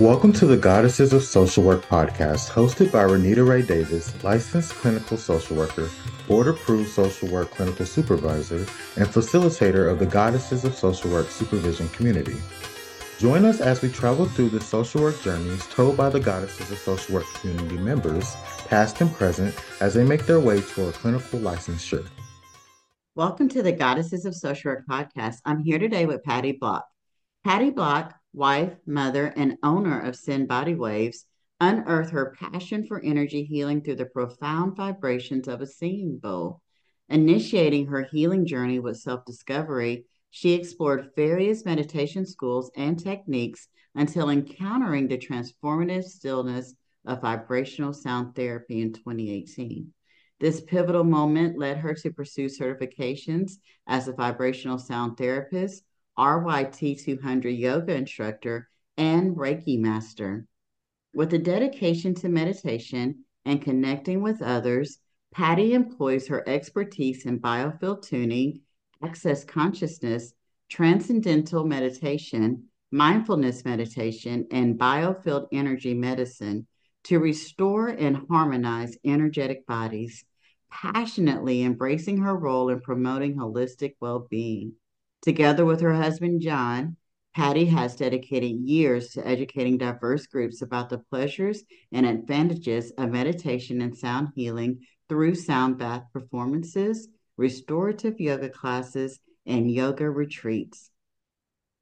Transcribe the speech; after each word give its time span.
Welcome 0.00 0.32
to 0.34 0.46
the 0.46 0.56
Goddesses 0.56 1.12
of 1.12 1.24
Social 1.24 1.64
Work 1.64 1.82
podcast, 1.86 2.50
hosted 2.50 2.92
by 2.92 3.02
Renita 3.02 3.44
Ray 3.44 3.62
Davis, 3.62 4.14
licensed 4.22 4.74
clinical 4.74 5.16
social 5.16 5.56
worker, 5.56 5.90
board 6.28 6.46
approved 6.46 6.88
social 6.90 7.28
work 7.28 7.50
clinical 7.50 7.84
supervisor, 7.84 8.58
and 8.94 9.08
facilitator 9.08 9.90
of 9.90 9.98
the 9.98 10.06
Goddesses 10.06 10.64
of 10.64 10.76
Social 10.76 11.10
Work 11.10 11.30
supervision 11.30 11.88
community. 11.88 12.36
Join 13.18 13.44
us 13.44 13.60
as 13.60 13.82
we 13.82 13.88
travel 13.88 14.26
through 14.26 14.50
the 14.50 14.60
social 14.60 15.02
work 15.02 15.20
journeys 15.20 15.66
told 15.66 15.96
by 15.96 16.10
the 16.10 16.20
Goddesses 16.20 16.70
of 16.70 16.78
Social 16.78 17.16
Work 17.16 17.26
community 17.34 17.78
members, 17.78 18.36
past 18.68 19.00
and 19.00 19.12
present, 19.12 19.52
as 19.80 19.94
they 19.94 20.04
make 20.04 20.26
their 20.26 20.38
way 20.38 20.60
toward 20.60 20.94
clinical 20.94 21.40
licensure. 21.40 22.06
Welcome 23.16 23.48
to 23.48 23.64
the 23.64 23.72
Goddesses 23.72 24.24
of 24.26 24.36
Social 24.36 24.70
Work 24.70 24.86
podcast. 24.86 25.38
I'm 25.44 25.58
here 25.58 25.80
today 25.80 26.06
with 26.06 26.22
Patti 26.22 26.52
Block. 26.52 26.86
Patti 27.42 27.70
Block 27.70 28.14
wife, 28.32 28.76
mother, 28.86 29.26
and 29.36 29.58
owner 29.62 30.00
of 30.00 30.16
Zen 30.16 30.46
Body 30.46 30.74
Waves, 30.74 31.26
unearthed 31.60 32.12
her 32.12 32.36
passion 32.38 32.86
for 32.86 33.00
energy 33.00 33.44
healing 33.44 33.82
through 33.82 33.96
the 33.96 34.06
profound 34.06 34.76
vibrations 34.76 35.48
of 35.48 35.60
a 35.60 35.66
singing 35.66 36.18
bowl. 36.18 36.62
Initiating 37.08 37.86
her 37.86 38.04
healing 38.04 38.46
journey 38.46 38.78
with 38.78 38.98
self 38.98 39.24
discovery, 39.24 40.04
she 40.30 40.52
explored 40.52 41.10
various 41.16 41.64
meditation 41.64 42.26
schools 42.26 42.70
and 42.76 42.98
techniques 42.98 43.68
until 43.94 44.28
encountering 44.28 45.08
the 45.08 45.18
transformative 45.18 46.04
stillness 46.04 46.74
of 47.06 47.22
vibrational 47.22 47.92
sound 47.92 48.34
therapy 48.34 48.82
in 48.82 48.92
2018. 48.92 49.92
This 50.40 50.60
pivotal 50.60 51.04
moment 51.04 51.58
led 51.58 51.78
her 51.78 51.94
to 51.94 52.12
pursue 52.12 52.46
certifications 52.46 53.54
as 53.86 54.06
a 54.06 54.12
vibrational 54.12 54.78
sound 54.78 55.16
therapist, 55.16 55.82
RYT 56.18 56.98
200 56.98 57.50
yoga 57.50 57.94
instructor, 57.94 58.68
and 58.96 59.36
Reiki 59.36 59.78
master. 59.78 60.46
With 61.14 61.32
a 61.32 61.38
dedication 61.38 62.14
to 62.16 62.28
meditation 62.28 63.24
and 63.44 63.62
connecting 63.62 64.20
with 64.20 64.42
others, 64.42 64.98
Patti 65.32 65.74
employs 65.74 66.26
her 66.28 66.46
expertise 66.48 67.24
in 67.24 67.38
biofield 67.38 68.02
tuning, 68.02 68.62
access 69.02 69.44
consciousness, 69.44 70.32
transcendental 70.68 71.64
meditation, 71.64 72.64
mindfulness 72.90 73.64
meditation, 73.64 74.46
and 74.50 74.78
biofield 74.78 75.46
energy 75.52 75.94
medicine 75.94 76.66
to 77.04 77.18
restore 77.18 77.88
and 77.88 78.16
harmonize 78.28 78.98
energetic 79.04 79.66
bodies, 79.66 80.24
passionately 80.70 81.62
embracing 81.62 82.18
her 82.18 82.36
role 82.36 82.68
in 82.70 82.80
promoting 82.80 83.36
holistic 83.36 83.94
well 84.00 84.26
being. 84.28 84.74
Together 85.22 85.64
with 85.64 85.80
her 85.80 85.94
husband, 85.94 86.40
John, 86.40 86.96
Patti 87.34 87.66
has 87.66 87.96
dedicated 87.96 88.56
years 88.68 89.10
to 89.10 89.26
educating 89.26 89.78
diverse 89.78 90.26
groups 90.26 90.62
about 90.62 90.88
the 90.88 90.98
pleasures 90.98 91.62
and 91.92 92.06
advantages 92.06 92.90
of 92.98 93.10
meditation 93.10 93.80
and 93.80 93.96
sound 93.96 94.28
healing 94.34 94.80
through 95.08 95.34
sound 95.34 95.78
bath 95.78 96.04
performances, 96.12 97.08
restorative 97.36 98.20
yoga 98.20 98.48
classes, 98.48 99.20
and 99.46 99.70
yoga 99.70 100.08
retreats. 100.08 100.90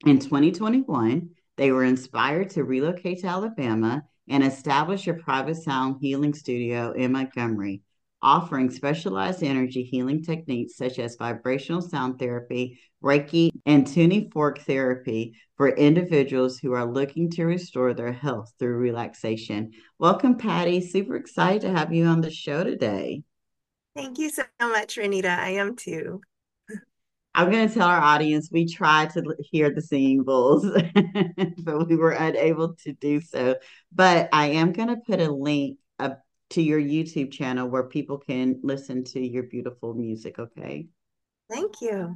In 0.05 0.19
2021, 0.19 1.31
they 1.57 1.73
were 1.73 1.85
inspired 1.85 2.51
to 2.51 2.65
relocate 2.65 3.21
to 3.21 3.29
Alabama 3.29 4.03
and 4.29 4.45
establish 4.45 5.07
a 5.07 5.15
private 5.15 5.57
sound 5.57 5.97
healing 6.01 6.35
studio 6.35 6.93
in 6.93 7.13
Montgomery, 7.13 7.83
offering 8.27 8.69
specialized 8.69 9.45
energy 9.45 9.85
healing 9.85 10.21
techniques 10.21 10.77
such 10.77 10.99
as 10.99 11.15
vibrational 11.15 11.81
sound 11.81 12.19
therapy, 12.19 12.77
Reiki, 13.01 13.51
and 13.67 13.87
tuning 13.87 14.33
fork 14.33 14.59
therapy 14.63 15.37
for 15.57 15.69
individuals 15.69 16.59
who 16.59 16.73
are 16.73 16.85
looking 16.85 17.31
to 17.31 17.45
restore 17.45 17.95
their 17.95 18.11
health 18.11 18.53
through 18.59 18.79
relaxation. 18.79 19.71
Welcome, 20.01 20.39
Patti. 20.39 20.81
Super 20.81 21.15
excited 21.15 21.63
to 21.63 21.71
have 21.71 21.95
you 21.95 22.07
on 22.07 22.21
the 22.21 22.33
show 22.33 22.65
today. 22.65 23.23
Thank 23.95 24.19
you 24.19 24.29
so 24.29 24.43
much, 24.61 24.97
Renita. 24.97 25.39
I 25.39 25.51
am 25.51 25.77
too. 25.77 26.21
I'm 27.33 27.49
going 27.49 27.69
to 27.69 27.73
tell 27.73 27.87
our 27.87 28.01
audience 28.01 28.49
we 28.51 28.67
tried 28.67 29.11
to 29.11 29.37
hear 29.39 29.71
the 29.71 29.83
singing 29.83 30.25
bowls, 30.25 30.67
but 31.59 31.87
we 31.87 31.95
were 31.95 32.11
unable 32.11 32.75
to 32.83 32.93
do 32.95 33.21
so. 33.21 33.55
But 33.93 34.31
I 34.33 34.49
am 34.49 34.73
going 34.73 34.89
to 34.89 34.97
put 34.97 35.21
a 35.21 35.31
link 35.31 35.79
up 36.01 36.26
to 36.51 36.63
your 36.63 36.81
YouTube 36.81 37.33
channel 37.33 37.69
where 37.69 37.85
people 37.85 38.19
can 38.19 38.61
listen 38.63 39.05
to 39.05 39.21
your 39.21 39.45
beautiful 39.45 39.95
music. 39.95 40.39
Okay. 40.39 40.89
Thank 41.51 41.81
you. 41.81 42.15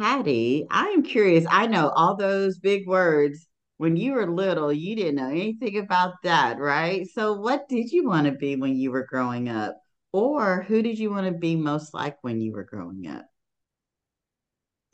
Patti, 0.00 0.66
I 0.70 0.88
am 0.88 1.02
curious. 1.02 1.44
I 1.50 1.66
know 1.66 1.90
all 1.90 2.16
those 2.16 2.58
big 2.58 2.86
words. 2.86 3.46
When 3.76 3.96
you 3.96 4.12
were 4.12 4.30
little, 4.30 4.72
you 4.72 4.96
didn't 4.96 5.16
know 5.16 5.28
anything 5.28 5.78
about 5.78 6.14
that, 6.22 6.58
right? 6.58 7.06
So, 7.08 7.34
what 7.34 7.68
did 7.68 7.90
you 7.90 8.06
want 8.06 8.26
to 8.26 8.32
be 8.32 8.56
when 8.56 8.76
you 8.76 8.90
were 8.90 9.06
growing 9.06 9.48
up? 9.48 9.76
Or 10.12 10.62
who 10.62 10.82
did 10.82 10.98
you 10.98 11.10
want 11.10 11.26
to 11.26 11.32
be 11.32 11.56
most 11.56 11.94
like 11.94 12.16
when 12.22 12.40
you 12.40 12.52
were 12.52 12.64
growing 12.64 13.06
up? 13.06 13.26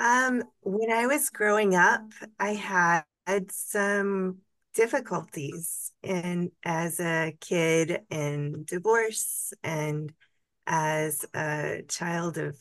Um, 0.01 0.45
when 0.63 0.93
I 0.93 1.07
was 1.07 1.29
growing 1.31 1.75
up, 1.75 2.03
I 2.39 2.53
had 2.55 3.05
some 3.51 4.39
difficulties 4.79 5.91
in 6.05 6.53
as 6.65 7.01
a 7.01 7.37
kid 7.41 8.01
in 8.11 8.63
divorce 8.65 9.53
and 9.65 10.13
as 10.69 11.25
a 11.35 11.83
child 11.89 12.39
of 12.39 12.57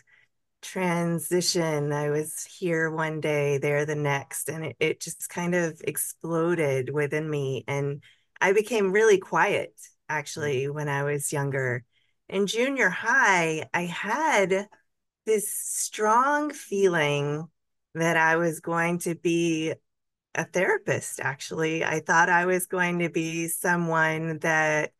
transition. 0.63 1.93
I 1.93 2.09
was 2.09 2.43
here 2.43 2.89
one 2.89 3.21
day, 3.21 3.59
there 3.59 3.85
the 3.85 3.93
next, 3.93 4.49
and 4.49 4.65
it, 4.65 4.75
it 4.79 4.99
just 4.99 5.29
kind 5.29 5.53
of 5.53 5.79
exploded 5.85 6.91
within 6.91 7.29
me. 7.29 7.63
And 7.67 8.01
I 8.41 8.51
became 8.51 8.91
really 8.91 9.19
quiet 9.19 9.75
mm. 9.75 9.89
actually 10.09 10.67
when 10.69 10.89
I 10.89 11.03
was 11.03 11.31
younger. 11.31 11.85
In 12.29 12.47
junior 12.47 12.89
high, 12.89 13.69
I 13.75 13.83
had 13.83 14.67
this 15.27 15.53
strong 15.53 16.49
feeling 16.49 17.45
that 17.93 18.17
I 18.17 18.37
was 18.37 18.59
going 18.59 18.97
to 18.99 19.13
be 19.13 19.75
a 20.37 20.45
therapist, 20.45 21.19
actually. 21.19 21.83
I 21.83 21.99
thought 21.99 22.29
I 22.29 22.45
was 22.45 22.67
going 22.67 22.99
to 22.99 23.09
be 23.09 23.47
someone 23.47 24.39
that 24.39 24.93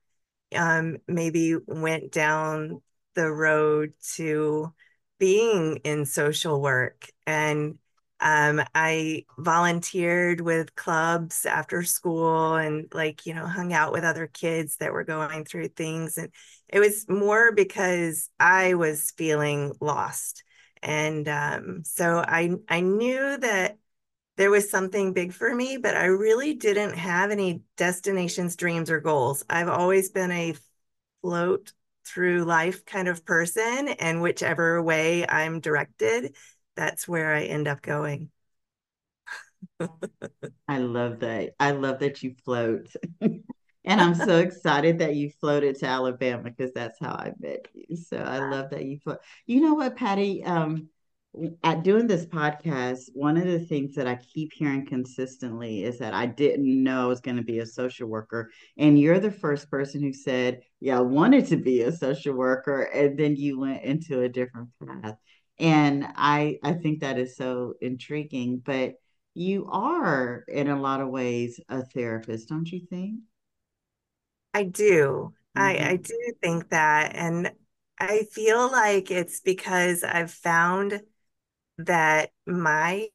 um, 0.56 0.98
maybe 1.08 1.56
went 1.66 2.12
down 2.12 2.82
the 3.14 3.32
road 3.32 3.94
to 4.16 4.74
being 5.20 5.78
in 5.78 6.06
social 6.06 6.60
work. 6.60 7.10
And 7.26 7.78
um, 8.20 8.62
I 8.74 9.26
volunteered 9.38 10.42
with 10.42 10.76
clubs 10.76 11.46
after 11.46 11.84
school 11.84 12.56
and, 12.56 12.88
like, 12.92 13.28
you 13.28 13.36
know, 13.36 13.46
hung 13.46 13.74
out 13.74 13.94
with 13.94 14.04
other 14.04 14.26
kids 14.26 14.78
that 14.78 14.92
were 14.92 15.04
going 15.04 15.46
through 15.46 15.68
things. 15.70 16.18
And 16.18 16.30
it 16.68 16.80
was 16.80 17.06
more 17.08 17.52
because 17.52 18.32
I 18.40 18.74
was 18.74 19.12
feeling 19.12 19.74
lost. 19.80 20.44
And 20.82 21.28
um, 21.28 21.84
so 21.84 22.18
I, 22.18 22.56
I 22.68 22.82
knew 22.82 23.38
that 23.38 23.78
there 24.38 24.52
was 24.52 24.70
something 24.70 25.14
big 25.14 25.34
for 25.34 25.54
me, 25.54 25.78
but 25.78 25.98
I 25.98 26.06
really 26.06 26.54
didn't 26.54 26.96
have 26.96 27.32
any 27.32 27.62
destinations, 27.76 28.56
dreams, 28.56 28.90
or 28.90 29.00
goals. 29.00 29.44
I've 29.50 29.68
always 29.68 30.12
been 30.12 30.32
a 30.32 30.56
float 31.22 31.74
through 32.06 32.46
life 32.46 32.86
kind 32.86 33.08
of 33.08 33.26
person, 33.26 33.90
and 33.90 34.22
whichever 34.22 34.82
way 34.82 35.28
I'm 35.28 35.60
directed, 35.60 36.36
that's 36.76 37.08
where 37.08 37.34
I 37.34 37.44
end 37.44 37.68
up 37.68 37.82
going. 37.82 38.30
I 40.68 40.78
love 40.78 41.20
that. 41.20 41.56
I 41.60 41.72
love 41.72 42.00
that 42.00 42.22
you 42.22 42.36
float. 42.46 42.94
and 43.22 43.44
I'm 43.86 44.14
so 44.14 44.38
excited 44.38 45.00
that 45.00 45.16
you 45.16 45.32
floated 45.42 45.80
to 45.80 45.88
Alabama 45.88 46.44
because 46.44 46.74
that's 46.74 47.00
how 47.00 47.12
I 47.12 47.34
met 47.40 47.68
you. 47.74 47.96
So 47.96 48.18
I 48.18 48.38
love 48.50 48.70
that 48.70 48.86
you 48.86 49.00
float. 49.00 49.20
You 49.48 49.62
know 49.62 49.74
what, 49.74 49.96
Patti? 49.96 50.44
Um, 50.44 50.90
at 51.64 51.84
doing 51.84 52.08
this 52.08 52.26
podcast, 52.26 53.10
one 53.14 53.38
of 53.38 53.46
the 53.46 53.60
things 53.60 53.96
that 53.96 54.08
I 54.08 54.16
keep 54.16 54.54
hearing 54.54 54.86
consistently 54.86 55.84
is 55.84 56.00
that 56.00 56.14
I 56.14 56.26
didn't 56.26 56.84
know 56.84 57.04
I 57.04 57.06
was 57.08 57.22
going 57.22 57.38
to 57.38 57.44
be 57.44 57.60
a 57.60 57.66
social 57.66 58.08
worker. 58.08 58.52
And 58.78 59.00
you're 59.00 59.20
the 59.20 59.32
first 59.32 59.70
person 59.70 60.02
who 60.02 60.14
said, 60.14 60.62
Yeah, 60.80 60.98
I 60.98 61.02
wanted 61.02 61.48
to 61.48 61.58
be 61.58 61.82
a 61.82 61.92
social 61.92 62.34
worker. 62.34 62.84
And 62.84 63.18
then 63.18 63.36
you 63.36 63.60
went 63.60 63.84
into 63.84 64.22
a 64.22 64.30
different 64.30 64.70
path. 64.86 65.16
And 65.60 66.08
I, 66.16 66.60
I 66.64 66.74
think 66.74 67.00
that 67.00 67.18
is 67.18 67.36
so 67.36 67.74
intriguing. 67.82 68.62
But 68.64 68.96
you 69.34 69.68
are, 69.72 70.44
in 70.48 70.70
a 70.70 70.80
lot 70.80 71.02
of 71.02 71.10
ways, 71.10 71.60
a 71.70 71.84
therapist, 71.84 72.50
don't 72.50 72.72
you 72.72 72.82
think? 72.90 73.20
I 74.54 74.64
do. 74.64 75.34
Mm-hmm. 75.58 75.62
I, 75.62 75.90
I 75.92 75.96
do 75.98 76.34
think 76.42 76.70
that. 76.70 77.16
And 77.16 77.52
I 78.00 78.24
feel 78.32 78.72
like 78.72 79.12
it's 79.12 79.42
because 79.42 80.04
I've 80.04 80.32
found 80.32 81.02
that 81.78 82.32
my 82.46 83.08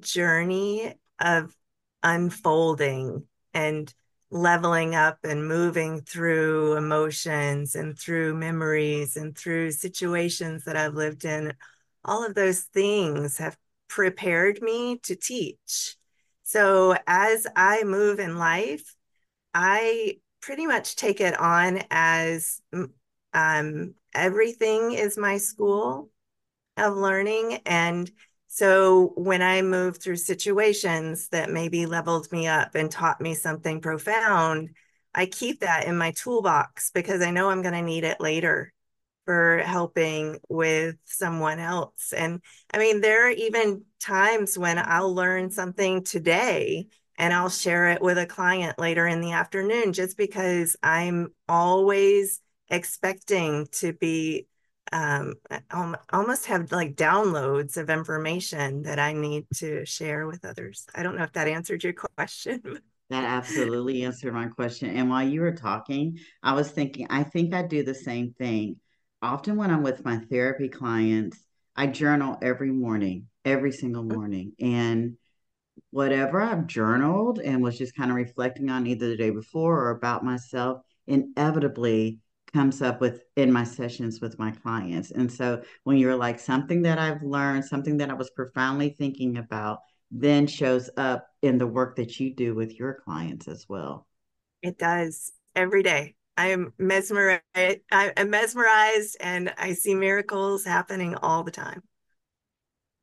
journey 0.00 0.94
of 1.20 1.54
unfolding 2.02 3.24
and 3.54 3.92
leveling 4.30 4.94
up 4.94 5.18
and 5.24 5.48
moving 5.48 6.02
through 6.02 6.76
emotions 6.76 7.74
and 7.74 7.98
through 7.98 8.34
memories 8.34 9.16
and 9.16 9.36
through 9.36 9.70
situations 9.70 10.64
that 10.64 10.76
I've 10.76 10.94
lived 10.94 11.24
in, 11.24 11.54
all 12.04 12.24
of 12.24 12.34
those 12.34 12.60
things 12.60 13.38
have 13.38 13.56
prepared 13.88 14.60
me 14.60 14.98
to 15.04 15.16
teach. 15.16 15.96
So 16.42 16.96
as 17.06 17.46
I 17.56 17.84
move 17.84 18.20
in 18.20 18.36
life, 18.36 18.94
I 19.54 20.18
pretty 20.40 20.66
much 20.66 20.96
take 20.96 21.20
it 21.20 21.38
on 21.38 21.82
as 21.90 22.60
um, 23.32 23.94
everything 24.14 24.92
is 24.92 25.18
my 25.18 25.38
school 25.38 26.10
of 26.78 26.96
learning. 26.96 27.60
And 27.66 28.10
so 28.46 29.12
when 29.16 29.42
I 29.42 29.62
move 29.62 29.98
through 29.98 30.16
situations 30.16 31.28
that 31.28 31.50
maybe 31.50 31.86
leveled 31.86 32.30
me 32.32 32.46
up 32.46 32.74
and 32.74 32.90
taught 32.90 33.20
me 33.20 33.34
something 33.34 33.80
profound, 33.80 34.70
I 35.14 35.26
keep 35.26 35.60
that 35.60 35.86
in 35.86 35.96
my 35.96 36.12
toolbox 36.12 36.90
because 36.90 37.22
I 37.22 37.30
know 37.30 37.50
I'm 37.50 37.62
going 37.62 37.74
to 37.74 37.82
need 37.82 38.04
it 38.04 38.20
later 38.20 38.72
for 39.24 39.58
helping 39.58 40.38
with 40.48 40.96
someone 41.04 41.58
else. 41.58 42.14
And 42.16 42.40
I 42.72 42.78
mean, 42.78 43.02
there 43.02 43.26
are 43.28 43.30
even 43.30 43.84
times 44.00 44.56
when 44.56 44.78
I'll 44.78 45.14
learn 45.14 45.50
something 45.50 46.02
today 46.02 46.86
and 47.18 47.34
I'll 47.34 47.50
share 47.50 47.88
it 47.90 48.00
with 48.00 48.16
a 48.16 48.24
client 48.24 48.78
later 48.78 49.06
in 49.06 49.20
the 49.20 49.32
afternoon 49.32 49.92
just 49.92 50.16
because 50.16 50.76
I'm 50.82 51.34
always 51.48 52.40
expecting 52.70 53.66
to 53.72 53.92
be 53.92 54.46
um, 54.92 55.34
almost 56.12 56.46
have 56.46 56.72
like 56.72 56.94
downloads 56.94 57.76
of 57.76 57.90
information 57.90 58.82
that 58.82 58.98
I 58.98 59.12
need 59.12 59.46
to 59.56 59.84
share 59.84 60.26
with 60.26 60.44
others. 60.44 60.86
I 60.94 61.02
don't 61.02 61.16
know 61.16 61.24
if 61.24 61.32
that 61.32 61.48
answered 61.48 61.84
your 61.84 61.92
question. 62.16 62.80
That 63.10 63.24
absolutely 63.24 64.02
answered 64.04 64.34
my 64.34 64.48
question. 64.48 64.90
And 64.90 65.08
while 65.08 65.26
you 65.26 65.40
were 65.40 65.54
talking, 65.54 66.18
I 66.42 66.52
was 66.52 66.70
thinking, 66.70 67.06
I 67.08 67.22
think 67.22 67.54
I 67.54 67.62
do 67.62 67.82
the 67.82 67.94
same 67.94 68.34
thing. 68.34 68.76
Often 69.22 69.56
when 69.56 69.70
I'm 69.70 69.82
with 69.82 70.04
my 70.04 70.18
therapy 70.30 70.68
clients, 70.68 71.38
I 71.74 71.86
journal 71.86 72.36
every 72.42 72.70
morning, 72.70 73.28
every 73.44 73.72
single 73.72 74.04
mm. 74.04 74.14
morning. 74.14 74.52
And 74.60 75.16
whatever 75.90 76.40
I've 76.40 76.66
journaled 76.66 77.38
and 77.38 77.62
was 77.62 77.78
just 77.78 77.96
kind 77.96 78.10
of 78.10 78.16
reflecting 78.16 78.68
on 78.68 78.86
either 78.86 79.08
the 79.08 79.16
day 79.16 79.30
before 79.30 79.80
or 79.80 79.90
about 79.90 80.24
myself, 80.24 80.82
inevitably 81.06 82.18
comes 82.52 82.82
up 82.82 83.00
with 83.00 83.24
in 83.36 83.52
my 83.52 83.64
sessions 83.64 84.20
with 84.20 84.38
my 84.38 84.50
clients. 84.50 85.10
And 85.10 85.30
so 85.30 85.62
when 85.84 85.96
you're 85.96 86.16
like 86.16 86.38
something 86.38 86.82
that 86.82 86.98
I've 86.98 87.22
learned, 87.22 87.64
something 87.64 87.96
that 87.98 88.10
I 88.10 88.14
was 88.14 88.30
profoundly 88.30 88.90
thinking 88.90 89.38
about, 89.38 89.80
then 90.10 90.46
shows 90.46 90.88
up 90.96 91.28
in 91.42 91.58
the 91.58 91.66
work 91.66 91.96
that 91.96 92.18
you 92.18 92.34
do 92.34 92.54
with 92.54 92.78
your 92.78 92.94
clients 93.04 93.48
as 93.48 93.66
well. 93.68 94.06
It 94.62 94.78
does 94.78 95.32
every 95.54 95.82
day. 95.82 96.14
I 96.36 96.48
am 96.48 96.72
mesmerized. 96.78 97.42
I 97.54 98.12
am 98.16 98.30
mesmerized, 98.30 99.16
and 99.20 99.52
I 99.58 99.72
see 99.72 99.94
miracles 99.94 100.64
happening 100.64 101.16
all 101.16 101.42
the 101.42 101.50
time. 101.50 101.82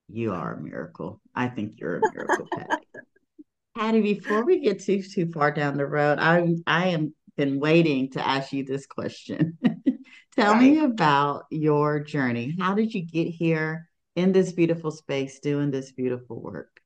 You 0.07 0.31
are 0.31 0.53
a 0.53 0.61
miracle. 0.61 1.19
I 1.35 1.47
think 1.47 1.73
you're 1.77 1.97
a 1.97 2.13
miracle, 2.13 2.47
Patti. 2.55 2.87
Patti, 3.77 4.01
before 4.01 4.45
we 4.45 4.61
get 4.61 4.79
too 4.79 5.03
too 5.03 5.29
far 5.33 5.51
down 5.51 5.75
the 5.77 5.85
road, 5.85 6.17
I 6.19 6.55
I 6.65 6.87
am 6.87 7.13
been 7.35 7.59
waiting 7.59 8.09
to 8.11 8.27
ask 8.27 8.53
you 8.53 8.63
this 8.63 8.85
question. 8.85 9.57
Tell 10.35 10.53
right. 10.53 10.61
me 10.61 10.79
about 10.79 11.45
your 11.49 11.99
journey. 11.99 12.55
How 12.59 12.73
did 12.73 12.93
you 12.93 13.05
get 13.05 13.27
here 13.27 13.89
in 14.15 14.31
this 14.31 14.51
beautiful 14.51 14.91
space 14.91 15.39
doing 15.39 15.71
this 15.71 15.91
beautiful 15.91 16.41
work? 16.41 16.81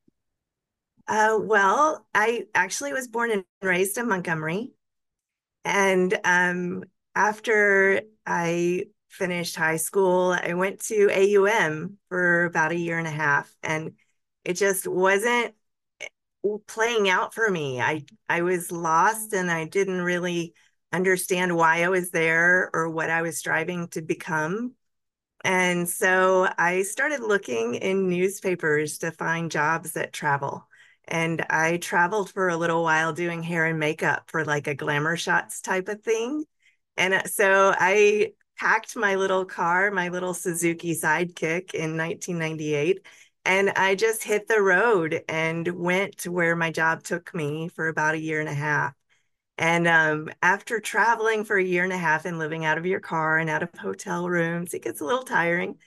Uh, 1.08 1.40
well, 1.42 2.06
I 2.14 2.46
actually 2.54 2.94
was 2.94 3.08
born 3.08 3.32
and 3.32 3.44
raised 3.62 3.98
in 3.98 4.08
Montgomery. 4.08 4.74
And 5.66 6.18
um, 6.24 6.84
after 7.16 8.02
I 8.26 8.86
finished 9.08 9.56
high 9.56 9.78
school, 9.78 10.38
I 10.40 10.54
went 10.54 10.82
to 10.86 11.10
AUM 11.10 11.98
for 12.10 12.46
about 12.46 12.72
a 12.72 12.78
year 12.78 13.00
and 13.00 13.08
a 13.08 13.12
half. 13.12 13.52
And 13.64 13.94
it 14.46 14.54
just 14.54 14.88
wasn't 14.88 15.56
playing 16.68 17.10
out 17.10 17.34
for 17.34 17.50
me. 17.50 17.82
I 17.82 18.04
I 18.28 18.42
was 18.42 18.72
lost 18.72 19.34
and 19.34 19.52
I 19.52 19.66
didn't 19.66 20.02
really 20.02 20.54
understand 20.92 21.56
why 21.56 21.84
I 21.84 21.90
was 21.90 22.12
there 22.12 22.70
or 22.74 22.90
what 22.90 23.10
I 23.10 23.22
was 23.22 23.38
striving 23.38 23.88
to 23.90 24.02
become. 24.02 24.74
And 25.44 25.88
so 25.88 26.50
I 26.58 26.84
started 26.84 27.22
looking 27.22 27.76
in 27.76 28.10
newspapers 28.10 28.98
to 29.00 29.12
find 29.12 29.52
jobs 29.52 29.94
that 29.94 30.14
travel. 30.14 30.68
And 31.08 31.46
I 31.50 31.78
traveled 31.78 32.32
for 32.32 32.50
a 32.50 32.58
little 32.58 32.84
while 32.84 33.14
doing 33.14 33.42
hair 33.42 33.66
and 33.66 33.80
makeup 33.80 34.24
for 34.28 34.46
like 34.46 34.68
a 34.68 34.76
glamour 34.76 35.16
shots 35.18 35.62
type 35.62 35.88
of 35.88 36.02
thing. 36.04 36.44
And 36.98 37.14
uh, 37.14 37.24
so 37.26 37.74
I 37.78 38.34
packed 38.58 38.96
my 38.96 39.16
little 39.16 39.46
car, 39.46 39.90
my 39.92 40.10
little 40.10 40.34
Suzuki 40.34 40.94
Sidekick 40.94 41.74
in 41.74 41.96
1998 41.96 43.00
and 43.46 43.72
I 43.72 43.96
just 43.96 44.24
hit 44.24 44.48
the 44.48 44.62
road 44.62 45.22
and 45.28 45.68
went 45.68 46.18
to 46.20 46.32
where 46.32 46.56
my 46.56 46.72
job 46.72 47.04
took 47.04 47.34
me 47.34 47.70
for 47.70 47.88
about 47.88 48.16
a 48.16 48.20
year 48.20 48.40
and 48.40 48.50
a 48.50 48.54
half. 48.54 48.94
And 49.58 49.88
um, 49.88 50.30
after 50.42 50.80
traveling 50.80 51.44
for 51.44 51.58
a 51.58 51.64
year 51.64 51.84
and 51.84 51.92
a 51.92 51.98
half 51.98 52.26
and 52.26 52.40
living 52.40 52.64
out 52.64 52.78
of 52.78 52.86
your 52.86 53.02
car 53.02 53.38
and 53.38 53.50
out 53.50 53.64
of 53.64 53.70
hotel 53.78 54.30
rooms, 54.30 54.74
it 54.74 54.84
gets 54.84 55.02
a 55.02 55.06
little 55.06 55.24
tiring. 55.24 55.78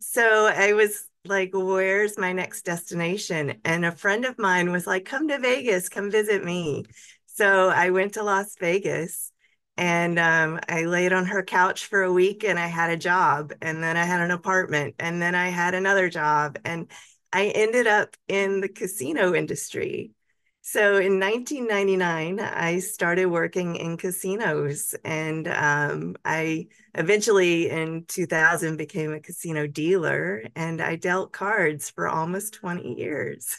So 0.00 0.46
I 0.46 0.74
was 0.74 1.08
like, 1.24 1.50
where's 1.54 2.18
my 2.18 2.32
next 2.32 2.62
destination? 2.62 3.60
And 3.64 3.84
a 3.84 3.92
friend 3.92 4.24
of 4.24 4.38
mine 4.38 4.72
was 4.72 4.86
like, 4.86 5.06
come 5.06 5.28
to 5.28 5.38
Vegas, 5.38 5.88
come 5.88 6.10
visit 6.10 6.44
me. 6.44 6.84
So 7.26 7.70
I 7.70 7.90
went 7.90 8.14
to 8.14 8.22
Las 8.22 8.56
Vegas 8.60 9.32
and 9.76 10.18
um, 10.18 10.60
I 10.68 10.84
laid 10.84 11.12
on 11.12 11.26
her 11.26 11.42
couch 11.42 11.86
for 11.86 12.02
a 12.02 12.12
week 12.12 12.44
and 12.44 12.58
I 12.58 12.68
had 12.68 12.90
a 12.90 12.96
job 12.96 13.52
and 13.60 13.82
then 13.82 13.96
I 13.96 14.04
had 14.04 14.20
an 14.20 14.30
apartment 14.30 14.94
and 14.98 15.20
then 15.20 15.34
I 15.34 15.48
had 15.48 15.74
another 15.74 16.08
job 16.08 16.58
and 16.64 16.88
I 17.32 17.46
ended 17.48 17.86
up 17.86 18.16
in 18.28 18.60
the 18.60 18.68
casino 18.68 19.34
industry. 19.34 20.12
So 20.62 20.96
in 20.96 21.18
1999, 21.18 22.40
I 22.40 22.78
started 22.78 23.26
working 23.26 23.76
in 23.76 23.96
casinos 23.98 24.94
and 25.04 25.46
um, 25.48 26.16
I 26.24 26.68
eventually 26.94 27.68
in 27.68 28.04
2000 28.06 28.76
became 28.78 29.12
a 29.12 29.20
casino 29.20 29.66
dealer 29.66 30.44
and 30.56 30.80
I 30.80 30.96
dealt 30.96 31.32
cards 31.32 31.90
for 31.90 32.08
almost 32.08 32.54
20 32.54 32.94
years. 32.98 33.56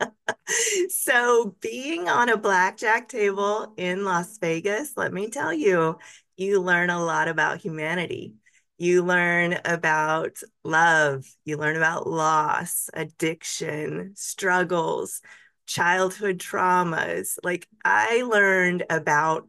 so 0.88 1.56
being 1.60 2.08
on 2.08 2.28
a 2.28 2.36
blackjack 2.36 3.08
table 3.08 3.72
in 3.76 4.04
Las 4.04 4.38
Vegas, 4.38 4.92
let 4.96 5.12
me 5.12 5.28
tell 5.28 5.52
you, 5.52 5.98
you 6.36 6.60
learn 6.60 6.90
a 6.90 7.02
lot 7.04 7.28
about 7.28 7.60
humanity. 7.60 8.34
You 8.78 9.02
learn 9.04 9.58
about 9.64 10.38
love, 10.62 11.24
you 11.44 11.56
learn 11.56 11.76
about 11.76 12.06
loss, 12.06 12.88
addiction, 12.94 14.12
struggles, 14.14 15.20
childhood 15.66 16.38
traumas. 16.38 17.38
Like 17.42 17.66
I 17.84 18.22
learned 18.22 18.84
about 18.88 19.48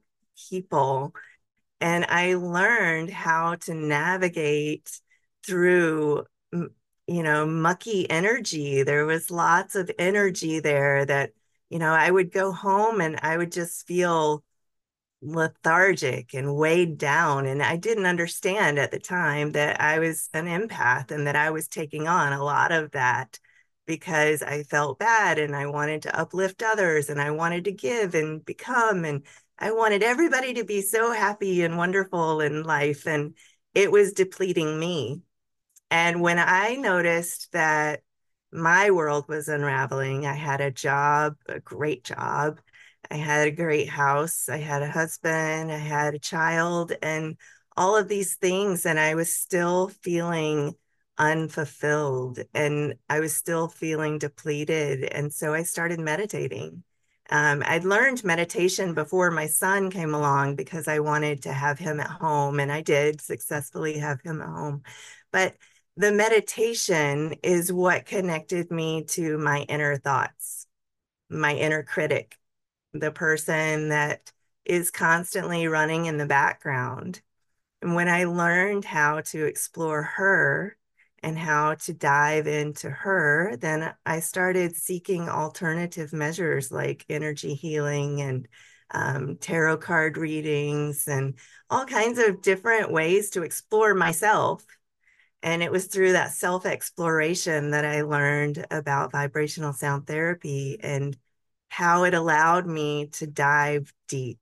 people 0.50 1.14
and 1.82 2.06
I 2.06 2.36
learned 2.36 3.10
how 3.10 3.56
to 3.56 3.74
navigate 3.74 5.00
through 5.46 6.26
you 7.10 7.24
know, 7.24 7.46
mucky 7.46 8.08
energy. 8.10 8.84
There 8.84 9.06
was 9.06 9.32
lots 9.32 9.76
of 9.76 9.90
energy 9.98 10.60
there 10.60 11.06
that, 11.06 11.32
you 11.70 11.80
know, 11.80 11.92
I 11.92 12.12
would 12.12 12.32
go 12.32 12.52
home 12.52 13.02
and 13.02 13.20
I 13.24 13.36
would 13.36 13.52
just 13.52 13.88
feel 13.88 14.44
lethargic 15.22 16.36
and 16.36 16.56
weighed 16.56 17.00
down. 17.00 17.48
And 17.48 17.64
I 17.64 17.78
didn't 17.78 18.06
understand 18.06 18.78
at 18.78 18.92
the 18.92 19.00
time 19.00 19.54
that 19.54 19.82
I 19.82 19.98
was 19.98 20.30
an 20.36 20.46
empath 20.46 21.10
and 21.10 21.26
that 21.26 21.36
I 21.36 21.50
was 21.50 21.68
taking 21.68 22.08
on 22.08 22.32
a 22.32 22.44
lot 22.44 22.72
of 22.72 22.92
that 22.92 23.40
because 23.88 24.44
I 24.44 24.62
felt 24.62 25.00
bad 25.00 25.40
and 25.40 25.56
I 25.56 25.66
wanted 25.66 26.04
to 26.04 26.16
uplift 26.16 26.62
others 26.62 27.10
and 27.10 27.20
I 27.20 27.32
wanted 27.32 27.66
to 27.66 27.72
give 27.72 28.14
and 28.14 28.46
become. 28.46 29.04
And 29.04 29.24
I 29.58 29.72
wanted 29.72 30.04
everybody 30.04 30.54
to 30.54 30.64
be 30.64 30.84
so 30.84 31.12
happy 31.12 31.64
and 31.64 31.76
wonderful 31.76 32.40
in 32.40 32.62
life. 32.62 33.08
And 33.08 33.34
it 33.74 33.92
was 33.92 34.14
depleting 34.14 34.80
me. 34.80 35.24
And 35.92 36.22
when 36.22 36.40
I 36.40 36.76
noticed 36.76 37.52
that 37.52 38.02
my 38.52 38.92
world 38.92 39.28
was 39.28 39.48
unraveling, 39.48 40.26
I 40.26 40.34
had 40.34 40.62
a 40.62 40.72
job, 40.72 41.36
a 41.48 41.60
great 41.60 42.04
job. 42.04 42.60
I 43.10 43.16
had 43.16 43.48
a 43.48 43.52
great 43.52 43.90
house. 43.90 44.50
I 44.50 44.58
had 44.58 44.82
a 44.84 44.90
husband. 44.92 45.72
I 45.72 45.78
had 45.78 46.16
a 46.16 46.20
child, 46.20 46.94
and 47.02 47.38
all 47.78 47.96
of 47.96 48.08
these 48.08 48.36
things. 48.36 48.86
And 48.86 49.00
I 49.00 49.16
was 49.16 49.34
still 49.34 49.90
feeling 49.90 50.76
unfulfilled 51.18 52.40
and 52.54 52.96
I 53.10 53.20
was 53.20 53.36
still 53.36 53.68
feeling 53.68 54.20
depleted. 54.20 55.04
And 55.04 55.34
so 55.34 55.54
I 55.54 55.64
started 55.64 56.00
meditating. 56.00 56.84
Um, 57.30 57.62
I'd 57.66 57.84
learned 57.84 58.24
meditation 58.24 58.94
before 58.96 59.30
my 59.30 59.46
son 59.46 59.92
came 59.92 60.16
along 60.16 60.56
because 60.56 60.88
I 60.88 61.00
wanted 61.00 61.44
to 61.44 61.54
have 61.54 61.78
him 61.78 62.00
at 62.00 62.08
home, 62.10 62.60
and 62.60 62.72
I 62.72 62.82
did 62.82 63.22
successfully 63.22 64.00
have 64.00 64.20
him 64.22 64.42
at 64.42 64.48
home. 64.48 64.82
But 65.32 65.56
the 66.00 66.14
meditation 66.14 67.36
is 67.44 67.74
what 67.74 68.06
connected 68.06 68.72
me 68.72 69.04
to 69.04 69.38
my 69.38 69.64
inner 69.64 69.98
thoughts, 69.98 70.66
my 71.30 71.54
inner 71.54 71.84
critic, 71.84 72.38
the 72.94 73.12
person 73.12 73.90
that 73.90 74.32
is 74.64 74.92
constantly 74.92 75.68
running 75.68 76.06
in 76.06 76.16
the 76.16 76.26
background. 76.26 77.20
And 77.82 77.96
when 77.96 78.08
I 78.08 78.24
learned 78.24 78.86
how 78.86 79.20
to 79.20 79.44
explore 79.44 80.04
her 80.04 80.78
and 81.22 81.38
how 81.38 81.74
to 81.76 81.94
dive 81.94 82.48
into 82.48 82.90
her, 82.90 83.58
then 83.58 83.94
I 84.06 84.22
started 84.22 84.78
seeking 84.78 85.28
alternative 85.28 86.14
measures 86.14 86.72
like 86.72 87.04
energy 87.10 87.56
healing 87.56 88.22
and 88.22 88.48
um, 88.92 89.36
tarot 89.36 89.80
card 89.80 90.16
readings 90.16 91.10
and 91.10 91.36
all 91.70 91.84
kinds 91.84 92.20
of 92.20 92.42
different 92.42 92.90
ways 92.90 93.32
to 93.32 93.44
explore 93.44 93.94
myself. 93.94 94.66
And 95.42 95.64
it 95.64 95.72
was 95.72 95.86
through 95.86 96.14
that 96.14 96.32
self 96.32 96.66
exploration 96.66 97.72
that 97.72 97.86
I 97.86 98.02
learned 98.02 98.66
about 98.72 99.12
vibrational 99.12 99.74
sound 99.74 100.08
therapy 100.08 100.78
and 100.82 101.18
how 101.70 102.04
it 102.04 102.14
allowed 102.14 102.68
me 102.68 103.08
to 103.14 103.28
dive 103.28 103.94
deep 104.08 104.40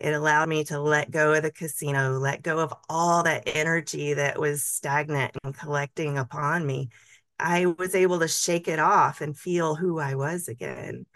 it 0.00 0.12
allowed 0.12 0.48
me 0.48 0.64
to 0.64 0.80
let 0.80 1.10
go 1.10 1.32
of 1.32 1.42
the 1.42 1.50
casino, 1.50 2.18
let 2.18 2.42
go 2.42 2.58
of 2.58 2.74
all 2.90 3.22
that 3.22 3.44
energy 3.46 4.14
that 4.14 4.38
was 4.38 4.62
stagnant 4.64 5.36
and 5.42 5.56
collecting 5.56 6.18
upon 6.18 6.66
me. 6.66 6.90
I 7.38 7.66
was 7.66 7.94
able 7.94 8.18
to 8.20 8.28
shake 8.28 8.68
it 8.68 8.78
off 8.78 9.20
and 9.20 9.36
feel 9.36 9.74
who 9.74 9.98
I 9.98 10.14
was 10.14 10.48
again. 10.48 11.06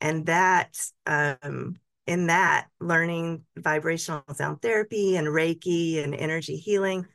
And 0.00 0.26
that, 0.26 0.78
um, 1.04 1.76
in 2.06 2.28
that, 2.28 2.68
learning 2.80 3.44
vibrational 3.56 4.24
sound 4.32 4.62
therapy 4.62 5.16
and 5.16 5.26
Reiki 5.26 6.02
and 6.02 6.14
energy 6.14 6.56
healing 6.56 7.06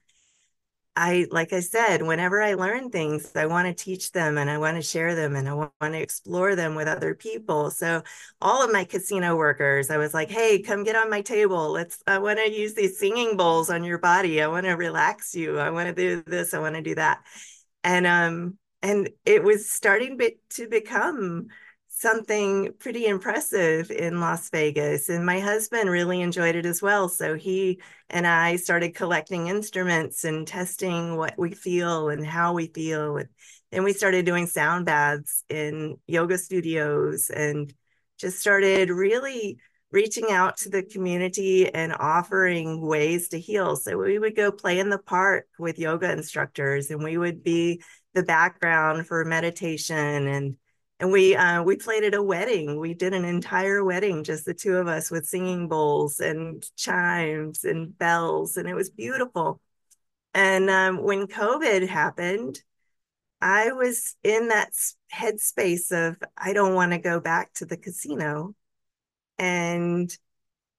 I, 0.96 1.26
like 1.32 1.54
I 1.54 1.60
said, 1.60 2.04
whenever 2.04 2.42
I 2.42 2.54
learn 2.54 2.92
things, 2.92 3.36
I 3.36 3.48
want 3.48 3.68
to 3.68 3.84
teach 3.84 4.12
them 4.12 4.38
and 4.38 4.48
I 4.50 4.60
want 4.60 4.78
to 4.78 4.84
share 4.84 5.16
them 5.16 5.36
and 5.36 5.50
I 5.50 5.54
want 5.54 5.72
to 5.82 6.00
explore 6.00 6.56
them 6.56 6.76
with 6.76 6.88
other 6.88 7.16
people. 7.16 7.72
So, 7.72 8.04
all 8.40 8.64
of 8.64 8.72
my 8.72 8.84
casino 8.84 9.36
workers, 9.36 9.90
I 9.90 9.98
was 9.98 10.14
like, 10.14 10.30
hey, 10.30 10.62
come 10.62 10.84
get 10.84 10.96
on 10.96 11.10
my 11.10 11.22
table. 11.22 11.72
Let's, 11.72 12.04
I 12.06 12.20
want 12.20 12.38
to 12.40 12.52
use 12.52 12.76
these 12.76 13.00
singing 13.00 13.38
bowls 13.38 13.72
on 13.72 13.84
your 13.84 13.98
body. 13.98 14.42
I 14.42 14.48
want 14.48 14.66
to 14.68 14.74
relax 14.74 15.34
you. 15.34 15.58
I 15.58 15.72
want 15.72 15.88
to 15.88 15.96
do 15.96 16.22
this. 16.28 16.54
I 16.54 16.60
want 16.60 16.76
to 16.76 16.82
do 16.82 16.96
that. 16.96 17.24
And, 17.84 18.06
um, 18.06 18.58
and 18.84 19.10
it 19.26 19.44
was 19.44 19.68
starting 19.68 20.20
to 20.50 20.68
become 20.70 21.48
something 22.04 22.74
pretty 22.80 23.06
impressive 23.06 23.90
in 23.90 24.20
Las 24.20 24.50
Vegas. 24.50 25.08
And 25.08 25.26
my 25.26 25.40
husband 25.40 25.90
really 25.90 26.20
enjoyed 26.22 26.56
it 26.56 26.66
as 26.66 26.82
well. 26.82 27.08
So 27.08 27.36
he 27.36 27.82
and 28.10 28.28
I 28.28 28.58
started 28.58 28.94
collecting 28.94 29.48
instruments 29.48 30.26
and 30.26 30.46
testing 30.46 31.16
what 31.16 31.34
we 31.38 31.52
feel 31.52 32.10
and 32.10 32.26
how 32.26 32.54
we 32.54 32.68
feel. 32.68 33.16
And 33.16 33.30
then 33.72 33.86
we 33.86 33.94
started 33.94 34.26
doing 34.26 34.48
sound 34.48 34.86
baths 34.86 35.46
in 35.50 35.96
yoga 36.06 36.38
studios 36.38 37.30
and 37.30 37.74
just 38.20 38.38
started 38.38 38.90
really 38.90 39.58
reaching 39.90 40.30
out 40.30 40.58
to 40.58 40.70
the 40.70 40.84
community 40.84 41.74
and 41.74 41.96
offering 41.98 42.82
ways 42.82 43.30
to 43.30 43.40
heal. 43.40 43.78
So 43.78 43.98
we 43.98 44.20
would 44.20 44.36
go 44.36 44.52
play 44.52 44.80
in 44.80 44.90
the 44.90 45.00
park 45.00 45.48
with 45.58 45.80
yoga 45.80 46.12
instructors 46.12 46.92
and 46.92 47.02
we 47.02 47.18
would 47.18 47.44
be 47.44 47.82
the 48.14 48.24
background 48.24 49.08
for 49.08 49.24
meditation 49.24 50.28
and 50.28 50.58
and 51.00 51.12
we 51.12 51.36
uh, 51.36 51.64
we 51.64 51.76
played 51.76 52.04
at 52.04 52.14
a 52.14 52.24
wedding. 52.24 52.80
We 52.80 52.94
did 52.94 53.14
an 53.14 53.26
entire 53.26 53.84
wedding, 53.84 54.24
just 54.24 54.46
the 54.46 54.54
two 54.54 54.78
of 54.78 54.88
us, 54.88 55.12
with 55.12 55.28
singing 55.28 55.68
bowls 55.68 56.20
and 56.20 56.64
chimes 56.76 57.64
and 57.64 57.98
bells, 57.98 58.58
and 58.58 58.68
it 58.70 58.76
was 58.76 58.90
beautiful. 58.90 59.60
And 60.34 60.70
um, 60.70 61.04
when 61.04 61.28
COVID 61.28 61.88
happened, 61.88 62.62
I 63.42 63.72
was 63.74 64.16
in 64.24 64.50
that 64.50 64.72
headspace 65.14 65.92
of 65.92 66.18
I 66.38 66.54
don't 66.54 66.76
want 66.76 66.94
to 66.94 67.00
go 67.00 67.20
back 67.20 67.54
to 67.56 67.66
the 67.66 67.78
casino, 67.78 68.56
and 69.38 70.16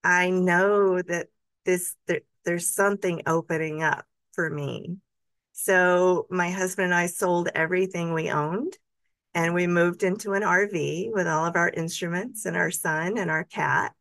I 0.03 0.31
know 0.31 1.03
that 1.03 1.29
this 1.65 1.97
there, 2.07 2.21
there's 2.45 2.71
something 2.75 3.23
opening 3.27 3.83
up 3.83 4.07
for 4.33 4.49
me. 4.49 4.97
So 5.53 6.27
my 6.31 6.51
husband 6.51 6.87
and 6.87 6.95
I 6.95 7.07
sold 7.07 7.49
everything 7.55 8.13
we 8.13 8.31
owned 8.31 8.77
and 9.35 9.53
we 9.53 9.67
moved 9.67 10.03
into 10.03 10.33
an 10.33 10.43
RV 10.43 11.11
with 11.13 11.27
all 11.27 11.45
of 11.45 11.57
our 11.57 11.69
instruments 11.69 12.47
and 12.47 12.57
our 12.57 12.71
son 12.71 13.19
and 13.19 13.31
our 13.31 13.45
cat. 13.45 13.95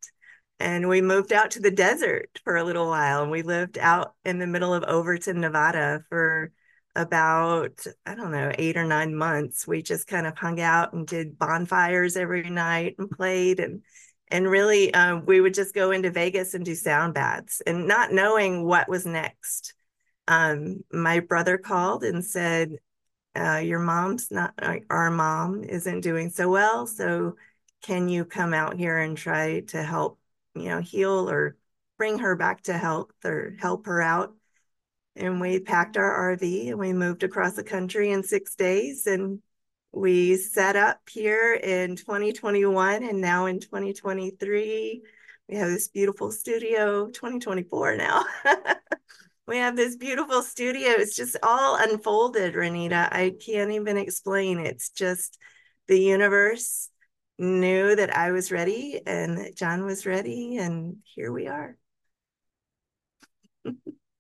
And 0.60 0.88
we 0.88 1.02
moved 1.02 1.34
out 1.34 1.52
to 1.52 1.60
the 1.60 1.72
desert 1.72 2.40
for 2.44 2.56
a 2.56 2.64
little 2.64 2.88
while. 2.88 3.24
And 3.24 3.32
we 3.32 3.42
lived 3.42 3.78
out 3.80 4.14
in 4.24 4.38
the 4.38 4.48
middle 4.48 4.74
of 4.74 4.84
Overton, 4.84 5.42
Nevada 5.42 6.04
for 6.08 6.52
about, 6.96 7.86
I 8.06 8.14
don't 8.14 8.32
know, 8.32 8.52
eight 8.58 8.78
or 8.78 8.86
nine 8.86 9.16
months. 9.16 9.68
We 9.68 9.82
just 9.82 10.08
kind 10.08 10.28
of 10.28 10.38
hung 10.38 10.62
out 10.62 10.94
and 10.94 11.08
did 11.08 11.40
bonfires 11.40 12.16
every 12.16 12.50
night 12.50 12.96
and 13.00 13.10
played. 13.10 13.60
And 13.60 13.82
and 14.30 14.48
really, 14.48 14.94
um, 14.94 15.26
we 15.26 15.42
would 15.42 15.54
just 15.54 15.76
go 15.76 15.92
into 15.92 16.10
Vegas 16.10 16.54
and 16.54 16.66
do 16.66 16.76
sound 16.76 17.14
baths 17.14 17.62
and 17.68 17.88
not 17.88 18.12
knowing 18.12 18.66
what 18.66 18.90
was 18.90 19.06
next. 19.06 19.74
Um, 20.28 20.84
my 20.92 21.20
brother 21.20 21.58
called 21.58 22.04
and 22.04 22.24
said, 22.24 22.78
uh, 23.36 23.62
your 23.64 23.80
mom's 23.80 24.30
not 24.32 24.54
uh, 24.62 24.76
our 24.90 25.10
mom 25.10 25.64
isn't 25.64 26.02
doing 26.02 26.30
so 26.30 26.50
well 26.50 26.86
so 26.86 27.36
can 27.84 28.08
you 28.08 28.26
come 28.26 28.54
out 28.54 28.78
here 28.78 28.98
and 28.98 29.18
try 29.18 29.60
to 29.62 29.84
help 29.84 30.20
you 30.56 30.70
know 30.70 30.80
heal 30.80 31.30
or 31.30 31.58
bring 31.98 32.20
her 32.20 32.36
back 32.36 32.64
to 32.64 32.78
health 32.78 33.12
or 33.24 33.56
help 33.60 33.86
her 33.86 34.02
out? 34.02 34.34
And 35.16 35.40
we 35.40 35.60
packed 35.60 35.96
our 35.96 36.36
rv 36.36 36.70
and 36.70 36.80
we 36.80 36.92
moved 36.92 37.24
across 37.24 37.54
the 37.54 37.64
country 37.64 38.12
in 38.12 38.24
six 38.24 38.56
days 38.56 39.06
and 39.06 39.42
we 39.92 40.38
set 40.38 40.76
up 40.76 41.08
here 41.08 41.54
in 41.54 41.96
2021 41.96 43.04
and 43.04 43.22
now 43.22 43.46
in 43.46 43.60
2023 43.60 45.04
we 45.48 45.56
have 45.56 45.70
this 45.70 45.88
beautiful 45.88 46.32
studio 46.32 47.08
2024 47.12 47.96
now 47.98 48.26
we 49.48 49.58
have 49.58 49.76
this 49.76 49.96
beautiful 49.96 50.42
studio. 50.42 50.90
It's 50.90 51.16
just 51.16 51.38
all 51.44 51.78
unfolded, 51.78 52.56
Renita. 52.56 53.10
I 53.12 53.34
can't 53.46 53.72
even 53.72 53.98
explain. 53.98 54.60
It's 54.60 54.90
just 54.90 55.38
the 55.88 56.00
universe 56.00 56.90
knew 57.38 57.96
that 57.96 58.16
I 58.16 58.32
was 58.32 58.52
ready 58.52 59.02
and 59.06 59.38
that 59.38 59.56
John 59.56 59.86
was 59.86 60.06
ready, 60.06 60.58
and 60.58 60.98
here 61.04 61.32
we 61.32 61.48
are. 61.48 61.78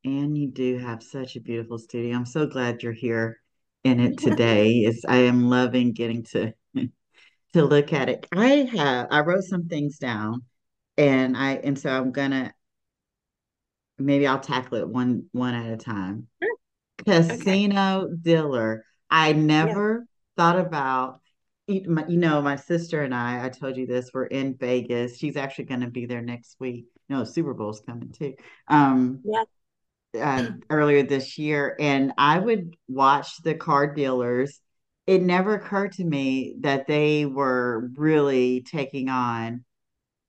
and 0.03 0.37
you 0.37 0.49
do 0.49 0.77
have 0.77 1.01
such 1.01 1.35
a 1.35 1.41
beautiful 1.41 1.77
studio. 1.77 2.15
I'm 2.15 2.25
so 2.25 2.45
glad 2.45 2.83
you're 2.83 2.91
here 2.91 3.39
in 3.83 3.99
it 3.99 4.17
today. 4.17 4.69
Is 4.85 5.05
I 5.07 5.17
am 5.17 5.49
loving 5.49 5.93
getting 5.93 6.23
to 6.31 6.53
to 7.53 7.65
look 7.65 7.93
at 7.93 8.09
it. 8.09 8.27
I 8.33 8.69
have 8.75 9.07
I 9.11 9.21
wrote 9.21 9.43
some 9.43 9.67
things 9.67 9.97
down 9.97 10.43
and 10.97 11.37
I 11.37 11.53
and 11.55 11.77
so 11.77 11.89
I'm 11.89 12.11
gonna 12.11 12.53
maybe 13.97 14.27
I'll 14.27 14.39
tackle 14.39 14.77
it 14.77 14.87
one 14.87 15.27
one 15.31 15.53
at 15.53 15.71
a 15.71 15.77
time. 15.77 16.27
Sure. 16.41 16.55
Casino 17.05 18.01
okay. 18.03 18.13
dealer. 18.21 18.85
I 19.09 19.33
never 19.33 19.99
yeah. 19.99 20.33
thought 20.37 20.59
about 20.59 21.19
you 21.67 21.85
know 21.87 22.41
my 22.41 22.55
sister 22.55 23.03
and 23.03 23.15
I. 23.15 23.45
I 23.45 23.49
told 23.49 23.77
you 23.77 23.87
this. 23.87 24.11
We're 24.13 24.25
in 24.25 24.55
Vegas. 24.55 25.17
She's 25.17 25.37
actually 25.37 25.65
going 25.65 25.81
to 25.81 25.89
be 25.89 26.05
there 26.05 26.21
next 26.21 26.57
week. 26.59 26.85
No, 27.09 27.23
Super 27.23 27.53
Bowl's 27.53 27.81
coming 27.81 28.11
too. 28.11 28.33
Um, 28.67 29.21
yeah. 29.23 29.43
Uh, 30.15 30.51
earlier 30.69 31.01
this 31.01 31.39
year, 31.39 31.75
and 31.79 32.13
I 32.19 32.37
would 32.37 32.75
watch 32.87 33.41
the 33.41 33.55
card 33.55 33.95
dealers. 33.95 34.59
It 35.07 35.23
never 35.23 35.55
occurred 35.55 35.93
to 35.93 36.03
me 36.03 36.57
that 36.59 36.85
they 36.85 37.25
were 37.25 37.89
really 37.95 38.61
taking 38.61 39.09
on 39.09 39.65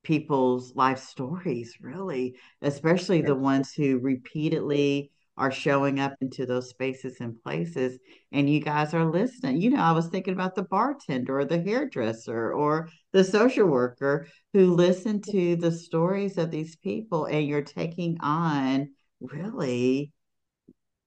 people's 0.04 0.76
life 0.76 1.00
stories, 1.00 1.76
really, 1.80 2.36
especially 2.62 3.22
the 3.22 3.34
ones 3.34 3.72
who 3.72 3.98
repeatedly 3.98 5.10
are 5.36 5.50
showing 5.50 5.98
up 5.98 6.14
into 6.20 6.46
those 6.46 6.68
spaces 6.70 7.16
and 7.20 7.42
places 7.42 7.98
and 8.30 8.48
you 8.48 8.60
guys 8.60 8.94
are 8.94 9.04
listening. 9.04 9.60
You 9.60 9.70
know 9.70 9.82
i 9.82 9.90
was 9.90 10.06
thinking 10.06 10.32
about 10.32 10.54
the 10.54 10.62
bartender 10.62 11.40
or 11.40 11.44
the 11.44 11.60
hairdresser 11.60 12.52
or 12.52 12.88
the 13.12 13.24
social 13.24 13.66
worker 13.66 14.28
who 14.52 14.74
listen 14.74 15.20
to 15.22 15.56
the 15.56 15.72
stories 15.72 16.38
of 16.38 16.52
these 16.52 16.76
people 16.76 17.24
and 17.24 17.48
you're 17.48 17.62
taking 17.62 18.16
on 18.20 18.90
really 19.20 20.12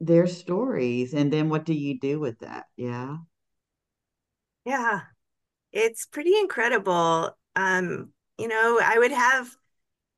their 0.01 0.27
stories 0.27 1.13
and 1.13 1.32
then 1.32 1.50
what 1.50 1.66
do 1.66 1.74
you 1.74 2.00
do 2.00 2.20
with 2.20 2.39
that? 2.39 2.66
Yeah. 2.75 3.18
Yeah. 4.66 5.01
It's 5.72 6.06
pretty 6.06 6.38
incredible. 6.38 7.38
Um 7.56 8.13
you 8.38 8.48
know, 8.48 8.79
I 8.84 8.98
would 9.00 9.12
have 9.12 9.56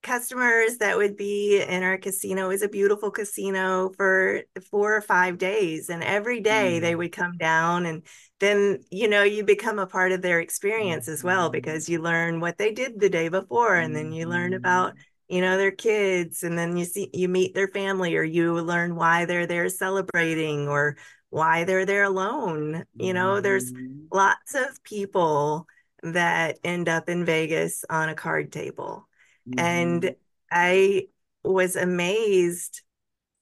customers 0.02 0.78
that 0.78 0.98
would 0.98 1.18
be 1.18 1.62
in 1.62 1.84
our 1.84 1.98
casino. 1.98 2.46
It 2.46 2.48
was 2.48 2.62
a 2.62 2.70
beautiful 2.70 3.12
casino 3.12 3.92
for 3.98 4.42
four 4.72 4.96
or 4.96 5.02
five 5.02 5.38
days. 5.38 5.90
And 5.90 6.04
every 6.04 6.40
day 6.40 6.78
mm 6.78 6.82
they 6.82 6.96
would 6.96 7.12
come 7.12 7.38
down 7.38 7.86
and 7.86 8.04
then, 8.40 8.80
you 8.90 9.10
know, 9.10 9.24
you 9.24 9.44
become 9.44 9.80
a 9.80 9.88
part 9.88 10.14
of 10.14 10.22
their 10.22 10.40
experience 10.40 11.06
mm-hmm. 11.06 11.14
as 11.14 11.24
well 11.24 11.50
because 11.50 11.90
you 11.90 12.02
learn 12.02 12.40
what 12.40 12.58
they 12.58 12.72
did 12.72 13.00
the 13.00 13.10
day 13.10 13.28
before 13.28 13.76
and 13.76 13.94
then 13.96 14.14
you 14.14 14.28
learn 14.28 14.54
about 14.54 14.92
mm-hmm. 14.92 15.36
you 15.36 15.42
know 15.42 15.58
their 15.58 15.72
kids 15.72 16.44
and 16.44 16.58
then 16.58 16.78
you 16.78 16.86
see 16.86 17.10
you 17.14 17.28
meet 17.28 17.54
their 17.54 17.68
family 17.68 18.16
or 18.16 18.24
you 18.24 18.54
learn 18.54 18.96
why 18.96 19.26
they're 19.26 19.48
there 19.48 19.68
celebrating 19.68 20.70
or 20.70 20.96
why 21.30 21.66
they're 21.66 21.86
there 21.86 22.04
alone 22.04 22.86
you 22.96 23.14
know 23.14 23.36
mm 23.36 23.44
there's 23.44 23.74
lots 24.12 24.56
of 24.56 24.82
people 24.84 25.68
that 26.04 26.60
end 26.64 26.90
up 26.90 27.10
in 27.10 27.26
Vegas 27.26 27.86
on 27.90 28.10
a 28.10 28.16
card 28.16 28.52
table. 28.52 29.08
Mm-hmm. 29.48 29.60
And 29.60 30.16
I 30.52 31.08
was 31.44 31.76
amazed, 31.76 32.82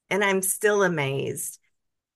and 0.10 0.24
I'm 0.24 0.42
still 0.42 0.84
amazed 0.84 1.60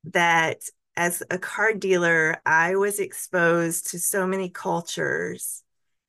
that 0.05 0.63
as 0.97 1.23
a 1.31 1.37
card 1.37 1.79
dealer, 1.79 2.41
I 2.45 2.75
was 2.75 2.99
exposed 2.99 3.91
to 3.91 3.99
so 3.99 4.27
many 4.27 4.49
cultures 4.49 5.63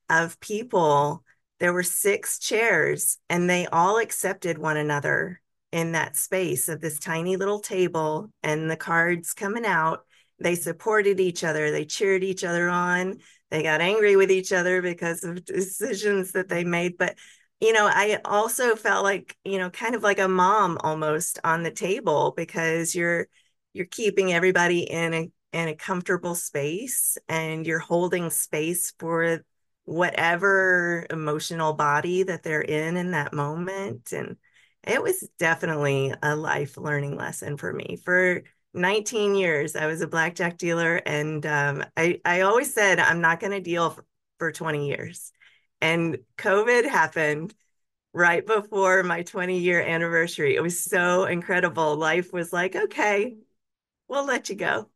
of 0.09 0.39
people. 0.39 1.23
There 1.59 1.73
were 1.73 1.83
six 1.83 2.39
chairs, 2.39 3.17
and 3.29 3.49
they 3.49 3.67
all 3.67 3.97
accepted 3.97 4.57
one 4.57 4.77
another 4.77 5.41
in 5.71 5.93
that 5.93 6.15
space 6.15 6.69
of 6.69 6.81
this 6.81 6.99
tiny 6.99 7.35
little 7.35 7.59
table 7.59 8.29
and 8.43 8.69
the 8.69 8.75
cards 8.75 9.33
coming 9.33 9.65
out. 9.65 10.05
They 10.39 10.55
supported 10.55 11.19
each 11.19 11.43
other, 11.43 11.71
they 11.71 11.85
cheered 11.85 12.23
each 12.23 12.43
other 12.43 12.69
on, 12.69 13.19
they 13.53 13.61
got 13.61 13.81
angry 13.81 14.15
with 14.15 14.31
each 14.31 14.51
other 14.51 14.81
because 14.81 15.23
of 15.23 15.45
decisions 15.45 16.31
that 16.31 16.49
they 16.49 16.63
made. 16.63 16.97
But 16.97 17.15
you 17.59 17.71
know, 17.71 17.85
I 17.85 18.19
also 18.25 18.75
felt 18.75 19.03
like, 19.03 19.37
you 19.45 19.59
know, 19.59 19.69
kind 19.69 19.93
of 19.95 20.01
like 20.01 20.19
a 20.19 20.27
mom 20.27 20.79
almost 20.81 21.39
on 21.43 21.61
the 21.61 21.71
table 21.71 22.33
because 22.35 22.95
you're 22.95 23.27
you're 23.73 23.85
keeping 23.85 24.33
everybody 24.33 24.79
in 24.81 25.13
a 25.13 25.31
in 25.53 25.67
a 25.67 25.75
comfortable 25.75 26.33
space 26.33 27.15
and 27.29 27.67
you're 27.67 27.77
holding 27.77 28.31
space 28.31 28.91
for 28.97 29.45
whatever 29.85 31.05
emotional 31.11 31.73
body 31.73 32.23
that 32.23 32.41
they're 32.41 32.61
in 32.61 32.97
in 32.97 33.11
that 33.11 33.33
moment 33.33 34.13
and 34.13 34.37
it 34.85 35.01
was 35.01 35.29
definitely 35.37 36.13
a 36.23 36.35
life 36.35 36.77
learning 36.77 37.15
lesson 37.17 37.57
for 37.57 37.71
me 37.71 37.97
for 38.03 38.41
19 38.73 39.35
years 39.35 39.75
i 39.75 39.85
was 39.85 40.01
a 40.01 40.07
blackjack 40.07 40.57
dealer 40.57 40.95
and 41.05 41.45
um, 41.45 41.83
I, 41.95 42.19
I 42.25 42.41
always 42.41 42.73
said 42.73 42.99
i'm 42.99 43.21
not 43.21 43.39
going 43.39 43.51
to 43.51 43.61
deal 43.61 43.91
for, 43.91 44.05
for 44.39 44.51
20 44.51 44.87
years 44.87 45.31
and 45.83 46.17
COVID 46.37 46.89
happened 46.89 47.53
right 48.13 48.45
before 48.45 49.03
my 49.03 49.23
20 49.23 49.59
year 49.59 49.81
anniversary. 49.81 50.55
It 50.55 50.63
was 50.63 50.79
so 50.79 51.25
incredible. 51.25 51.97
Life 51.97 52.31
was 52.31 52.53
like, 52.53 52.75
okay, 52.75 53.35
we'll 54.07 54.25
let 54.25 54.49
you 54.49 54.55
go. 54.55 54.89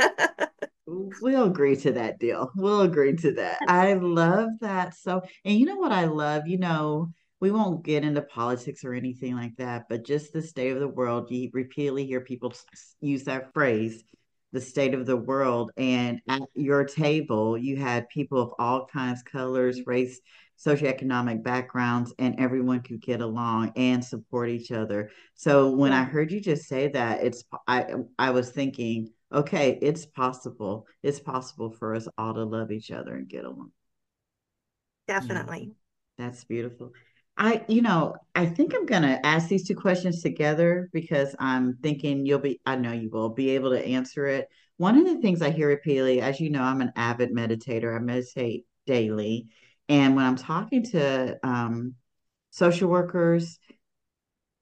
we'll 0.86 1.44
agree 1.44 1.76
to 1.76 1.92
that 1.92 2.18
deal. 2.18 2.50
We'll 2.56 2.80
agree 2.80 3.14
to 3.18 3.32
that. 3.34 3.58
I 3.68 3.94
love 3.94 4.48
that. 4.60 4.96
So, 4.96 5.22
and 5.44 5.56
you 5.56 5.64
know 5.64 5.76
what 5.76 5.92
I 5.92 6.06
love? 6.06 6.48
You 6.48 6.58
know, 6.58 7.12
we 7.42 7.50
won't 7.50 7.84
get 7.84 8.04
into 8.04 8.22
politics 8.22 8.84
or 8.84 8.94
anything 8.94 9.34
like 9.34 9.56
that, 9.56 9.86
but 9.88 10.04
just 10.04 10.32
the 10.32 10.40
state 10.40 10.70
of 10.70 10.78
the 10.78 10.86
world, 10.86 11.28
you 11.28 11.50
repeatedly 11.52 12.06
hear 12.06 12.20
people 12.20 12.54
use 13.00 13.24
that 13.24 13.52
phrase 13.52 14.04
the 14.52 14.60
state 14.60 14.94
of 14.94 15.06
the 15.06 15.16
world. 15.16 15.72
And 15.76 16.20
at 16.28 16.42
your 16.54 16.84
table, 16.84 17.58
you 17.58 17.76
had 17.76 18.08
people 18.10 18.40
of 18.40 18.52
all 18.60 18.86
kinds, 18.86 19.24
colors, 19.24 19.80
race, 19.86 20.20
socioeconomic 20.56 21.42
backgrounds, 21.42 22.14
and 22.20 22.38
everyone 22.38 22.80
could 22.80 23.02
get 23.02 23.20
along 23.20 23.72
and 23.74 24.04
support 24.04 24.48
each 24.48 24.70
other. 24.70 25.10
So 25.34 25.72
when 25.72 25.92
I 25.92 26.04
heard 26.04 26.30
you 26.30 26.40
just 26.40 26.68
say 26.68 26.88
that, 26.88 27.24
it's 27.24 27.42
I 27.66 27.94
I 28.20 28.30
was 28.30 28.50
thinking, 28.50 29.10
okay, 29.32 29.80
it's 29.82 30.06
possible. 30.06 30.86
It's 31.02 31.18
possible 31.18 31.72
for 31.72 31.96
us 31.96 32.06
all 32.16 32.34
to 32.34 32.44
love 32.44 32.70
each 32.70 32.92
other 32.92 33.16
and 33.16 33.26
get 33.26 33.44
along. 33.44 33.72
Definitely. 35.08 35.72
Yeah, 36.18 36.26
that's 36.26 36.44
beautiful. 36.44 36.92
I, 37.36 37.64
you 37.66 37.82
know, 37.82 38.14
I 38.34 38.46
think 38.46 38.74
I'm 38.74 38.86
going 38.86 39.02
to 39.02 39.24
ask 39.26 39.48
these 39.48 39.66
two 39.66 39.74
questions 39.74 40.22
together 40.22 40.90
because 40.92 41.34
I'm 41.38 41.78
thinking 41.82 42.26
you'll 42.26 42.38
be, 42.38 42.60
I 42.66 42.76
know 42.76 42.92
you 42.92 43.10
will 43.10 43.30
be 43.30 43.50
able 43.50 43.70
to 43.70 43.84
answer 43.84 44.26
it. 44.26 44.48
One 44.76 44.98
of 44.98 45.04
the 45.04 45.20
things 45.20 45.42
I 45.42 45.50
hear 45.50 45.68
repeatedly, 45.68 46.20
as 46.20 46.40
you 46.40 46.50
know, 46.50 46.62
I'm 46.62 46.80
an 46.80 46.92
avid 46.96 47.34
meditator, 47.34 47.94
I 47.94 47.98
meditate 48.00 48.66
daily. 48.86 49.48
And 49.88 50.14
when 50.14 50.24
I'm 50.24 50.36
talking 50.36 50.84
to 50.90 51.38
um, 51.42 51.94
social 52.50 52.88
workers 52.88 53.58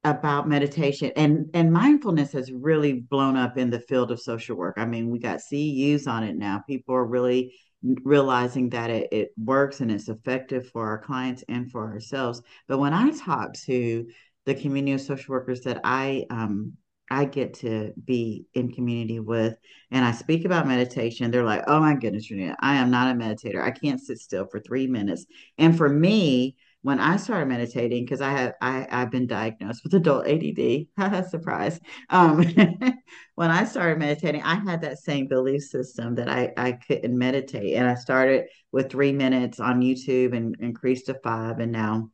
about 0.03 0.49
meditation 0.49 1.13
and 1.15 1.51
and 1.53 1.73
mindfulness 1.73 2.33
has 2.33 2.51
really 2.51 2.95
blown 2.95 3.37
up 3.37 3.59
in 3.59 3.69
the 3.69 3.81
field 3.81 4.11
of 4.11 4.21
social 4.21 4.57
work. 4.57 4.77
I 4.79 4.87
mean, 4.87 5.11
we 5.11 5.19
got 5.19 5.41
CEUs 5.41 6.09
on 6.09 6.25
it 6.25 6.37
now. 6.37 6.63
People 6.67 6.95
are 6.95 7.05
really 7.05 7.55
realizing 7.83 8.71
that 8.71 8.91
it, 8.91 9.09
it 9.13 9.31
works 9.43 9.81
and 9.81 9.91
it's 9.91 10.09
effective 10.09 10.69
for 10.71 10.87
our 10.87 10.99
clients 10.99 11.45
and 11.49 11.71
for 11.71 11.87
ourselves. 11.87 12.43
But 12.69 12.79
when 12.79 12.93
I 12.93 13.11
talk 13.11 13.55
to 13.65 14.07
the 14.47 14.55
community 14.55 14.93
of 14.93 15.01
social 15.01 15.33
workers 15.33 15.63
that 15.63 15.81
I 15.85 16.27
um, 16.31 16.75
I 17.13 17.25
get 17.25 17.55
to 17.55 17.93
be 18.05 18.47
in 18.55 18.73
community 18.73 19.19
with, 19.19 19.55
and 19.91 20.05
I 20.05 20.13
speak 20.13 20.45
about 20.45 20.69
meditation, 20.69 21.31
they're 21.31 21.45
like, 21.45 21.65
"Oh 21.67 21.81
my 21.81 21.95
goodness, 21.95 22.31
Renita, 22.31 22.55
I 22.61 22.77
am 22.77 22.91
not 22.91 23.15
a 23.15 23.19
meditator. 23.19 23.63
I 23.63 23.73
can't 23.73 24.01
sit 24.01 24.19
still 24.19 24.47
for 24.47 24.61
three 24.61 24.87
minutes." 24.87 25.27
And 25.59 25.77
for 25.77 25.89
me, 25.89 26.57
when 26.83 26.99
I 26.99 27.17
started 27.17 27.47
meditating, 27.47 28.05
because 28.05 28.21
I 28.21 28.31
have 28.31 28.55
I 28.61 28.87
I've 28.91 29.11
been 29.11 29.27
diagnosed 29.27 29.83
with 29.85 29.95
adult 29.95 30.27
ADD. 30.27 30.87
Surprise. 31.31 31.79
Um, 32.09 32.43
when 33.35 33.51
I 33.51 33.65
started 33.65 33.99
meditating, 33.99 34.43
I 34.43 34.55
had 34.55 34.81
that 34.83 34.99
same 34.99 35.29
belief 35.29 35.63
system 35.63 36.15
that 36.15 36.29
I 36.29 36.53
I 36.57 36.73
couldn't 36.73 37.17
meditate, 37.17 37.75
and 37.75 37.89
I 37.89 37.95
started 37.95 38.47
with 38.73 38.91
three 38.91 39.13
minutes 39.13 39.61
on 39.61 39.83
YouTube 39.83 40.35
and 40.35 40.57
increased 40.61 41.07
to 41.07 41.15
five, 41.15 41.59
and 41.59 41.73
now 41.73 42.11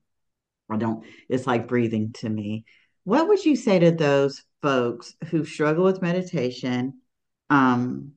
I 0.70 0.76
don't. 0.76 1.04
It's 1.28 1.46
like 1.46 1.68
breathing 1.68 2.12
to 2.14 2.28
me. 2.28 2.64
What 3.04 3.28
would 3.28 3.44
you 3.44 3.54
say 3.54 3.78
to 3.78 3.92
those 3.92 4.42
folks 4.62 5.14
who 5.30 5.44
struggle 5.44 5.84
with 5.84 6.02
meditation? 6.02 7.00
Um, 7.50 8.12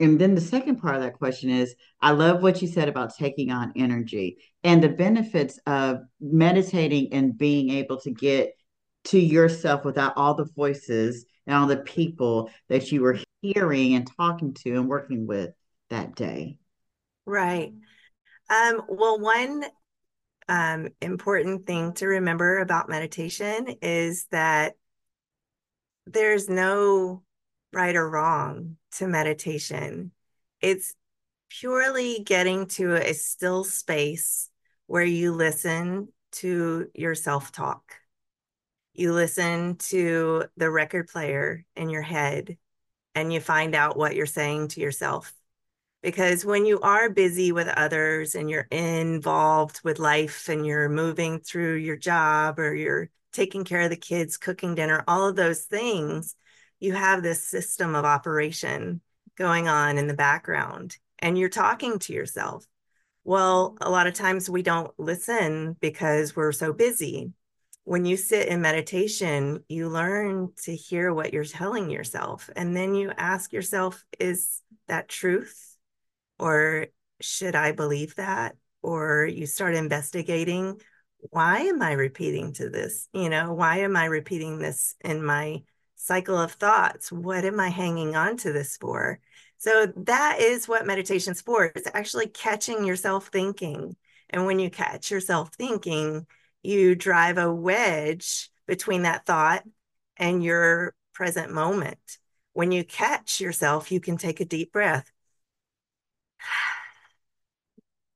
and 0.00 0.20
then 0.20 0.34
the 0.34 0.40
second 0.40 0.76
part 0.76 0.94
of 0.94 1.02
that 1.02 1.18
question 1.18 1.50
is 1.50 1.74
I 2.00 2.12
love 2.12 2.42
what 2.42 2.62
you 2.62 2.68
said 2.68 2.88
about 2.88 3.16
taking 3.16 3.50
on 3.50 3.72
energy 3.74 4.38
and 4.62 4.82
the 4.82 4.88
benefits 4.88 5.58
of 5.66 6.00
meditating 6.20 7.12
and 7.12 7.36
being 7.36 7.70
able 7.70 8.00
to 8.00 8.10
get 8.10 8.52
to 9.04 9.18
yourself 9.18 9.84
without 9.84 10.12
all 10.16 10.34
the 10.34 10.48
voices 10.56 11.24
and 11.46 11.56
all 11.56 11.66
the 11.66 11.78
people 11.78 12.50
that 12.68 12.92
you 12.92 13.02
were 13.02 13.18
hearing 13.42 13.94
and 13.94 14.10
talking 14.16 14.54
to 14.54 14.70
and 14.72 14.88
working 14.88 15.26
with 15.26 15.50
that 15.90 16.14
day. 16.14 16.58
Right. 17.26 17.72
Um, 18.50 18.82
well, 18.88 19.18
one 19.18 19.64
um, 20.48 20.88
important 21.00 21.66
thing 21.66 21.92
to 21.94 22.06
remember 22.06 22.58
about 22.58 22.88
meditation 22.88 23.76
is 23.82 24.26
that 24.30 24.74
there's 26.06 26.48
no 26.48 27.22
right 27.72 27.96
or 27.96 28.08
wrong 28.08 28.76
to 28.92 29.06
meditation. 29.06 30.12
It's 30.60 30.94
purely 31.48 32.22
getting 32.24 32.66
to 32.66 32.94
a 32.94 33.12
still 33.14 33.64
space 33.64 34.50
where 34.86 35.04
you 35.04 35.32
listen 35.32 36.08
to 36.32 36.90
your 36.94 37.14
self 37.14 37.52
talk. 37.52 37.94
You 38.94 39.12
listen 39.12 39.76
to 39.76 40.44
the 40.56 40.70
record 40.70 41.08
player 41.08 41.64
in 41.76 41.88
your 41.88 42.02
head 42.02 42.58
and 43.14 43.32
you 43.32 43.40
find 43.40 43.74
out 43.74 43.96
what 43.96 44.16
you're 44.16 44.26
saying 44.26 44.68
to 44.68 44.80
yourself. 44.80 45.32
Because 46.02 46.44
when 46.44 46.64
you 46.64 46.80
are 46.80 47.10
busy 47.10 47.50
with 47.50 47.68
others 47.68 48.34
and 48.34 48.48
you're 48.48 48.68
involved 48.70 49.80
with 49.82 49.98
life 49.98 50.48
and 50.48 50.64
you're 50.64 50.88
moving 50.88 51.40
through 51.40 51.76
your 51.76 51.96
job 51.96 52.58
or 52.58 52.74
you're 52.74 53.10
taking 53.32 53.64
care 53.64 53.82
of 53.82 53.90
the 53.90 53.96
kids, 53.96 54.36
cooking 54.36 54.74
dinner, 54.74 55.02
all 55.08 55.26
of 55.26 55.36
those 55.36 55.62
things, 55.62 56.36
you 56.80 56.92
have 56.92 57.22
this 57.22 57.44
system 57.44 57.94
of 57.94 58.04
operation 58.04 59.00
going 59.36 59.68
on 59.68 59.98
in 59.98 60.06
the 60.06 60.14
background 60.14 60.96
and 61.18 61.38
you're 61.38 61.48
talking 61.48 61.98
to 61.98 62.12
yourself. 62.12 62.66
Well, 63.24 63.76
a 63.80 63.90
lot 63.90 64.06
of 64.06 64.14
times 64.14 64.48
we 64.48 64.62
don't 64.62 64.90
listen 64.98 65.76
because 65.80 66.34
we're 66.34 66.52
so 66.52 66.72
busy. 66.72 67.32
When 67.84 68.04
you 68.04 68.16
sit 68.16 68.48
in 68.48 68.60
meditation, 68.60 69.64
you 69.68 69.88
learn 69.88 70.52
to 70.64 70.74
hear 70.74 71.12
what 71.12 71.32
you're 71.32 71.44
telling 71.44 71.90
yourself. 71.90 72.50
And 72.54 72.76
then 72.76 72.94
you 72.94 73.12
ask 73.16 73.52
yourself, 73.52 74.04
is 74.18 74.62
that 74.88 75.08
truth? 75.08 75.76
Or 76.38 76.86
should 77.20 77.54
I 77.54 77.72
believe 77.72 78.14
that? 78.16 78.56
Or 78.82 79.26
you 79.26 79.46
start 79.46 79.74
investigating, 79.74 80.80
why 81.30 81.60
am 81.60 81.82
I 81.82 81.92
repeating 81.92 82.52
to 82.54 82.70
this? 82.70 83.08
You 83.12 83.28
know, 83.28 83.52
why 83.52 83.78
am 83.78 83.96
I 83.96 84.04
repeating 84.06 84.58
this 84.58 84.94
in 85.02 85.24
my 85.24 85.62
cycle 85.98 86.38
of 86.38 86.52
thoughts. 86.52 87.12
What 87.12 87.44
am 87.44 87.60
I 87.60 87.68
hanging 87.68 88.16
on 88.16 88.36
to 88.38 88.52
this 88.52 88.76
for? 88.76 89.20
So 89.58 89.92
that 89.96 90.40
is 90.40 90.68
what 90.68 90.86
meditation's 90.86 91.42
for. 91.42 91.66
It's 91.74 91.90
actually 91.92 92.28
catching 92.28 92.84
yourself 92.84 93.28
thinking. 93.28 93.96
And 94.30 94.46
when 94.46 94.58
you 94.58 94.70
catch 94.70 95.10
yourself 95.10 95.50
thinking, 95.54 96.26
you 96.62 96.94
drive 96.94 97.38
a 97.38 97.52
wedge 97.52 98.50
between 98.66 99.02
that 99.02 99.26
thought 99.26 99.64
and 100.16 100.42
your 100.42 100.94
present 101.12 101.52
moment. 101.52 102.18
When 102.52 102.72
you 102.72 102.84
catch 102.84 103.40
yourself, 103.40 103.90
you 103.90 104.00
can 104.00 104.16
take 104.16 104.40
a 104.40 104.44
deep 104.44 104.72
breath. 104.72 105.10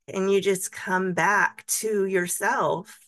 And 0.08 0.30
you 0.30 0.40
just 0.40 0.72
come 0.72 1.14
back 1.14 1.64
to 1.78 2.04
yourself 2.06 2.98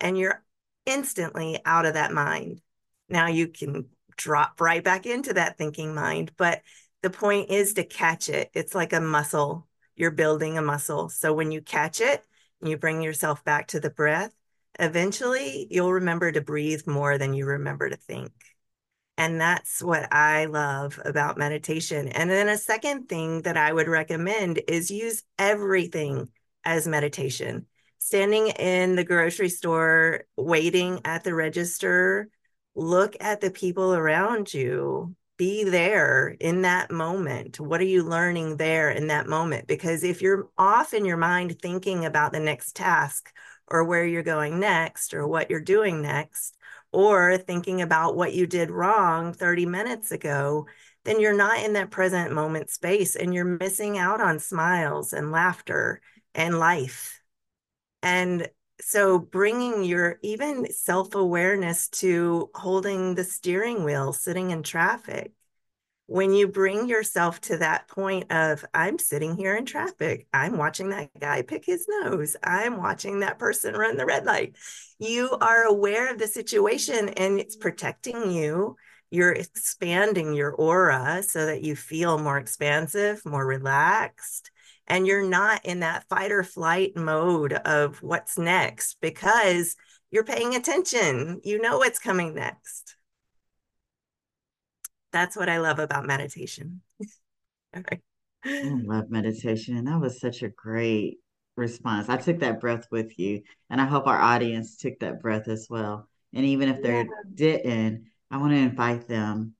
and 0.00 0.16
you're 0.16 0.42
instantly 0.86 1.60
out 1.64 1.84
of 1.84 1.94
that 1.94 2.12
mind. 2.12 2.62
Now 3.08 3.26
you 3.26 3.48
can 3.48 3.86
drop 4.16 4.60
right 4.60 4.82
back 4.82 5.06
into 5.06 5.34
that 5.34 5.58
thinking 5.58 5.94
mind. 5.94 6.32
But 6.36 6.62
the 7.02 7.10
point 7.10 7.50
is 7.50 7.74
to 7.74 7.84
catch 7.84 8.28
it. 8.28 8.50
It's 8.54 8.74
like 8.74 8.92
a 8.92 9.00
muscle. 9.00 9.66
You're 9.96 10.10
building 10.10 10.58
a 10.58 10.62
muscle. 10.62 11.08
So 11.08 11.32
when 11.32 11.50
you 11.50 11.60
catch 11.60 12.00
it, 12.00 12.24
and 12.60 12.70
you 12.70 12.78
bring 12.78 13.02
yourself 13.02 13.44
back 13.44 13.68
to 13.68 13.78
the 13.78 13.90
breath, 13.90 14.34
eventually 14.80 15.66
you'll 15.70 15.92
remember 15.92 16.32
to 16.32 16.40
breathe 16.40 16.86
more 16.86 17.18
than 17.18 17.34
you 17.34 17.44
remember 17.44 17.90
to 17.90 17.96
think. 17.96 18.32
And 19.16 19.40
that's 19.40 19.82
what 19.82 20.12
I 20.12 20.46
love 20.46 20.98
about 21.04 21.38
meditation. 21.38 22.08
And 22.08 22.28
then 22.30 22.48
a 22.48 22.56
second 22.56 23.08
thing 23.08 23.42
that 23.42 23.56
I 23.56 23.72
would 23.72 23.86
recommend 23.86 24.62
is 24.66 24.90
use 24.90 25.22
everything 25.38 26.30
as 26.64 26.88
meditation. 26.88 27.66
Standing 27.98 28.48
in 28.48 28.96
the 28.96 29.04
grocery 29.04 29.50
store, 29.50 30.24
waiting 30.36 31.00
at 31.04 31.22
the 31.22 31.34
register, 31.34 32.28
look 32.74 33.16
at 33.20 33.40
the 33.40 33.50
people 33.50 33.94
around 33.94 34.52
you. 34.52 35.14
Be 35.36 35.64
there 35.64 36.36
in 36.38 36.62
that 36.62 36.90
moment. 36.92 37.58
What 37.58 37.80
are 37.80 37.84
you 37.84 38.04
learning 38.04 38.56
there 38.56 38.90
in 38.90 39.08
that 39.08 39.26
moment? 39.26 39.66
Because 39.66 40.04
if 40.04 40.22
you're 40.22 40.48
off 40.56 40.94
in 40.94 41.04
your 41.04 41.16
mind 41.16 41.58
thinking 41.60 42.04
about 42.04 42.32
the 42.32 42.40
next 42.40 42.76
task 42.76 43.32
or 43.66 43.82
where 43.82 44.06
you're 44.06 44.22
going 44.22 44.60
next 44.60 45.12
or 45.12 45.26
what 45.26 45.50
you're 45.50 45.60
doing 45.60 46.02
next, 46.02 46.56
or 46.94 47.36
thinking 47.36 47.82
about 47.82 48.14
what 48.14 48.34
you 48.34 48.46
did 48.46 48.70
wrong 48.70 49.32
30 49.32 49.66
minutes 49.66 50.12
ago, 50.12 50.66
then 51.04 51.20
you're 51.20 51.36
not 51.36 51.58
in 51.58 51.72
that 51.72 51.90
present 51.90 52.32
moment 52.32 52.70
space 52.70 53.16
and 53.16 53.34
you're 53.34 53.44
missing 53.44 53.98
out 53.98 54.20
on 54.20 54.38
smiles 54.38 55.12
and 55.12 55.32
laughter 55.32 56.00
and 56.36 56.56
life. 56.58 57.20
And 58.00 58.48
so 58.80 59.18
bringing 59.18 59.84
your 59.84 60.18
even 60.22 60.70
self-awareness 60.72 61.88
to 61.88 62.50
holding 62.54 63.14
the 63.14 63.24
steering 63.24 63.84
wheel 63.84 64.12
sitting 64.12 64.50
in 64.50 64.62
traffic 64.62 65.32
when 66.06 66.34
you 66.34 66.46
bring 66.46 66.86
yourself 66.86 67.40
to 67.40 67.58
that 67.58 67.88
point 67.88 68.30
of 68.30 68.64
i'm 68.74 68.98
sitting 68.98 69.36
here 69.36 69.56
in 69.56 69.64
traffic. 69.64 70.26
I'm 70.32 70.58
watching 70.58 70.90
that 70.90 71.10
guy 71.18 71.42
pick 71.42 71.64
his 71.64 71.86
nose. 71.88 72.36
I'm 72.42 72.76
watching 72.76 73.20
that 73.20 73.38
person 73.38 73.74
run 73.74 73.96
the 73.96 74.06
red 74.06 74.26
light. 74.26 74.56
You 74.98 75.30
are 75.40 75.64
aware 75.64 76.12
of 76.12 76.18
the 76.18 76.26
situation 76.26 77.10
and 77.10 77.40
it's 77.40 77.56
protecting 77.56 78.30
you. 78.30 78.76
You're 79.10 79.32
expanding 79.32 80.34
your 80.34 80.52
aura 80.52 81.22
so 81.22 81.46
that 81.46 81.62
you 81.62 81.76
feel 81.76 82.18
more 82.18 82.38
expansive 82.38 83.24
more 83.24 83.46
relaxed 83.46 84.50
and 84.86 85.06
you're 85.06 85.26
not 85.26 85.64
in 85.64 85.80
that 85.80 86.08
fight 86.08 86.30
or 86.30 86.42
flight 86.42 86.96
mode 86.96 87.52
of 87.52 88.02
what's 88.02 88.38
next 88.38 88.96
because 89.00 89.76
you're 90.10 90.24
paying 90.24 90.54
attention 90.54 91.40
you 91.44 91.60
know 91.60 91.78
what's 91.78 91.98
coming 91.98 92.34
next 92.34 92.96
that's 95.14 95.36
what 95.36 95.48
I 95.48 95.58
love 95.58 95.78
about 95.78 96.06
meditation. 96.06 96.82
All 97.74 97.82
right. 97.88 98.00
I 98.44 98.80
love 98.82 99.10
meditation. 99.10 99.76
And 99.76 99.86
that 99.86 100.00
was 100.00 100.20
such 100.20 100.42
a 100.42 100.48
great 100.48 101.18
response. 101.56 102.08
I 102.08 102.16
took 102.16 102.40
that 102.40 102.60
breath 102.60 102.88
with 102.90 103.16
you, 103.18 103.42
and 103.70 103.80
I 103.80 103.86
hope 103.86 104.08
our 104.08 104.20
audience 104.20 104.76
took 104.76 104.98
that 104.98 105.22
breath 105.22 105.46
as 105.46 105.68
well. 105.70 106.08
And 106.34 106.44
even 106.44 106.68
if 106.68 106.82
they 106.82 106.98
yeah. 106.98 107.04
didn't, 107.32 108.06
I 108.30 108.38
want 108.38 108.52
to 108.52 108.58
invite 108.58 109.06
them 109.06 109.54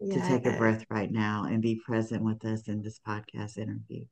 yeah. 0.00 0.14
to 0.14 0.28
take 0.28 0.46
a 0.46 0.56
breath 0.56 0.86
right 0.88 1.10
now 1.10 1.44
and 1.44 1.60
be 1.60 1.82
present 1.84 2.22
with 2.22 2.44
us 2.44 2.68
in 2.68 2.80
this 2.80 3.00
podcast 3.06 3.58
interview. 3.58 4.04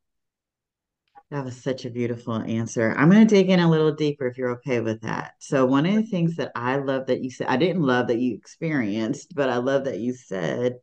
That 1.31 1.45
was 1.45 1.62
such 1.62 1.85
a 1.85 1.90
beautiful 1.90 2.35
answer. 2.35 2.93
I'm 2.99 3.09
going 3.09 3.25
to 3.27 3.35
dig 3.35 3.51
in 3.51 3.61
a 3.61 3.71
little 3.71 3.93
deeper 3.93 4.27
if 4.27 4.37
you're 4.37 4.51
okay 4.57 4.81
with 4.81 5.03
that. 5.03 5.35
So, 5.38 5.64
one 5.64 5.87
of 5.87 5.95
the 5.95 6.03
things 6.03 6.35
that 6.37 6.51
I 6.57 6.77
love 6.77 7.07
that 7.07 7.23
you 7.23 7.31
said, 7.31 7.47
I 7.47 7.57
didn't 7.57 7.83
love 7.83 8.09
that 8.09 8.19
you 8.19 8.35
experienced, 8.35 9.37
but 9.37 9.49
I 9.49 9.59
love 9.59 9.85
that 9.85 10.01
you 10.01 10.12
said, 10.12 10.75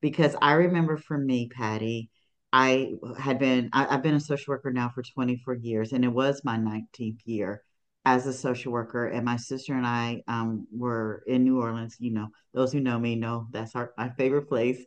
because 0.00 0.34
I 0.40 0.52
remember 0.52 0.96
for 0.96 1.18
me, 1.18 1.50
Patti, 1.50 2.08
I 2.50 2.94
had 3.18 3.38
been, 3.38 3.68
I, 3.74 3.84
have 3.90 4.02
been 4.02 4.14
a 4.14 4.20
social 4.20 4.52
worker 4.52 4.72
now 4.72 4.88
for 4.88 5.02
24 5.02 5.56
years, 5.56 5.92
and 5.92 6.02
it 6.02 6.08
was 6.08 6.42
my 6.44 6.56
19th 6.56 7.20
year 7.26 7.62
as 8.06 8.26
a 8.26 8.32
social 8.32 8.72
worker. 8.72 9.06
And 9.06 9.26
my 9.26 9.36
sister 9.36 9.74
and 9.74 9.86
I 9.86 10.22
um, 10.26 10.66
were 10.72 11.22
in 11.26 11.44
New 11.44 11.60
Orleans. 11.60 11.96
You 11.98 12.12
know, 12.12 12.28
those 12.54 12.72
who 12.72 12.80
know 12.80 12.98
me 12.98 13.16
know 13.16 13.48
that's 13.50 13.76
our, 13.76 13.92
my 13.98 14.08
favorite 14.08 14.48
place. 14.48 14.82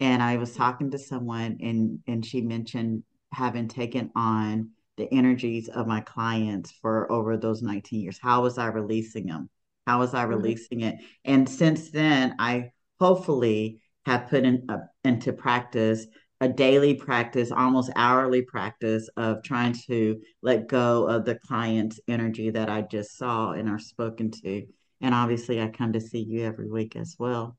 And 0.00 0.22
I 0.22 0.38
was 0.38 0.56
talking 0.56 0.90
to 0.92 0.98
someone, 0.98 1.58
and 1.60 2.00
and 2.06 2.24
she 2.24 2.40
mentioned 2.40 3.04
having 3.34 3.68
taken 3.68 4.10
on 4.14 4.70
the 4.96 5.12
energies 5.12 5.68
of 5.68 5.86
my 5.86 6.00
clients 6.00 6.70
for 6.70 7.10
over 7.10 7.36
those 7.36 7.62
19 7.62 8.00
years. 8.00 8.18
How 8.22 8.42
was 8.42 8.58
I 8.58 8.66
releasing 8.66 9.26
them? 9.26 9.50
How 9.86 9.98
was 9.98 10.14
I 10.14 10.22
mm-hmm. 10.22 10.30
releasing 10.30 10.78
mm-hmm. 10.80 10.98
it? 10.98 11.04
And 11.24 11.48
since 11.48 11.90
then, 11.90 12.36
I 12.38 12.70
hopefully 13.00 13.80
have 14.06 14.28
put 14.28 14.44
in, 14.44 14.66
uh, 14.68 14.78
into 15.02 15.32
practice 15.32 16.06
a 16.40 16.48
daily 16.48 16.94
practice, 16.94 17.50
almost 17.50 17.90
hourly 17.96 18.42
practice 18.42 19.08
of 19.16 19.42
trying 19.42 19.72
to 19.86 20.20
let 20.42 20.68
go 20.68 21.06
of 21.06 21.24
the 21.24 21.36
client's 21.36 22.00
energy 22.08 22.50
that 22.50 22.68
I 22.68 22.82
just 22.82 23.16
saw 23.16 23.52
and 23.52 23.68
are 23.68 23.78
spoken 23.78 24.30
to. 24.42 24.66
And 25.00 25.14
obviously, 25.14 25.60
I 25.60 25.68
come 25.68 25.92
to 25.92 26.00
see 26.00 26.20
you 26.20 26.44
every 26.44 26.68
week 26.68 26.96
as 26.96 27.16
well. 27.18 27.56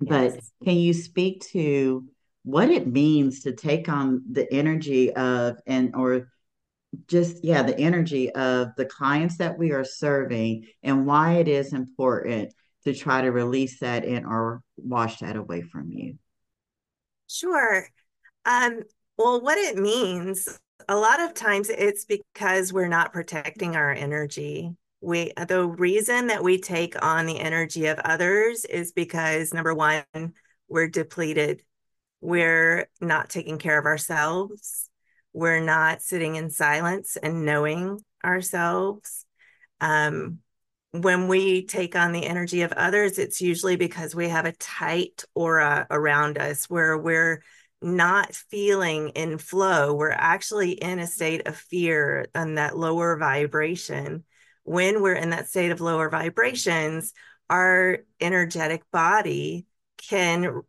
Yes. 0.00 0.34
But 0.34 0.66
can 0.66 0.76
you 0.76 0.92
speak 0.92 1.40
to 1.52 2.04
what 2.46 2.70
it 2.70 2.86
means 2.86 3.40
to 3.40 3.52
take 3.52 3.88
on 3.88 4.22
the 4.30 4.50
energy 4.52 5.12
of 5.12 5.58
and 5.66 5.96
or 5.96 6.28
just 7.08 7.44
yeah 7.44 7.60
the 7.64 7.76
energy 7.76 8.30
of 8.30 8.68
the 8.76 8.84
clients 8.84 9.38
that 9.38 9.58
we 9.58 9.72
are 9.72 9.82
serving 9.82 10.64
and 10.84 11.04
why 11.04 11.32
it 11.32 11.48
is 11.48 11.72
important 11.72 12.54
to 12.84 12.94
try 12.94 13.20
to 13.20 13.32
release 13.32 13.80
that 13.80 14.04
and 14.04 14.24
or 14.24 14.62
wash 14.76 15.18
that 15.18 15.34
away 15.34 15.60
from 15.60 15.90
you. 15.90 16.16
Sure. 17.28 17.88
Um 18.44 18.82
well 19.18 19.40
what 19.40 19.58
it 19.58 19.76
means 19.76 20.60
a 20.88 20.94
lot 20.94 21.18
of 21.18 21.34
times 21.34 21.68
it's 21.68 22.04
because 22.04 22.72
we're 22.72 22.86
not 22.86 23.12
protecting 23.12 23.74
our 23.74 23.90
energy. 23.90 24.70
We 25.00 25.32
the 25.48 25.66
reason 25.66 26.28
that 26.28 26.44
we 26.44 26.60
take 26.60 26.94
on 27.04 27.26
the 27.26 27.40
energy 27.40 27.86
of 27.86 27.98
others 27.98 28.64
is 28.64 28.92
because 28.92 29.52
number 29.52 29.74
one 29.74 30.04
we're 30.68 30.86
depleted 30.86 31.62
we're 32.20 32.88
not 33.00 33.30
taking 33.30 33.58
care 33.58 33.78
of 33.78 33.86
ourselves. 33.86 34.88
We're 35.32 35.60
not 35.60 36.02
sitting 36.02 36.36
in 36.36 36.50
silence 36.50 37.16
and 37.16 37.44
knowing 37.44 38.00
ourselves. 38.24 39.24
Um, 39.80 40.38
when 40.92 41.28
we 41.28 41.66
take 41.66 41.94
on 41.94 42.12
the 42.12 42.24
energy 42.24 42.62
of 42.62 42.72
others, 42.72 43.18
it's 43.18 43.40
usually 43.40 43.76
because 43.76 44.14
we 44.14 44.28
have 44.28 44.46
a 44.46 44.52
tight 44.52 45.24
aura 45.34 45.86
around 45.90 46.38
us 46.38 46.70
where 46.70 46.96
we're 46.96 47.42
not 47.82 48.34
feeling 48.34 49.10
in 49.10 49.38
flow. 49.38 49.92
We're 49.92 50.10
actually 50.10 50.72
in 50.72 50.98
a 50.98 51.06
state 51.06 51.46
of 51.46 51.56
fear 51.56 52.26
and 52.34 52.56
that 52.56 52.76
lower 52.76 53.16
vibration. 53.18 54.24
When 54.64 55.02
we're 55.02 55.14
in 55.14 55.30
that 55.30 55.48
state 55.48 55.70
of 55.70 55.80
lower 55.80 56.08
vibrations, 56.08 57.12
our 57.50 57.98
energetic 58.20 58.82
body 58.90 59.66
can 59.98 60.62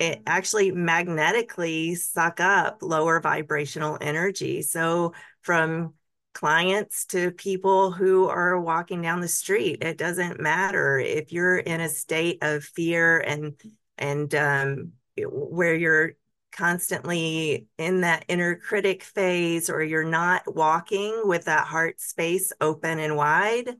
it 0.00 0.22
actually 0.26 0.72
magnetically 0.72 1.94
suck 1.94 2.40
up 2.40 2.78
lower 2.82 3.20
vibrational 3.20 3.98
energy. 4.00 4.62
So 4.62 5.12
from 5.42 5.92
clients 6.32 7.04
to 7.06 7.32
people 7.32 7.92
who 7.92 8.26
are 8.28 8.58
walking 8.58 9.02
down 9.02 9.20
the 9.20 9.28
street, 9.28 9.82
it 9.82 9.98
doesn't 9.98 10.40
matter 10.40 10.98
if 10.98 11.32
you're 11.32 11.58
in 11.58 11.82
a 11.82 11.88
state 11.88 12.38
of 12.40 12.64
fear 12.64 13.20
and 13.20 13.60
and 13.98 14.34
um, 14.34 14.92
where 15.18 15.74
you're 15.74 16.12
constantly 16.50 17.66
in 17.76 18.00
that 18.00 18.24
inner 18.26 18.56
critic 18.56 19.02
phase 19.04 19.68
or 19.68 19.82
you're 19.82 20.02
not 20.02 20.42
walking 20.54 21.20
with 21.24 21.44
that 21.44 21.66
heart 21.66 22.00
space 22.00 22.52
open 22.60 22.98
and 22.98 23.16
wide 23.16 23.76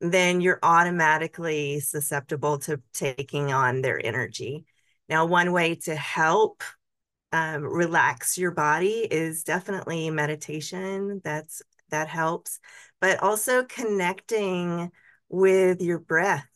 then 0.00 0.40
you're 0.40 0.60
automatically 0.62 1.80
susceptible 1.80 2.58
to 2.58 2.80
taking 2.94 3.52
on 3.52 3.82
their 3.82 4.04
energy 4.04 4.64
now, 5.08 5.24
one 5.24 5.52
way 5.52 5.74
to 5.74 5.94
help 5.94 6.62
um, 7.32 7.62
relax 7.62 8.36
your 8.36 8.50
body 8.50 9.06
is 9.10 9.42
definitely 9.42 10.10
meditation. 10.10 11.20
That's 11.24 11.62
that 11.90 12.08
helps, 12.08 12.60
but 13.00 13.22
also 13.22 13.64
connecting 13.64 14.90
with 15.30 15.80
your 15.80 15.98
breath 15.98 16.46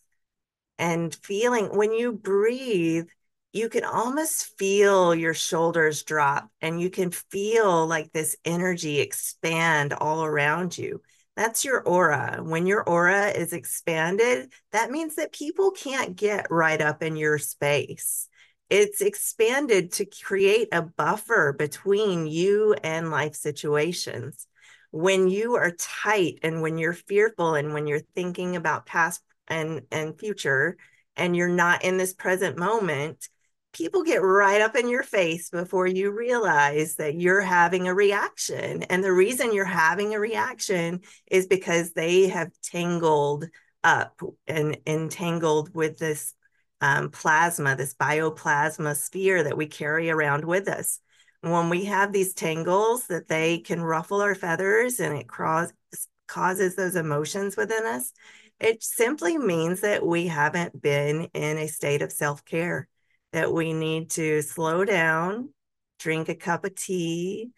and 0.79 1.15
feeling 1.15 1.67
when 1.77 1.93
you 1.93 2.13
breathe, 2.13 3.09
you 3.55 3.71
can 3.71 3.85
almost 3.85 4.59
feel 4.59 5.15
your 5.15 5.33
shoulders 5.33 6.03
drop 6.03 6.51
and 6.61 6.81
you 6.81 6.91
can 6.91 7.11
feel 7.11 7.87
like 7.87 8.13
this 8.13 8.37
energy 8.45 9.01
expand 9.01 9.95
all 9.95 10.25
around 10.25 10.77
you. 10.77 11.01
That's 11.37 11.65
your 11.65 11.81
aura. 11.83 12.41
When 12.43 12.67
your 12.67 12.83
aura 12.83 13.29
is 13.29 13.55
expanded, 13.55 14.53
that 14.73 14.91
means 14.91 15.15
that 15.15 15.33
people 15.33 15.71
can't 15.71 16.15
get 16.15 16.51
right 16.51 16.81
up 16.81 17.03
in 17.03 17.17
your 17.17 17.39
space 17.39 18.29
it's 18.73 19.03
expanded 19.03 19.93
to 19.93 20.07
create 20.07 20.69
a 20.73 20.81
buffer 20.81 21.53
between 21.53 22.27
you 22.27 22.75
and 22.83 23.11
life 23.11 23.35
situations. 23.35 24.47
When 24.91 25.29
you 25.29 25.57
are 25.57 25.77
tight 25.79 26.39
and 26.43 26.63
when 26.63 26.79
you're 26.79 26.95
fearful 26.95 27.55
and 27.55 27.75
when 27.75 27.87
you're 27.87 28.01
thinking 28.15 28.57
about 28.57 28.87
past 28.87 29.21
and, 29.47 29.83
and 29.93 30.19
future 30.19 30.79
and 31.19 31.37
you're 31.37 31.49
not 31.49 31.85
in 31.85 31.99
this 31.99 32.15
present 32.15 32.57
moment, 32.57 33.29
people 33.75 34.05
get 34.05 34.23
right 34.23 34.63
up 34.63 34.75
in 34.75 34.89
your 34.89 35.03
face 35.03 35.51
before 35.51 35.87
you 35.87 36.11
realize 36.11 36.95
that 36.95 37.21
you're 37.21 37.43
having 37.43 37.89
a 37.89 37.95
reaction. 37.95 38.85
And 38.85 39.05
the 39.05 39.13
reason 39.13 39.53
you're 39.53 39.67
having 39.67 40.15
a 40.15 40.19
reaction 40.19 41.03
is 41.31 41.47
because 41.47 41.93
they 41.93 42.29
have 42.29 42.51
tangled 42.63 43.45
up 43.85 44.19
and 44.47 44.79
entangled 44.87 45.75
with 45.75 45.99
this 45.99 46.33
um, 46.83 47.11
plasma, 47.11 47.77
this 47.77 47.95
bioplasma 47.95 48.97
sphere 48.97 49.45
that 49.45 49.57
we 49.57 49.67
carry 49.67 50.11
around 50.11 50.45
with 50.45 50.69
us. 50.69 50.99
When 51.41 51.71
we 51.71 51.85
have 51.87 52.13
these 52.13 52.35
tangles 52.35 53.07
that 53.07 53.29
they 53.29 53.59
can 53.59 53.81
ruffle 53.81 54.21
our 54.21 54.35
feathers 54.35 54.99
and 54.99 55.17
it 55.17 55.29
cause, 55.29 55.73
causes 56.27 56.75
those 56.75 56.97
emotions 56.97 57.57
within 57.57 57.87
us, 57.87 58.13
it 58.59 58.83
simply 58.83 59.39
means 59.39 59.81
that 59.81 60.05
we 60.05 60.27
haven't 60.27 60.83
been 60.83 61.29
in 61.35 61.59
a 61.59 61.69
state 61.69 62.03
of 62.03 62.13
self 62.13 62.45
care, 62.45 62.89
that 63.33 63.53
we 63.53 63.73
need 63.73 64.11
to 64.11 64.43
slow 64.43 64.85
down, 64.85 65.51
drink 66.01 66.29
a 66.29 66.35
cup 66.35 66.65
of 66.65 66.75
tea, 66.75 67.51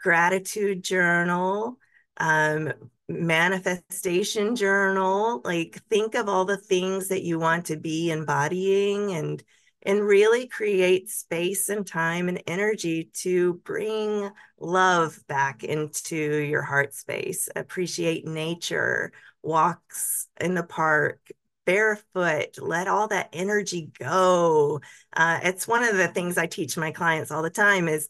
gratitude 0.00 0.82
journal, 0.84 1.76
um, 2.18 2.72
manifestation 3.10 4.54
journal 4.54 5.40
like 5.44 5.82
think 5.90 6.14
of 6.14 6.28
all 6.28 6.44
the 6.44 6.56
things 6.56 7.08
that 7.08 7.24
you 7.24 7.38
want 7.38 7.66
to 7.66 7.76
be 7.76 8.10
embodying 8.10 9.12
and 9.12 9.42
and 9.82 10.02
really 10.02 10.46
create 10.46 11.08
space 11.08 11.70
and 11.70 11.86
time 11.86 12.28
and 12.28 12.42
energy 12.46 13.10
to 13.14 13.54
bring 13.64 14.30
love 14.58 15.18
back 15.26 15.64
into 15.64 16.16
your 16.16 16.60
heart 16.60 16.94
space. 16.94 17.48
Appreciate 17.56 18.26
nature 18.26 19.10
walks 19.42 20.26
in 20.40 20.54
the 20.54 20.62
park 20.62 21.18
barefoot 21.64 22.58
let 22.58 22.88
all 22.88 23.08
that 23.08 23.28
energy 23.32 23.90
go. 23.98 24.80
Uh, 25.14 25.40
it's 25.42 25.68
one 25.68 25.82
of 25.82 25.96
the 25.96 26.08
things 26.08 26.36
i 26.36 26.46
teach 26.46 26.76
my 26.76 26.90
clients 26.90 27.30
all 27.30 27.42
the 27.42 27.50
time 27.50 27.88
is 27.88 28.08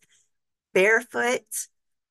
barefoot 0.73 1.43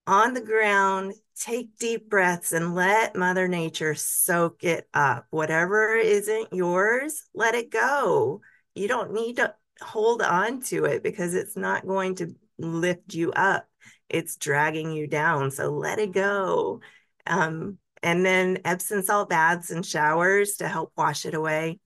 on 0.09 0.33
the 0.33 0.41
ground 0.41 1.13
take 1.35 1.77
deep 1.77 2.09
breaths 2.09 2.51
and 2.51 2.73
let 2.73 3.15
Mother 3.15 3.47
Nature 3.47 3.93
soak 3.93 4.63
it 4.63 4.89
up. 4.91 5.27
Whatever 5.29 5.95
isn't 5.95 6.51
yours, 6.51 7.27
let 7.35 7.53
it 7.53 7.69
go. 7.69 8.41
You 8.73 8.87
don't 8.87 9.13
need 9.13 9.35
to 9.35 9.53
hold 9.79 10.23
on 10.23 10.61
to 10.63 10.85
it 10.85 11.03
because 11.03 11.35
it's 11.35 11.55
not 11.55 11.85
going 11.85 12.15
to 12.15 12.35
lift 12.57 13.13
you 13.13 13.31
up. 13.33 13.67
It's 14.09 14.35
dragging 14.35 14.91
you 14.91 15.05
down. 15.05 15.51
So 15.51 15.69
let 15.69 15.99
it 15.99 16.11
go. 16.11 16.81
Um, 17.27 17.77
and 18.01 18.25
then 18.25 18.57
Epsom 18.65 19.03
salt 19.03 19.29
baths 19.29 19.69
and 19.69 19.85
showers 19.85 20.55
to 20.55 20.67
help 20.67 20.91
wash 20.97 21.27
it 21.27 21.35
away. 21.35 21.79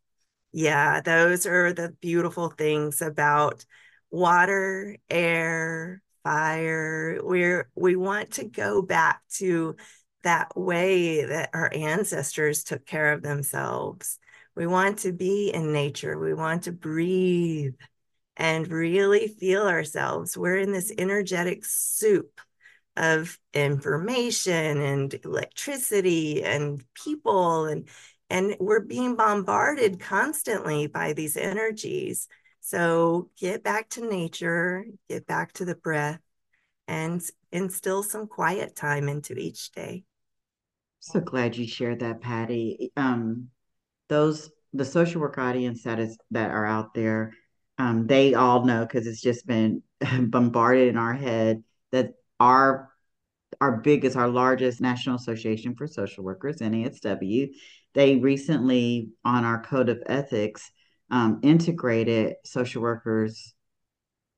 Yeah, 0.53 1.01
those 1.01 1.45
are 1.45 1.73
the 1.73 1.89
beautiful 1.99 2.49
things 2.49 3.01
about 3.01 3.65
water, 4.09 4.95
air, 5.09 6.01
fire. 6.23 7.19
We're 7.21 7.69
we 7.75 7.95
want 7.95 8.31
to 8.31 8.45
go 8.45 8.81
back 8.81 9.21
to 9.35 9.75
that 10.23 10.57
way 10.57 11.25
that 11.25 11.49
our 11.53 11.69
ancestors 11.73 12.63
took 12.63 12.85
care 12.85 13.11
of 13.13 13.21
themselves. 13.21 14.19
We 14.55 14.67
want 14.67 14.99
to 14.99 15.11
be 15.11 15.51
in 15.53 15.73
nature. 15.73 16.17
We 16.17 16.33
want 16.33 16.63
to 16.63 16.71
breathe 16.71 17.73
and 18.37 18.67
really 18.67 19.27
feel 19.27 19.67
ourselves. 19.67 20.37
We're 20.37 20.57
in 20.57 20.71
this 20.71 20.91
energetic 20.97 21.65
soup 21.65 22.39
of 22.95 23.37
information 23.53 24.81
and 24.81 25.13
electricity 25.23 26.43
and 26.43 26.83
people 26.93 27.65
and 27.65 27.87
and 28.29 28.55
we're 28.59 28.79
being 28.79 29.15
bombarded 29.15 29.99
constantly 29.99 30.87
by 30.87 31.13
these 31.13 31.37
energies 31.37 32.27
so 32.65 33.29
get 33.37 33.61
back 33.61 33.89
to 33.89 34.09
nature, 34.09 34.85
get 35.09 35.27
back 35.27 35.51
to 35.53 35.65
the 35.65 35.75
breath, 35.75 36.21
and 36.87 37.21
instill 37.51 38.03
some 38.03 38.25
quiet 38.25 38.73
time 38.73 39.09
into 39.09 39.33
each 39.33 39.73
day. 39.73 40.05
So 41.01 41.19
glad 41.19 41.57
you 41.57 41.67
shared 41.67 41.99
that, 41.99 42.21
Patti. 42.21 42.93
Um, 42.95 43.49
those 44.07 44.49
the 44.71 44.85
social 44.85 45.19
work 45.19 45.37
audience 45.37 45.83
that 45.83 45.99
is 45.99 46.17
that 46.31 46.51
are 46.51 46.65
out 46.65 46.93
there, 46.93 47.33
um, 47.79 48.07
they 48.07 48.33
all 48.33 48.63
know 48.63 48.85
because 48.85 49.07
it's 49.07 49.21
just 49.21 49.45
been 49.45 49.83
bombarded 50.21 50.87
in 50.87 50.97
our 50.97 51.13
head 51.13 51.65
that 51.91 52.13
our 52.39 52.89
our 53.59 53.81
biggest, 53.81 54.15
our 54.15 54.29
largest 54.29 54.79
National 54.79 55.17
Association 55.17 55.75
for 55.75 55.85
Social 55.85 56.23
Workers, 56.23 56.59
NASW, 56.59 57.49
they 57.93 58.15
recently 58.15 59.09
on 59.25 59.43
our 59.43 59.61
code 59.61 59.89
of 59.89 60.01
ethics 60.05 60.71
um, 61.13 61.39
integrated 61.43 62.37
social 62.43 62.81
workers 62.81 63.53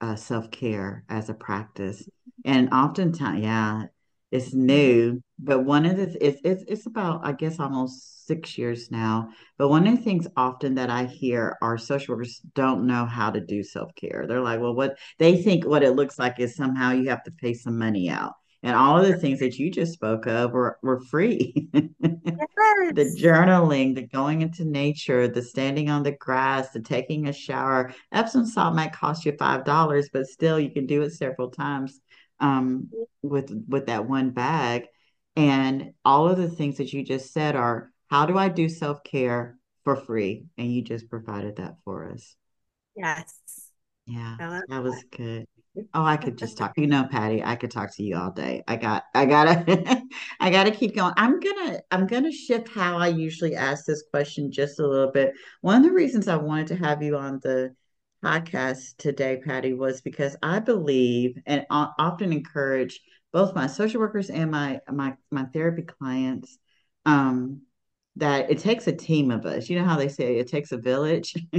uh, 0.02 0.16
self 0.18 0.52
care 0.52 1.06
as 1.10 1.30
a 1.30 1.34
practice, 1.34 2.08
and 2.44 2.74
oftentimes, 2.74 3.42
yeah, 3.42 3.84
it's 4.30 4.54
new. 4.54 5.22
But 5.40 5.64
one 5.64 5.86
of 5.86 5.96
the 5.96 6.04
it's, 6.26 6.42
it's 6.44 6.64
it's 6.68 6.86
about 6.86 7.22
I 7.26 7.32
guess 7.32 7.62
almost 7.62 8.28
six 8.28 8.58
years 8.58 8.92
now. 8.92 9.30
But 9.58 9.70
one 9.70 9.88
of 9.88 9.96
the 9.96 10.04
things 10.04 10.28
often 10.36 10.76
that 10.76 10.90
I 10.90 11.06
hear 11.06 11.58
are 11.62 11.78
social 11.78 12.16
workers 12.16 12.42
don't 12.56 12.86
know 12.88 13.06
how 13.06 13.32
to 13.32 13.40
do 13.40 13.64
self 13.64 13.96
care. 13.96 14.26
They're 14.28 14.42
like, 14.42 14.60
well, 14.60 14.76
what 14.76 14.98
they 15.18 15.42
think 15.42 15.66
what 15.66 15.82
it 15.84 15.96
looks 15.96 16.20
like 16.20 16.42
is 16.42 16.58
somehow 16.58 16.92
you 16.92 17.10
have 17.10 17.24
to 17.24 17.32
pay 17.32 17.54
some 17.54 17.80
money 17.80 18.10
out 18.10 18.34
and 18.66 18.76
all 18.76 18.98
of 18.98 19.06
the 19.06 19.16
things 19.16 19.40
that 19.40 19.60
you 19.60 19.70
just 19.70 19.94
spoke 19.94 20.26
of 20.26 20.52
were, 20.52 20.80
were 20.82 21.00
free. 21.00 21.70
Yes. 22.58 22.94
the 22.96 23.16
journaling, 23.22 23.96
the 23.96 24.02
going 24.02 24.42
into 24.42 24.66
nature, 24.66 25.28
the 25.28 25.42
standing 25.42 25.90
on 25.90 26.04
the 26.04 26.12
grass, 26.12 26.72
the 26.72 26.82
taking 26.82 27.28
a 27.28 27.34
shower. 27.34 27.94
Epsom 28.12 28.46
salt 28.46 28.76
might 28.76 28.92
cost 28.92 29.26
you 29.26 29.34
five 29.38 29.64
dollars, 29.64 30.10
but 30.12 30.26
still 30.26 30.60
you 30.60 30.72
can 30.72 30.86
do 30.86 31.02
it 31.04 31.12
several 31.12 31.50
times 31.50 32.00
um, 32.40 32.90
with 33.22 33.52
with 33.68 33.86
that 33.86 34.10
one 34.10 34.32
bag. 34.32 34.88
And 35.36 35.94
all 36.04 36.28
of 36.28 36.38
the 36.38 36.50
things 36.50 36.78
that 36.78 36.92
you 36.92 37.04
just 37.04 37.32
said 37.32 37.56
are 37.56 37.92
how 38.10 38.26
do 38.26 38.38
I 38.38 38.50
do 38.50 38.68
self 38.68 39.04
care 39.04 39.58
for 39.84 39.96
free? 39.96 40.46
And 40.58 40.74
you 40.74 40.82
just 40.82 41.10
provided 41.10 41.58
that 41.58 41.76
for 41.86 42.10
us. 42.10 42.36
Yes. 42.96 43.34
Yeah, 44.06 44.36
that, 44.40 44.64
that 44.68 44.84
was 44.84 45.04
good. 45.12 45.46
Oh, 45.94 46.06
I 46.06 46.18
could 46.18 46.38
just 46.38 46.58
talk. 46.58 46.74
You 46.78 46.88
know, 46.88 47.08
Patti, 47.10 47.44
I 47.44 47.56
could 47.56 47.72
talk 47.72 47.94
to 47.96 48.04
you 48.04 48.16
all 48.18 48.32
day. 48.32 48.64
I 48.68 48.78
got 48.78 49.04
I 49.14 49.26
gotta 49.26 50.02
I 50.40 50.50
gotta 50.50 50.72
keep 50.72 50.96
going. 50.96 51.14
I'm 51.18 51.40
gonna 51.40 51.82
I'm 51.92 52.08
gonna 52.08 52.32
shift 52.32 52.70
how 52.70 52.98
I 52.98 53.08
usually 53.08 53.56
ask 53.56 53.86
this 53.86 54.04
question 54.10 54.52
just 54.52 54.80
a 54.80 54.88
little 54.88 55.12
bit. 55.12 55.34
One 55.62 55.78
of 55.78 55.84
the 55.84 55.92
reasons 55.92 56.28
I 56.28 56.38
wanted 56.38 56.68
to 56.68 56.76
have 56.78 57.04
you 57.04 57.18
on 57.18 57.40
the 57.44 57.76
podcast 58.24 58.98
today, 58.98 59.42
Patti, 59.46 59.74
was 59.74 60.02
because 60.02 60.36
I 60.42 60.60
believe 60.60 61.38
and 61.46 61.66
often 61.70 62.32
encourage 62.32 63.02
both 63.34 63.54
my 63.56 63.68
social 63.68 64.00
workers 64.00 64.30
and 64.30 64.52
my 64.52 64.80
my 64.90 65.16
my 65.30 65.44
therapy 65.46 65.82
clients 65.82 66.58
um, 67.06 67.62
that 68.16 68.50
it 68.50 68.60
takes 68.60 68.88
a 68.88 68.94
team 68.94 69.30
of 69.30 69.46
us. 69.46 69.70
You 69.70 69.78
know 69.78 69.86
how 69.86 69.98
they 69.98 70.08
say 70.08 70.38
it 70.38 70.48
takes 70.48 70.72
a 70.72 70.78
village? 70.78 71.36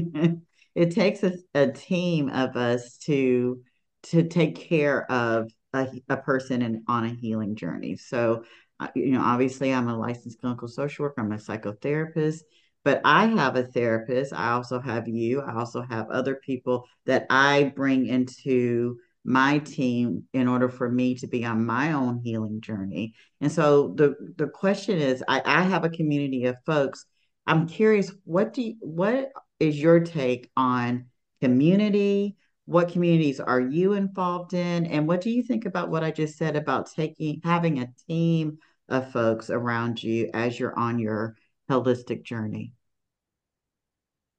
it 0.74 0.90
takes 0.90 1.22
a, 1.22 1.35
a 1.55 1.70
team 1.70 2.31
of 2.31 2.57
us 2.57 2.96
to 3.05 3.62
to 4.10 4.28
take 4.28 4.56
care 4.56 5.10
of 5.10 5.50
a, 5.72 5.88
a 6.08 6.16
person 6.16 6.62
in, 6.62 6.84
on 6.88 7.04
a 7.04 7.14
healing 7.14 7.56
journey. 7.56 7.96
So, 7.96 8.44
uh, 8.80 8.88
you 8.94 9.12
know, 9.12 9.22
obviously, 9.22 9.72
I'm 9.72 9.88
a 9.88 9.98
licensed 9.98 10.40
clinical 10.40 10.68
social 10.68 11.04
worker, 11.04 11.20
I'm 11.20 11.32
a 11.32 11.36
psychotherapist, 11.36 12.40
but 12.84 13.00
I 13.04 13.26
have 13.26 13.56
a 13.56 13.64
therapist. 13.64 14.32
I 14.32 14.52
also 14.52 14.80
have 14.80 15.08
you. 15.08 15.40
I 15.40 15.54
also 15.54 15.82
have 15.82 16.10
other 16.10 16.36
people 16.36 16.86
that 17.06 17.26
I 17.30 17.72
bring 17.74 18.06
into 18.06 18.98
my 19.24 19.58
team 19.58 20.22
in 20.32 20.46
order 20.46 20.68
for 20.68 20.88
me 20.88 21.16
to 21.16 21.26
be 21.26 21.44
on 21.44 21.66
my 21.66 21.92
own 21.92 22.20
healing 22.22 22.60
journey. 22.60 23.14
And 23.40 23.50
so 23.50 23.92
the 23.96 24.14
the 24.36 24.46
question 24.46 24.98
is, 24.98 25.24
I, 25.26 25.42
I 25.44 25.62
have 25.62 25.84
a 25.84 25.90
community 25.90 26.44
of 26.44 26.56
folks. 26.64 27.04
I'm 27.44 27.66
curious, 27.66 28.12
what 28.24 28.52
do 28.52 28.62
you, 28.62 28.76
what 28.80 29.32
is 29.58 29.80
your 29.80 30.00
take 30.00 30.50
on 30.56 31.06
community? 31.40 32.36
What 32.66 32.90
communities 32.92 33.40
are 33.40 33.61
you 33.61 33.94
involved 33.94 34.52
in 34.52 34.87
and 34.87 35.07
what 35.07 35.20
do 35.20 35.31
you 35.31 35.42
think 35.42 35.64
about 35.64 35.88
what 35.88 36.05
i 36.05 36.11
just 36.11 36.37
said 36.37 36.57
about 36.57 36.90
taking 36.90 37.40
having 37.42 37.81
a 37.81 37.88
team 38.07 38.59
of 38.88 39.11
folks 39.12 39.50
around 39.50 40.02
you 40.02 40.31
as 40.35 40.59
you're 40.59 40.79
on 40.79 40.98
your 40.98 41.37
holistic 41.70 42.22
journey? 42.22 42.72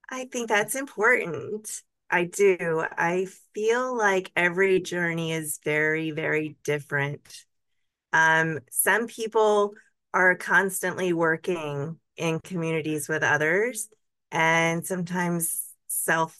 I 0.09 0.25
think 0.25 0.47
that's 0.47 0.75
important. 0.75 1.83
I 2.09 2.23
do. 2.25 2.85
I 2.97 3.27
feel 3.53 3.95
like 3.97 4.31
every 4.35 4.79
journey 4.79 5.33
is 5.33 5.59
very 5.63 6.11
very 6.11 6.55
different. 6.63 7.45
Um, 8.13 8.59
some 8.71 9.07
people 9.07 9.73
are 10.13 10.35
constantly 10.35 11.11
working 11.11 11.99
in 12.15 12.39
communities 12.39 13.09
with 13.09 13.21
others 13.21 13.89
and 14.31 14.85
sometimes 14.85 15.65
self 15.87 16.37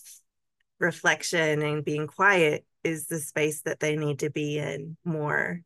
reflection 0.79 1.61
and 1.61 1.85
being 1.85 2.07
quiet 2.07 2.65
is 2.83 3.07
the 3.07 3.19
space 3.19 3.61
that 3.61 3.79
they 3.79 3.95
need 3.95 4.19
to 4.19 4.29
be 4.29 4.57
in 4.57 4.97
more. 5.03 5.61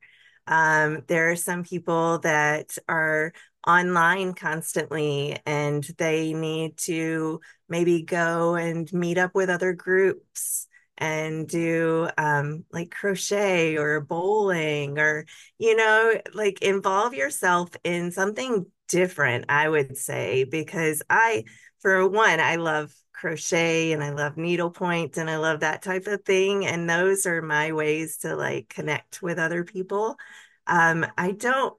Um, 0.47 1.03
there 1.07 1.31
are 1.31 1.35
some 1.35 1.63
people 1.63 2.19
that 2.19 2.77
are 2.89 3.31
online 3.67 4.33
constantly 4.33 5.37
and 5.45 5.83
they 5.97 6.33
need 6.33 6.77
to 6.77 7.39
maybe 7.69 8.01
go 8.01 8.55
and 8.55 8.91
meet 8.91 9.17
up 9.17 9.35
with 9.35 9.49
other 9.49 9.73
groups 9.73 10.67
and 10.97 11.47
do 11.47 12.07
um, 12.17 12.63
like 12.71 12.91
crochet 12.91 13.77
or 13.77 14.01
bowling 14.01 14.99
or, 14.99 15.25
you 15.57 15.75
know, 15.75 16.13
like 16.33 16.61
involve 16.61 17.13
yourself 17.13 17.69
in 17.83 18.11
something 18.11 18.65
different, 18.87 19.45
I 19.49 19.67
would 19.67 19.97
say, 19.97 20.43
because 20.43 21.01
I, 21.09 21.45
for 21.79 22.07
one, 22.07 22.39
I 22.39 22.57
love 22.57 22.93
crochet 23.21 23.91
and 23.91 24.03
I 24.03 24.09
love 24.09 24.35
needlepoint 24.35 25.17
and 25.17 25.29
I 25.29 25.37
love 25.37 25.59
that 25.59 25.83
type 25.83 26.07
of 26.07 26.23
thing. 26.23 26.65
And 26.65 26.89
those 26.89 27.27
are 27.27 27.41
my 27.41 27.71
ways 27.71 28.17
to 28.19 28.35
like 28.35 28.67
connect 28.67 29.21
with 29.21 29.37
other 29.37 29.63
people. 29.63 30.17
Um, 30.65 31.05
I 31.17 31.31
don't 31.31 31.75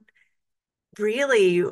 really, 0.97 1.65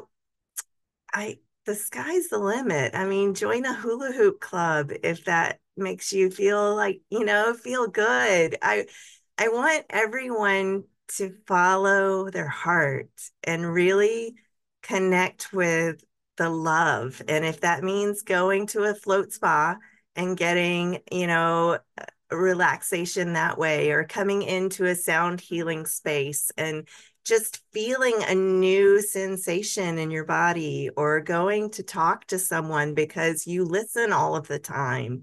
I, 1.14 1.40
the 1.66 1.76
sky's 1.76 2.28
the 2.28 2.38
limit. 2.38 2.96
I 2.96 3.06
mean, 3.06 3.34
join 3.34 3.66
a 3.66 3.74
hula 3.74 4.12
hoop 4.12 4.42
club 4.42 4.92
if 5.04 5.26
that 5.26 5.60
makes 5.78 6.12
you 6.12 6.30
feel 6.30 6.76
like, 6.76 7.02
you 7.10 7.24
know, 7.24 7.54
feel 7.54 7.88
good. 7.88 8.58
I, 8.62 8.88
I 9.38 9.48
want 9.48 9.86
everyone 9.90 10.84
to 11.18 11.34
follow 11.48 12.30
their 12.30 12.48
heart 12.48 13.10
and 13.44 13.72
really 13.72 14.36
connect 14.82 15.54
with 15.54 16.04
the 16.42 16.50
love. 16.50 17.22
And 17.28 17.46
if 17.46 17.62
that 17.62 17.84
means 17.84 18.24
going 18.24 18.66
to 18.68 18.86
a 18.86 18.96
float 18.96 19.32
spa 19.32 19.76
and 20.16 20.36
getting, 20.36 20.98
you 21.12 21.28
know, 21.28 21.78
relaxation 22.32 23.34
that 23.34 23.60
way, 23.60 23.92
or 23.92 24.06
coming 24.06 24.42
into 24.42 24.86
a 24.86 24.96
sound 24.96 25.40
healing 25.40 25.86
space 25.86 26.50
and 26.58 26.88
just 27.26 27.62
feeling 27.72 28.16
a 28.28 28.34
new 28.34 29.02
sensation 29.02 30.00
in 30.00 30.10
your 30.10 30.26
body, 30.26 30.90
or 30.98 31.22
going 31.22 31.70
to 31.70 31.84
talk 31.84 32.26
to 32.26 32.40
someone 32.40 32.96
because 32.96 33.46
you 33.46 33.64
listen 33.64 34.12
all 34.12 34.36
of 34.36 34.48
the 34.48 34.58
time. 34.58 35.22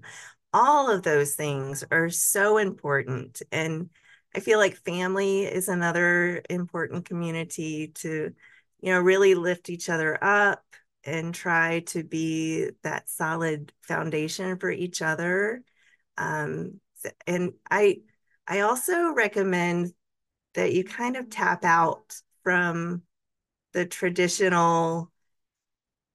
All 0.53 0.89
of 0.89 1.03
those 1.03 1.35
things 1.35 1.83
are 1.91 2.09
so 2.09 2.57
important. 2.57 3.41
And 3.51 3.89
I 4.33 4.39
feel 4.39 4.57
like 4.57 4.77
family 4.85 5.41
is 5.41 5.67
another 5.67 6.41
important 6.49 7.03
community 7.03 7.91
to, 7.95 8.33
you 8.79 8.93
know, 8.93 9.01
really 9.01 9.35
lift 9.35 9.69
each 9.69 9.89
other 9.89 10.17
up 10.23 10.63
and 11.09 11.33
try 11.33 11.81
to 11.81 12.03
be 12.03 12.69
that 12.83 13.09
solid 13.09 13.73
foundation 13.81 14.57
for 14.57 14.69
each 14.69 15.01
other. 15.01 15.63
Um, 16.17 16.79
and 17.25 17.53
I, 17.69 18.01
I 18.47 18.61
also 18.61 19.13
recommend 19.13 19.93
that 20.53 20.73
you 20.73 20.83
kind 20.83 21.15
of 21.15 21.29
tap 21.29 21.63
out 21.63 22.15
from 22.43 23.03
the 23.73 23.85
traditional 23.85 25.11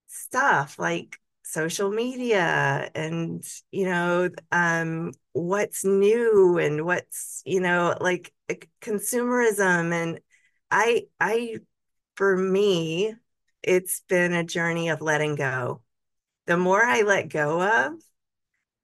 stuff 0.08 0.78
like 0.78 1.18
social 1.42 1.90
media 1.90 2.90
and 2.94 3.44
you 3.70 3.84
know 3.84 4.28
um 4.50 5.12
what's 5.32 5.84
new 5.84 6.58
and 6.58 6.84
what's 6.86 7.42
you 7.44 7.60
know 7.60 7.96
like 8.00 8.32
consumerism 8.80 9.92
and 9.92 10.20
i 10.70 11.02
i 11.20 11.56
for 12.16 12.36
me 12.36 13.14
it's 13.66 14.02
been 14.08 14.32
a 14.32 14.44
journey 14.44 14.88
of 14.88 15.00
letting 15.00 15.34
go 15.34 15.80
the 16.46 16.56
more 16.56 16.82
i 16.82 17.02
let 17.02 17.28
go 17.28 17.62
of 17.62 17.92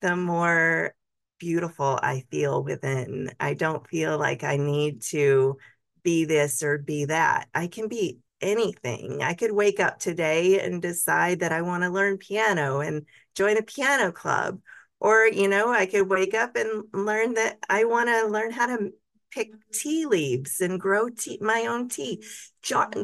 the 0.01 0.17
more 0.17 0.95
beautiful 1.39 1.99
i 2.03 2.25
feel 2.31 2.63
within 2.63 3.31
i 3.39 3.55
don't 3.55 3.87
feel 3.89 4.19
like 4.19 4.45
i 4.45 4.57
need 4.57 5.03
to 5.03 5.57
be 6.03 6.25
this 6.25 6.63
or 6.63 6.79
be 6.79 7.05
that 7.05 7.49
i 7.55 7.67
can 7.67 7.89
be 7.89 8.19
anything. 8.41 9.23
I 9.23 9.35
could 9.35 9.53
wake 9.53 9.81
up 9.81 9.99
today 9.99 10.61
and 10.61 10.81
decide 10.83 11.41
that 11.41 11.53
I 11.53 11.63
want 11.63 11.83
to 11.83 11.91
learn 11.91 12.19
piano 12.19 12.81
and 12.81 13.07
join 13.35 13.57
a 13.57 13.63
piano 13.63 14.13
club. 14.13 14.61
Or, 14.99 15.27
you 15.27 15.49
know, 15.49 15.71
I 15.71 15.87
could 15.87 16.09
wake 16.09 16.35
up 16.35 16.57
and 16.57 16.85
learn 16.93 17.35
that 17.35 17.59
I 17.69 17.85
want 17.85 18.09
to 18.09 18.27
learn 18.27 18.51
how 18.51 18.67
to 18.67 18.93
pick 19.31 19.51
tea 19.73 20.07
leaves 20.07 20.61
and 20.61 20.81
grow 20.81 21.09
tea, 21.09 21.39
my 21.41 21.67
own 21.67 21.89
tea, 21.89 22.23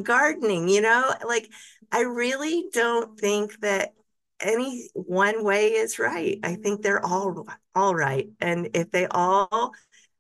gardening, 0.03 0.69
you 0.69 0.81
know, 0.81 1.13
like 1.27 1.49
I 1.93 2.01
really 2.01 2.69
don't 2.73 3.19
think 3.19 3.61
that 3.61 3.93
any 4.41 4.91
one 4.95 5.45
way 5.45 5.69
is 5.69 5.99
right. 5.99 6.39
I 6.43 6.57
think 6.57 6.83
they're 6.83 7.05
all 7.05 7.47
all 7.75 7.95
right. 7.95 8.29
And 8.41 8.71
if 8.75 8.91
they 8.91 9.07
all 9.07 9.73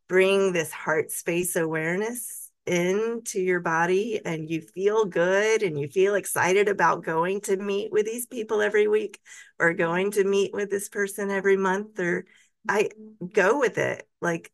bring 0.08 0.52
this 0.52 0.72
heart 0.72 1.10
space 1.10 1.56
awareness 1.56 2.50
into 2.66 3.40
your 3.40 3.60
body 3.60 4.20
and 4.24 4.50
you 4.50 4.60
feel 4.60 5.04
good 5.04 5.62
and 5.62 5.78
you 5.78 5.88
feel 5.88 6.14
excited 6.16 6.68
about 6.68 7.04
going 7.04 7.40
to 7.40 7.56
meet 7.56 7.92
with 7.92 8.06
these 8.06 8.26
people 8.26 8.60
every 8.60 8.88
week 8.88 9.20
or 9.58 9.72
going 9.72 10.10
to 10.12 10.24
meet 10.24 10.52
with 10.52 10.68
this 10.70 10.88
person 10.88 11.30
every 11.30 11.56
month 11.56 11.98
or 12.00 12.26
I 12.68 12.90
go 13.32 13.60
with 13.60 13.78
it. 13.78 14.06
Like 14.20 14.50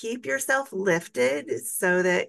keep 0.00 0.26
yourself 0.26 0.72
lifted 0.72 1.64
so 1.66 2.02
that 2.02 2.28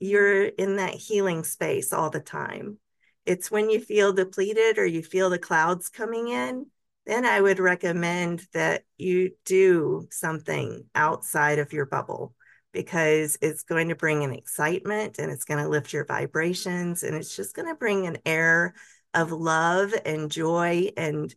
you're 0.00 0.44
in 0.44 0.76
that 0.76 0.94
healing 0.94 1.44
space 1.44 1.92
all 1.92 2.10
the 2.10 2.20
time. 2.20 2.78
It's 3.26 3.50
when 3.50 3.70
you 3.70 3.80
feel 3.80 4.12
depleted 4.12 4.78
or 4.78 4.86
you 4.86 5.02
feel 5.02 5.30
the 5.30 5.38
clouds 5.38 5.88
coming 5.88 6.28
in, 6.28 6.66
then 7.06 7.24
I 7.24 7.40
would 7.40 7.58
recommend 7.58 8.46
that 8.52 8.84
you 8.96 9.32
do 9.44 10.06
something 10.10 10.84
outside 10.94 11.58
of 11.58 11.72
your 11.72 11.86
bubble 11.86 12.34
because 12.72 13.38
it's 13.40 13.62
going 13.62 13.88
to 13.88 13.94
bring 13.94 14.24
an 14.24 14.32
excitement 14.32 15.18
and 15.18 15.32
it's 15.32 15.44
going 15.44 15.62
to 15.62 15.70
lift 15.70 15.92
your 15.92 16.04
vibrations 16.04 17.02
and 17.02 17.16
it's 17.16 17.34
just 17.34 17.56
going 17.56 17.68
to 17.68 17.74
bring 17.74 18.06
an 18.06 18.18
air 18.26 18.74
of 19.14 19.32
love 19.32 19.94
and 20.04 20.30
joy 20.30 20.90
and 20.96 21.34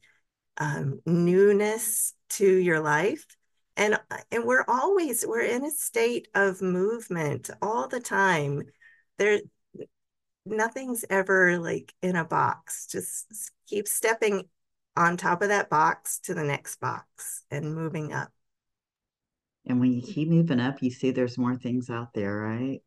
um, 0.57 0.99
newness 1.05 2.13
to 2.29 2.45
your 2.45 2.79
life 2.81 3.25
and 3.77 3.99
and 4.31 4.43
we're 4.45 4.65
always 4.67 5.25
we're 5.27 5.41
in 5.41 5.63
a 5.63 5.71
state 5.71 6.27
of 6.35 6.61
movement 6.61 7.49
all 7.61 7.87
the 7.87 7.99
time 7.99 8.63
there 9.17 9.39
nothing's 10.45 11.05
ever 11.09 11.57
like 11.59 11.93
in 12.01 12.15
a 12.15 12.25
box 12.25 12.87
just 12.87 13.51
keep 13.67 13.87
stepping 13.87 14.43
on 14.97 15.15
top 15.15 15.41
of 15.41 15.49
that 15.49 15.69
box 15.69 16.19
to 16.19 16.33
the 16.33 16.43
next 16.43 16.79
box 16.79 17.43
and 17.49 17.75
moving 17.75 18.11
up 18.11 18.31
and 19.65 19.79
when 19.79 19.93
you 19.93 20.01
keep 20.01 20.29
moving 20.29 20.59
up, 20.59 20.81
you 20.81 20.89
see 20.89 21.11
there's 21.11 21.37
more 21.37 21.55
things 21.55 21.89
out 21.89 22.13
there, 22.13 22.35
right? 22.35 22.81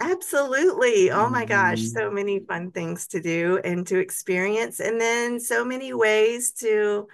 Absolutely. 0.00 1.10
Oh 1.10 1.28
my 1.28 1.44
gosh, 1.44 1.82
so 1.82 2.02
mm-hmm. 2.02 2.14
many 2.14 2.40
fun 2.40 2.72
things 2.72 3.06
to 3.08 3.20
do 3.20 3.60
and 3.64 3.86
to 3.86 3.98
experience. 3.98 4.80
And 4.80 5.00
then 5.00 5.38
so 5.38 5.64
many 5.64 5.94
ways 5.94 6.50
to 6.58 7.06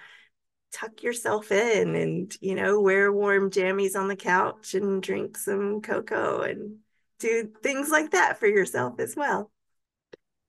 tuck 0.71 1.03
yourself 1.03 1.51
in 1.51 1.95
and, 1.95 2.35
you 2.41 2.55
know, 2.55 2.81
wear 2.81 3.11
warm 3.11 3.51
jammies 3.51 3.95
on 3.95 4.07
the 4.07 4.15
couch 4.15 4.73
and 4.73 5.03
drink 5.03 5.37
some 5.37 5.81
cocoa 5.81 6.41
and 6.41 6.77
do 7.19 7.51
things 7.61 7.89
like 7.89 8.11
that 8.11 8.39
for 8.39 8.47
yourself 8.47 8.99
as 8.99 9.15
well. 9.15 9.51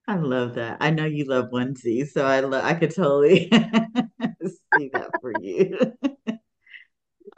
I 0.07 0.17
love 0.17 0.55
that. 0.55 0.79
I 0.81 0.91
know 0.91 1.05
you 1.05 1.27
love 1.27 1.51
onesies, 1.53 2.09
so 2.09 2.25
I 2.25 2.41
lo- 2.41 2.61
I 2.61 2.75
could 2.75 2.95
totally 2.95 3.49
see 3.51 4.91
that 4.93 5.11
for 5.21 5.33
you. 5.33 5.79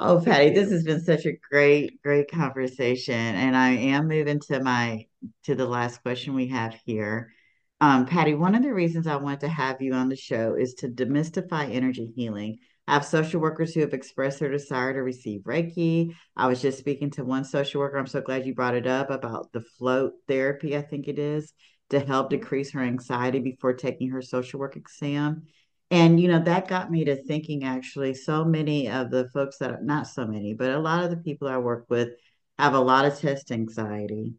Oh, 0.01 0.21
Patti, 0.25 0.51
this 0.51 0.71
has 0.73 0.83
been 0.83 1.01
such 1.01 1.25
a 1.25 1.39
great, 1.51 2.03
great 2.03 2.29
conversation. 2.29 3.15
And 3.15 3.57
I 3.57 3.71
am 3.71 4.09
moving 4.09 4.41
to 4.49 4.61
my 4.61 5.07
to 5.45 5.55
the 5.55 5.67
last 5.67 6.03
question 6.03 6.35
we 6.35 6.49
have 6.49 6.75
here. 6.85 7.33
Um, 7.81 8.07
Patti, 8.07 8.35
one 8.35 8.55
of 8.55 8.63
the 8.63 8.75
reasons 8.75 9.07
I 9.07 9.17
want 9.17 9.41
to 9.41 9.49
have 9.49 9.81
you 9.81 9.93
on 9.95 10.09
the 10.09 10.17
show 10.17 10.55
is 10.55 10.75
to 10.75 10.89
demystify 10.89 11.73
energy 11.73 12.13
healing. 12.17 12.59
I 12.87 12.95
have 12.95 13.05
social 13.05 13.41
workers 13.41 13.73
who 13.73 13.81
have 13.81 13.95
expressed 13.95 14.41
their 14.41 14.51
desire 14.51 14.93
to 14.93 15.03
receive 15.03 15.43
Reiki. 15.43 16.15
I 16.37 16.49
was 16.49 16.61
just 16.61 16.79
speaking 16.79 17.11
to 17.13 17.25
one 17.25 17.45
social 17.45 17.81
worker. 17.81 17.97
I'm 17.97 18.07
so 18.07 18.21
glad 18.21 18.45
you 18.45 18.55
brought 18.55 18.75
it 18.75 18.87
up 18.87 19.11
about 19.11 19.53
the 19.53 19.63
float 19.63 20.13
therapy, 20.29 20.77
I 20.77 20.83
think 20.83 21.09
it 21.09 21.19
is, 21.19 21.53
to 21.91 22.01
help 22.01 22.31
decrease 22.31 22.73
her 22.73 22.83
anxiety 22.83 23.39
before 23.39 23.73
taking 23.73 24.11
her 24.11 24.21
social 24.21 24.61
work 24.61 24.77
exam. 24.77 25.45
And, 25.91 26.21
you 26.21 26.29
know, 26.29 26.41
that 26.41 26.69
got 26.69 26.91
me 26.91 27.05
to 27.05 27.17
thinking 27.17 27.65
actually, 27.65 28.15
so 28.15 28.45
many 28.45 28.89
of 28.89 29.11
the 29.11 29.29
folks 29.31 29.59
that, 29.59 29.83
not 29.85 30.07
so 30.07 30.27
many, 30.27 30.53
but 30.53 30.71
a 30.71 30.79
lot 30.79 31.05
of 31.05 31.11
the 31.11 31.17
people 31.17 31.49
I 31.49 31.59
work 31.59 31.87
with 31.89 32.11
have 32.59 32.75
a 32.75 32.81
lot 32.81 33.05
of 33.07 33.19
test 33.19 33.51
anxiety. 33.51 34.35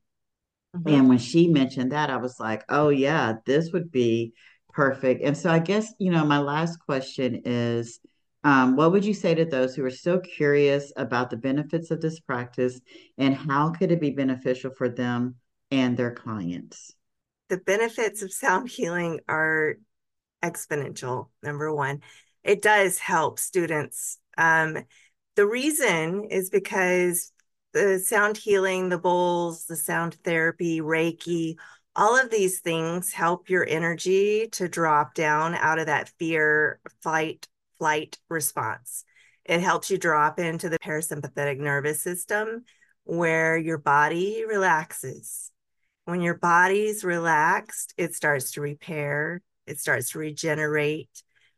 Mm-hmm. 0.76 0.88
And 0.88 1.10
when 1.10 1.18
she 1.18 1.48
mentioned 1.48 1.94
that, 1.94 2.10
I 2.10 2.18
was 2.18 2.40
like, 2.40 2.64
oh, 2.70 2.90
yeah, 2.90 3.36
this 3.46 3.72
would 3.72 3.92
be 3.92 4.34
perfect. 4.74 5.24
And 5.24 5.38
so 5.38 5.50
I 5.50 5.60
guess, 5.60 5.94
you 6.00 6.12
know, 6.12 6.26
my 6.26 6.40
last 6.40 6.78
question 6.78 7.44
is 7.46 8.00
um, 8.46 8.76
what 8.76 8.92
would 8.92 9.04
you 9.04 9.16
say 9.16 9.34
to 9.34 9.44
those 9.44 9.76
who 9.76 9.84
are 9.84 9.90
still 9.90 10.20
curious 10.20 10.94
about 10.98 11.32
the 11.32 11.36
benefits 11.36 11.90
of 11.90 12.00
this 12.00 12.20
practice 12.20 12.80
and 13.18 13.34
how 13.34 13.72
could 13.72 13.92
it 13.92 14.00
be 14.00 14.12
beneficial 14.12 14.70
for 14.70 14.88
them 14.88 15.36
and 15.72 15.98
their 15.98 16.12
clients? 16.12 16.94
The 17.50 17.58
benefits 17.58 18.22
of 18.22 18.32
sound 18.32 18.70
healing 18.70 19.22
are 19.28 19.78
exponential, 20.44 21.30
number 21.42 21.74
one. 21.74 22.02
It 22.44 22.62
does 22.62 23.00
help 23.00 23.40
students. 23.40 24.20
Um, 24.38 24.78
the 25.36 25.48
reason 25.48 26.26
is 26.26 26.52
because 26.52 27.32
the 27.74 27.98
sound 27.98 28.38
healing, 28.38 28.90
the 28.90 29.00
bowls, 29.00 29.66
the 29.66 29.76
sound 29.76 30.18
therapy, 30.24 30.82
Reiki, 30.82 31.56
all 31.96 32.16
of 32.16 32.30
these 32.30 32.60
things 32.60 33.12
help 33.12 33.50
your 33.50 33.66
energy 33.68 34.50
to 34.52 34.68
drop 34.68 35.16
down 35.16 35.56
out 35.56 35.80
of 35.80 35.88
that 35.88 36.10
fear, 36.20 36.80
fight, 37.02 37.48
flight 37.80 38.18
response. 38.30 39.04
It 39.46 39.62
helps 39.62 39.92
you 39.92 39.98
drop 39.98 40.40
into 40.40 40.70
the 40.70 40.80
parasympathetic 40.80 41.60
nervous 41.60 42.02
system 42.02 42.66
where 43.04 43.58
your 43.58 43.78
body 43.78 44.44
relaxes. 44.48 45.52
When 46.06 46.22
your 46.22 46.36
body's 46.36 47.04
relaxed, 47.04 47.94
it 47.98 48.16
starts 48.16 48.52
to 48.52 48.62
repair, 48.62 49.42
it 49.68 49.80
starts 49.80 50.12
to 50.12 50.20
regenerate. 50.20 51.10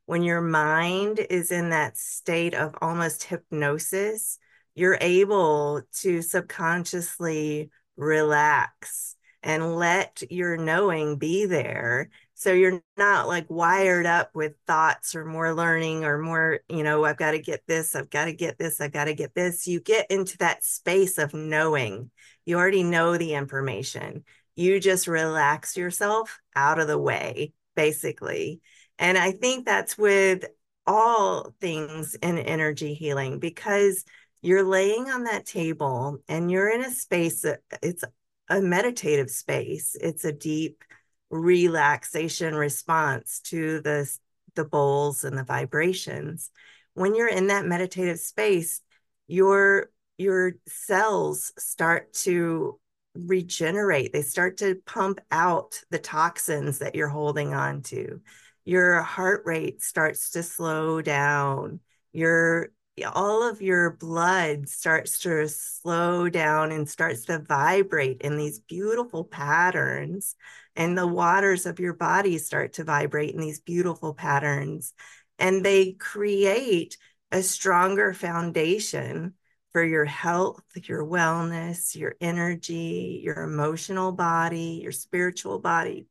when 0.07 0.24
your 0.24 0.41
mind 0.41 1.20
is 1.30 1.51
in 1.51 1.70
that 1.70 1.97
state 1.97 2.53
of 2.55 2.74
almost 2.82 3.26
hypnosis, 3.26 4.39
you're 4.74 4.97
able 5.01 5.82
to 5.99 6.22
subconsciously 6.22 7.70
relax 7.97 9.15
and 9.43 9.76
let 9.76 10.24
your 10.32 10.55
knowing 10.57 11.18
be 11.18 11.45
there. 11.45 12.09
So 12.39 12.53
you're 12.53 12.81
not 12.97 13.27
like 13.27 13.47
wired 13.49 14.05
up 14.05 14.29
with 14.33 14.53
thoughts 14.67 15.15
or 15.15 15.25
more 15.25 15.53
learning 15.53 16.05
or 16.05 16.17
more, 16.17 16.59
you 16.69 16.83
know, 16.83 17.03
I've 17.03 17.17
got 17.17 17.31
to 17.31 17.39
get 17.39 17.63
this, 17.67 17.95
I've 17.95 18.09
got 18.09 18.25
to 18.25 18.33
get 18.33 18.57
this, 18.57 18.79
I've 18.79 18.91
got 18.91 19.05
to 19.05 19.13
get 19.13 19.33
this. 19.33 19.67
You 19.67 19.79
get 19.79 20.09
into 20.11 20.38
that 20.38 20.63
space 20.63 21.17
of 21.17 21.33
knowing. 21.33 22.11
You 22.45 22.57
already 22.57 22.83
know 22.83 23.17
the 23.17 23.33
information. 23.33 24.23
You 24.55 24.79
just 24.79 25.07
relax 25.07 25.75
yourself 25.75 26.39
out 26.55 26.79
of 26.79 26.88
the 26.88 26.97
way, 26.97 27.53
basically 27.75 28.61
and 28.99 29.17
I 29.17 29.31
think 29.31 29.65
that's 29.65 29.97
with 29.97 30.45
all 30.85 31.53
things 31.59 32.15
in 32.15 32.38
energy 32.38 32.93
healing 32.93 33.39
because 33.39 34.05
you're 34.41 34.63
laying 34.63 35.09
on 35.09 35.25
that 35.25 35.45
table 35.45 36.19
and 36.27 36.49
you're 36.49 36.69
in 36.69 36.83
a 36.83 36.91
space 36.91 37.41
that 37.41 37.59
it's 37.83 38.03
a 38.49 38.61
meditative 38.61 39.29
space. 39.29 39.95
It's 39.99 40.23
a 40.23 40.31
deep 40.31 40.83
relaxation 41.30 42.55
response 42.55 43.39
to 43.45 43.82
the 43.82 44.09
the 44.55 44.65
bowls 44.65 45.23
and 45.23 45.38
the 45.38 45.43
vibrations. 45.43 46.49
When 46.93 47.13
you're 47.13 47.28
in 47.30 47.47
that 47.47 47.65
meditative 47.65 48.19
space, 48.19 48.82
your 49.28 49.89
your 50.17 50.53
cells 50.67 51.53
start 51.57 52.13
to 52.13 52.80
regenerate. 53.13 54.13
They 54.13 54.21
start 54.21 54.57
to 54.57 54.75
pump 54.86 55.19
out 55.32 55.82
the 55.89 55.99
toxins 55.99 56.80
that 56.80 56.95
you're 56.95 57.07
holding 57.07 57.53
on 57.53 57.82
to 57.84 58.21
your 58.67 59.01
heart 59.01 59.43
rate 59.45 59.82
starts 59.82 60.32
to 60.32 60.43
slow 60.43 61.01
down 61.01 61.80
your 62.11 62.67
all 63.05 63.47
of 63.47 63.61
your 63.61 63.91
blood 63.91 64.67
starts 64.67 65.19
to 65.19 65.47
slow 65.47 66.29
down 66.29 66.71
and 66.71 66.89
starts 66.89 67.25
to 67.25 67.39
vibrate 67.39 68.21
in 68.21 68.37
these 68.37 68.59
beautiful 68.59 69.23
patterns 69.23 70.35
and 70.75 70.97
the 70.97 71.07
waters 71.07 71.65
of 71.65 71.79
your 71.79 71.93
body 71.93 72.37
start 72.37 72.73
to 72.73 72.83
vibrate 72.83 73.33
in 73.33 73.39
these 73.39 73.59
beautiful 73.59 74.13
patterns 74.13 74.93
and 75.39 75.63
they 75.63 75.91
create 75.93 76.97
a 77.31 77.43
stronger 77.43 78.13
foundation 78.13 79.33
for 79.71 79.83
your 79.83 80.05
health, 80.05 80.63
your 80.75 81.05
wellness, 81.05 81.95
your 81.95 82.15
energy, 82.19 83.21
your 83.23 83.43
emotional 83.43 84.11
body, 84.11 84.79
your 84.81 84.91
spiritual 84.91 85.59
body. 85.59 86.07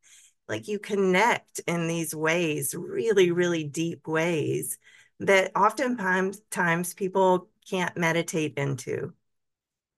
Like 0.47 0.69
you 0.69 0.79
connect 0.79 1.61
in 1.67 1.89
these 1.89 2.15
ways, 2.15 2.75
really, 2.77 3.33
really 3.33 3.65
deep 3.65 4.07
ways 4.07 4.79
that 5.21 5.53
oftentimes 5.57 6.41
times 6.51 6.95
people 6.95 7.49
can't 7.69 7.97
meditate 7.97 8.55
into. 8.57 9.13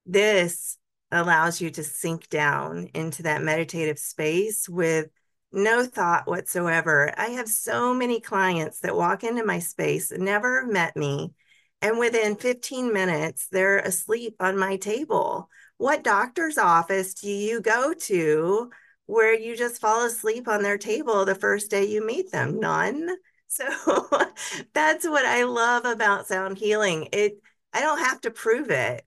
This 0.06 0.78
allows 1.10 1.60
you 1.60 1.70
to 1.70 1.84
sink 1.84 2.28
down 2.28 2.88
into 2.94 3.22
that 3.24 3.42
meditative 3.42 3.98
space 3.98 4.68
with 4.68 5.08
no 5.52 5.84
thought 5.84 6.26
whatsoever. 6.26 7.12
I 7.16 7.28
have 7.30 7.48
so 7.48 7.94
many 7.94 8.20
clients 8.20 8.80
that 8.80 8.96
walk 8.96 9.24
into 9.24 9.44
my 9.44 9.58
space, 9.58 10.12
never 10.12 10.66
met 10.66 10.96
me, 10.96 11.32
and 11.80 11.98
within 11.98 12.36
15 12.36 12.92
minutes, 12.92 13.48
they're 13.50 13.78
asleep 13.78 14.36
on 14.40 14.58
my 14.58 14.76
table. 14.76 15.48
What 15.76 16.04
doctor's 16.04 16.58
office 16.58 17.14
do 17.14 17.30
you 17.30 17.60
go 17.60 17.94
to 17.94 18.70
where 19.06 19.32
you 19.32 19.56
just 19.56 19.80
fall 19.80 20.04
asleep 20.04 20.48
on 20.48 20.62
their 20.62 20.76
table 20.76 21.24
the 21.24 21.34
first 21.34 21.70
day 21.70 21.84
you 21.86 22.04
meet 22.04 22.30
them? 22.32 22.58
None. 22.58 23.08
So 23.48 23.64
that's 24.74 25.06
what 25.06 25.24
I 25.24 25.44
love 25.44 25.84
about 25.84 26.26
sound 26.26 26.58
healing. 26.58 27.08
It 27.12 27.42
I 27.72 27.80
don't 27.80 27.98
have 27.98 28.20
to 28.22 28.30
prove 28.30 28.70
it. 28.70 29.04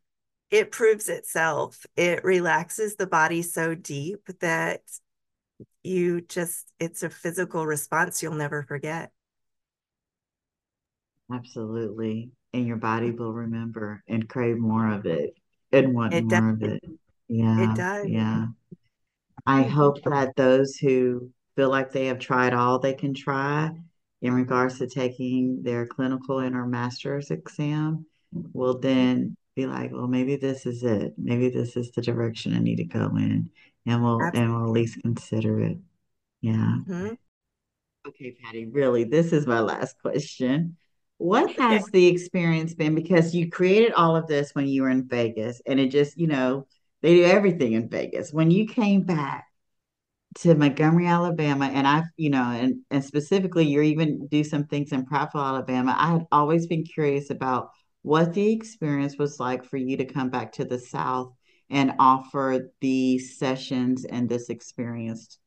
It 0.50 0.72
proves 0.72 1.08
itself. 1.08 1.86
It 1.96 2.24
relaxes 2.24 2.96
the 2.96 3.08
body 3.08 3.42
so 3.42 3.74
deep 3.76 4.28
that 4.42 4.82
you 5.84 6.22
just 6.22 6.72
it's 6.80 7.04
a 7.04 7.10
physical 7.10 7.66
response 7.66 8.22
you'll 8.22 8.34
never 8.34 8.64
forget. 8.64 9.12
Absolutely. 11.34 12.32
And 12.54 12.68
your 12.68 12.78
body 12.78 13.12
will 13.12 13.32
remember 13.32 14.04
and 14.08 14.28
crave 14.28 14.58
more 14.58 14.92
of 14.92 15.06
it 15.06 15.34
and 15.72 15.94
want 15.94 16.14
it 16.14 16.26
more 16.26 16.52
does. 16.52 16.54
of 16.54 16.64
it. 16.64 16.84
Yeah. 17.30 17.72
It 17.72 17.78
does. 17.78 18.08
Yeah. 18.10 18.46
I 19.46 19.64
hope 19.64 20.04
that 20.04 20.36
those 20.36 20.76
who 20.76 21.32
feel 21.56 21.70
like 21.70 21.92
they 21.92 22.08
have 22.08 22.20
tried 22.20 22.54
all 22.54 22.80
they 22.80 22.94
can 22.94 23.14
try 23.14 23.72
in 24.22 24.34
regards 24.34 24.78
to 24.78 24.88
taking 24.88 25.64
their 25.64 25.86
clinical 25.86 26.40
and 26.40 26.56
or 26.56 26.66
master's 26.66 27.32
exam 27.32 28.06
will 28.54 28.80
then 28.80 29.36
be 29.56 29.66
like, 29.66 29.92
well, 29.92 30.08
maybe 30.08 30.36
this 30.36 30.66
is 30.66 30.84
it. 30.84 31.14
Maybe 31.18 31.50
this 31.50 31.76
is 31.76 31.92
the 31.92 32.02
direction 32.02 32.56
I 32.56 32.60
need 32.60 32.78
to 32.78 32.86
go 32.86 33.16
in. 33.18 33.50
And 33.86 34.04
we'll 34.04 34.22
Absolutely. 34.22 34.40
and 34.40 34.56
we'll 34.56 34.70
at 34.70 34.72
least 34.72 35.02
consider 35.02 35.60
it. 35.62 35.78
Yeah. 36.42 36.78
Mm-hmm. 36.88 37.14
Okay, 38.08 38.36
Patti, 38.44 38.66
really, 38.66 39.04
this 39.04 39.32
is 39.32 39.46
my 39.46 39.60
last 39.60 39.96
question. 40.02 40.78
What 41.18 41.52
has 41.60 41.86
the 41.88 42.08
experience 42.08 42.74
been? 42.74 42.96
Because 42.96 43.36
you 43.36 43.50
created 43.50 43.94
all 43.94 44.16
of 44.16 44.28
this 44.28 44.56
when 44.56 44.68
you 44.68 44.84
were 44.84 44.90
in 44.90 45.08
Vegas, 45.08 45.62
and 45.66 45.80
it 45.80 45.90
just, 45.90 46.18
you 46.18 46.28
know, 46.28 46.68
they 47.02 47.16
do 47.16 47.24
everything 47.26 47.74
in 47.74 47.90
Vegas. 47.90 48.34
When 48.34 48.50
you 48.50 48.68
came 48.68 49.04
back 49.04 49.46
to 50.40 50.56
Montgomery, 50.56 51.08
Alabama, 51.08 51.66
and 51.66 51.86
I, 51.88 52.04
you 52.18 52.30
know, 52.30 52.44
and 52.44 52.82
and 52.90 53.04
specifically, 53.04 53.66
you 53.66 53.82
even 53.82 54.28
do 54.28 54.44
some 54.44 54.66
things 54.66 54.92
in 54.92 55.06
Prattville, 55.06 55.46
Alabama. 55.46 55.96
I 55.98 56.14
had 56.14 56.26
always 56.32 56.68
been 56.68 56.84
curious 56.84 57.30
about 57.30 57.70
what 58.02 58.34
the 58.34 58.52
experience 58.52 59.18
was 59.18 59.40
like 59.40 59.66
for 59.66 59.78
you 59.78 59.98
to 59.98 60.06
come 60.06 60.30
back 60.30 60.54
to 60.54 60.66
the 60.66 60.80
South 60.80 61.34
and 61.70 61.94
offer 62.00 62.72
these 62.80 63.38
sessions 63.38 64.06
and 64.06 64.28
this 64.28 64.50
experience 64.50 65.38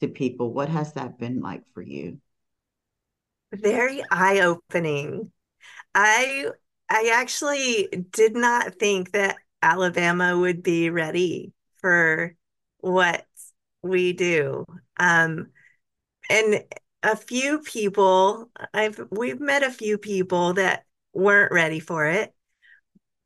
to 0.00 0.08
people. 0.08 0.52
What 0.52 0.68
has 0.68 0.92
that 0.94 1.18
been 1.18 1.40
like 1.40 1.62
for 1.72 1.82
you? 1.82 2.20
Very 3.52 4.02
eye-opening. 4.10 5.30
I 5.94 6.48
I 6.88 7.12
actually 7.14 7.88
did 8.10 8.34
not 8.34 8.74
think 8.74 9.12
that 9.12 9.36
Alabama 9.62 10.38
would 10.38 10.62
be 10.62 10.90
ready 10.90 11.52
for 11.80 12.36
what 12.78 13.24
we 13.82 14.12
do. 14.12 14.64
Um, 14.98 15.48
and 16.30 16.64
a 17.02 17.16
few 17.16 17.60
people, 17.60 18.50
I've 18.72 19.00
we've 19.10 19.40
met 19.40 19.62
a 19.62 19.70
few 19.70 19.98
people 19.98 20.54
that 20.54 20.84
weren't 21.12 21.52
ready 21.52 21.80
for 21.80 22.06
it, 22.06 22.32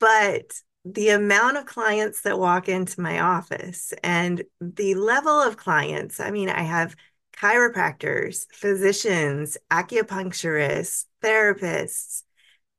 but 0.01 0.53
the 0.85 1.11
amount 1.11 1.57
of 1.57 1.67
clients 1.67 2.23
that 2.23 2.39
walk 2.39 2.69
into 2.69 3.01
my 3.01 3.21
office 3.21 3.93
and 4.03 4.43
the 4.61 4.95
level 4.95 5.43
of 5.43 5.57
clients, 5.57 6.21
I 6.21 6.31
mean, 6.31 6.49
I 6.49 6.63
have 6.63 6.95
chiropractors, 7.37 8.47
physicians, 8.53 9.59
acupuncturists, 9.71 11.07
therapists, 11.23 12.23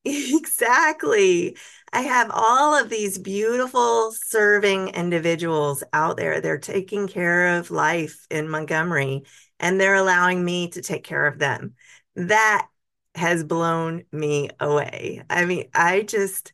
Exactly. 0.06 1.58
I 1.94 2.02
have 2.02 2.30
all 2.34 2.76
of 2.76 2.90
these 2.90 3.18
beautiful 3.18 4.12
serving 4.14 4.90
individuals 4.90 5.84
out 5.94 6.18
there. 6.18 6.40
They're 6.42 6.58
taking 6.58 7.08
care 7.08 7.58
of 7.58 7.72
life 7.72 8.26
in 8.30 8.50
Montgomery 8.50 9.24
and 9.60 9.80
they're 9.80 9.96
allowing 9.96 10.44
me 10.44 10.70
to 10.72 10.82
take 10.82 11.04
care 11.04 11.26
of 11.28 11.40
them. 11.40 11.76
That 12.16 12.68
has 13.16 13.44
blown 13.44 14.04
me 14.12 14.50
away. 14.60 15.24
I 15.30 15.46
mean, 15.46 15.70
I 15.74 16.02
just, 16.04 16.54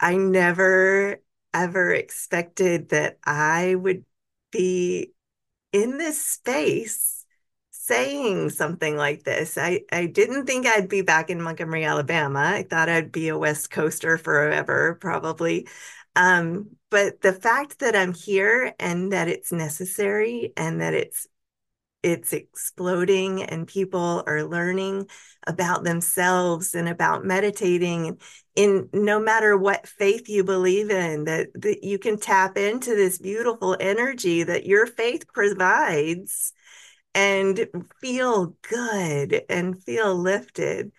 I 0.00 0.16
never 0.16 1.20
ever 1.54 1.92
expected 1.92 2.90
that 2.90 3.18
I 3.24 3.74
would 3.76 4.04
be 4.52 5.12
in 5.72 5.98
this 5.98 6.24
space 6.24 7.13
saying 7.86 8.48
something 8.48 8.96
like 8.96 9.24
this. 9.24 9.58
I, 9.58 9.82
I 9.92 10.06
didn't 10.06 10.46
think 10.46 10.66
I'd 10.66 10.88
be 10.88 11.02
back 11.02 11.28
in 11.28 11.42
Montgomery, 11.42 11.84
Alabama. 11.84 12.40
I 12.40 12.62
thought 12.62 12.88
I'd 12.88 13.12
be 13.12 13.28
a 13.28 13.38
West 13.38 13.70
Coaster 13.70 14.16
forever, 14.16 14.96
probably. 15.00 15.68
Um, 16.16 16.70
but 16.90 17.20
the 17.20 17.34
fact 17.34 17.80
that 17.80 17.94
I'm 17.94 18.14
here 18.14 18.72
and 18.78 19.12
that 19.12 19.28
it's 19.28 19.52
necessary 19.52 20.52
and 20.56 20.80
that 20.80 20.94
it's 20.94 21.26
it's 22.02 22.34
exploding 22.34 23.42
and 23.42 23.66
people 23.66 24.22
are 24.26 24.44
learning 24.44 25.08
about 25.46 25.84
themselves 25.84 26.74
and 26.74 26.86
about 26.86 27.24
meditating 27.24 28.18
in 28.54 28.90
no 28.92 29.18
matter 29.18 29.56
what 29.56 29.88
faith 29.88 30.28
you 30.28 30.44
believe 30.44 30.90
in 30.90 31.24
that, 31.24 31.48
that 31.54 31.82
you 31.82 31.98
can 31.98 32.18
tap 32.18 32.58
into 32.58 32.94
this 32.94 33.16
beautiful 33.16 33.74
energy 33.80 34.42
that 34.42 34.66
your 34.66 34.86
faith 34.86 35.26
provides 35.32 36.52
and 37.14 37.68
feel 38.00 38.56
good 38.62 39.44
and 39.48 39.82
feel 39.82 40.14
lifted. 40.16 40.92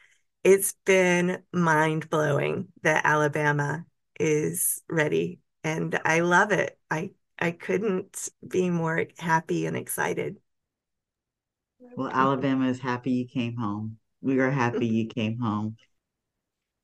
It's 0.44 0.76
been 0.86 1.44
mind 1.52 2.10
blowing 2.10 2.68
that 2.84 3.06
Alabama 3.06 3.86
is 4.20 4.82
ready 4.90 5.40
and 5.64 6.00
I 6.06 6.22
love 6.22 6.52
it. 6.52 6.78
I 6.90 7.12
I 7.40 7.52
couldn't 7.52 8.30
be 8.48 8.70
more 8.70 9.06
happy 9.18 9.66
and 9.66 9.76
excited. 9.76 10.38
Well, 11.96 12.10
Alabama 12.10 12.68
is 12.68 12.80
happy 12.80 13.12
you 13.12 13.28
came 13.28 13.56
home. 13.58 13.98
we 14.22 14.40
are 14.40 14.52
happy 14.52 14.88
you 14.88 15.08
came 15.08 15.40
home. 15.40 15.78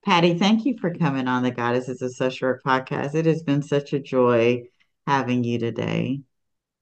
Patti, 0.04 0.38
thank 0.38 0.66
you 0.66 0.78
for 0.80 0.94
coming 0.94 1.28
on 1.28 1.44
the 1.44 1.52
Goddesses 1.52 2.02
of 2.02 2.16
Social 2.16 2.50
Work 2.50 2.64
podcast. 2.64 3.14
It 3.14 3.26
has 3.26 3.44
been 3.44 3.62
such 3.62 3.94
a 3.94 4.00
joy 4.00 4.64
having 5.06 5.44
you 5.44 5.60
today. 5.60 6.22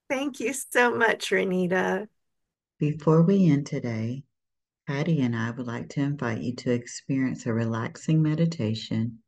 Thank 0.10 0.40
you 0.40 0.54
so 0.54 0.96
much, 0.96 1.30
Renita. 1.30 2.08
Before 2.80 3.24
we 3.24 3.52
end 3.52 3.66
today, 3.66 4.24
Patti 4.88 5.20
and 5.20 5.36
I 5.36 5.52
would 5.52 5.68
like 5.68 5.90
to 5.90 6.02
invite 6.02 6.42
you 6.42 6.56
to 6.56 6.72
experience 6.72 7.46
a 7.46 7.54
relaxing 7.54 8.22
meditation, 8.22 9.20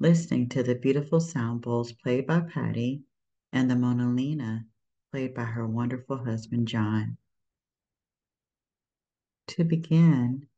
listening 0.00 0.48
to 0.48 0.64
the 0.64 0.74
beautiful 0.74 1.20
sound 1.20 1.62
bowls 1.62 1.92
played 1.92 2.26
by 2.26 2.40
Patti 2.40 3.04
and 3.52 3.70
the 3.70 3.76
Monolina 3.76 4.66
played 5.12 5.32
by 5.32 5.44
her 5.44 5.64
wonderful 5.64 6.24
husband, 6.24 6.66
John. 6.66 7.18
To 9.46 9.62
begin, 9.62 10.48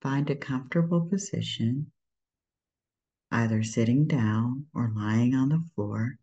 find 0.00 0.30
a 0.30 0.36
comfortable 0.36 1.00
position 1.00 1.90
either 3.32 3.64
sitting 3.64 4.06
down 4.06 4.66
or 4.72 4.92
lying 4.94 5.34
on 5.34 5.48
the 5.48 5.64
floor. 5.74 6.20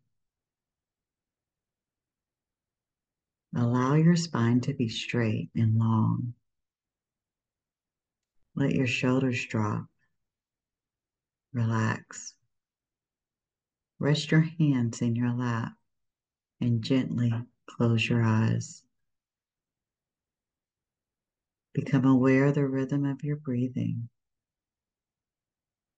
Allow 3.56 3.96
your 3.96 4.16
spine 4.16 4.62
to 4.62 4.74
be 4.74 4.88
straight 4.88 5.50
and 5.56 5.78
long. 5.78 6.34
Let 8.56 8.72
your 8.72 8.88
shoulders 8.88 9.46
drop. 9.46 9.88
Relax. 11.54 12.36
Rest 14.00 14.32
your 14.32 14.42
hands 14.42 15.02
in 15.02 15.16
your 15.16 15.34
lap 15.34 15.74
and 16.62 16.82
gently 16.82 17.34
close 17.66 18.08
your 18.08 18.24
eyes. 18.24 18.84
Become 21.74 22.06
aware 22.06 22.46
of 22.48 22.56
the 22.56 22.68
rhythm 22.68 23.06
of 23.06 23.24
your 23.24 23.38
breathing. 23.38 24.10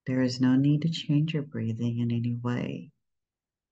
There 0.05 0.21
is 0.21 0.41
no 0.41 0.55
need 0.55 0.81
to 0.81 0.89
change 0.89 1.33
your 1.33 1.43
breathing 1.43 1.99
in 1.99 2.11
any 2.11 2.35
way. 2.35 2.91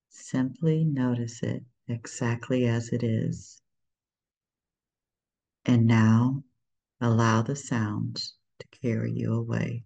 Simply 0.09 0.85
notice 0.85 1.43
it 1.43 1.63
exactly 1.87 2.65
as 2.65 2.89
it 2.89 3.03
is. 3.03 3.60
And 5.65 5.85
now 5.85 6.43
allow 6.99 7.41
the 7.41 7.55
sounds 7.55 8.35
to 8.59 8.67
carry 8.67 9.11
you 9.11 9.33
away. 9.33 9.85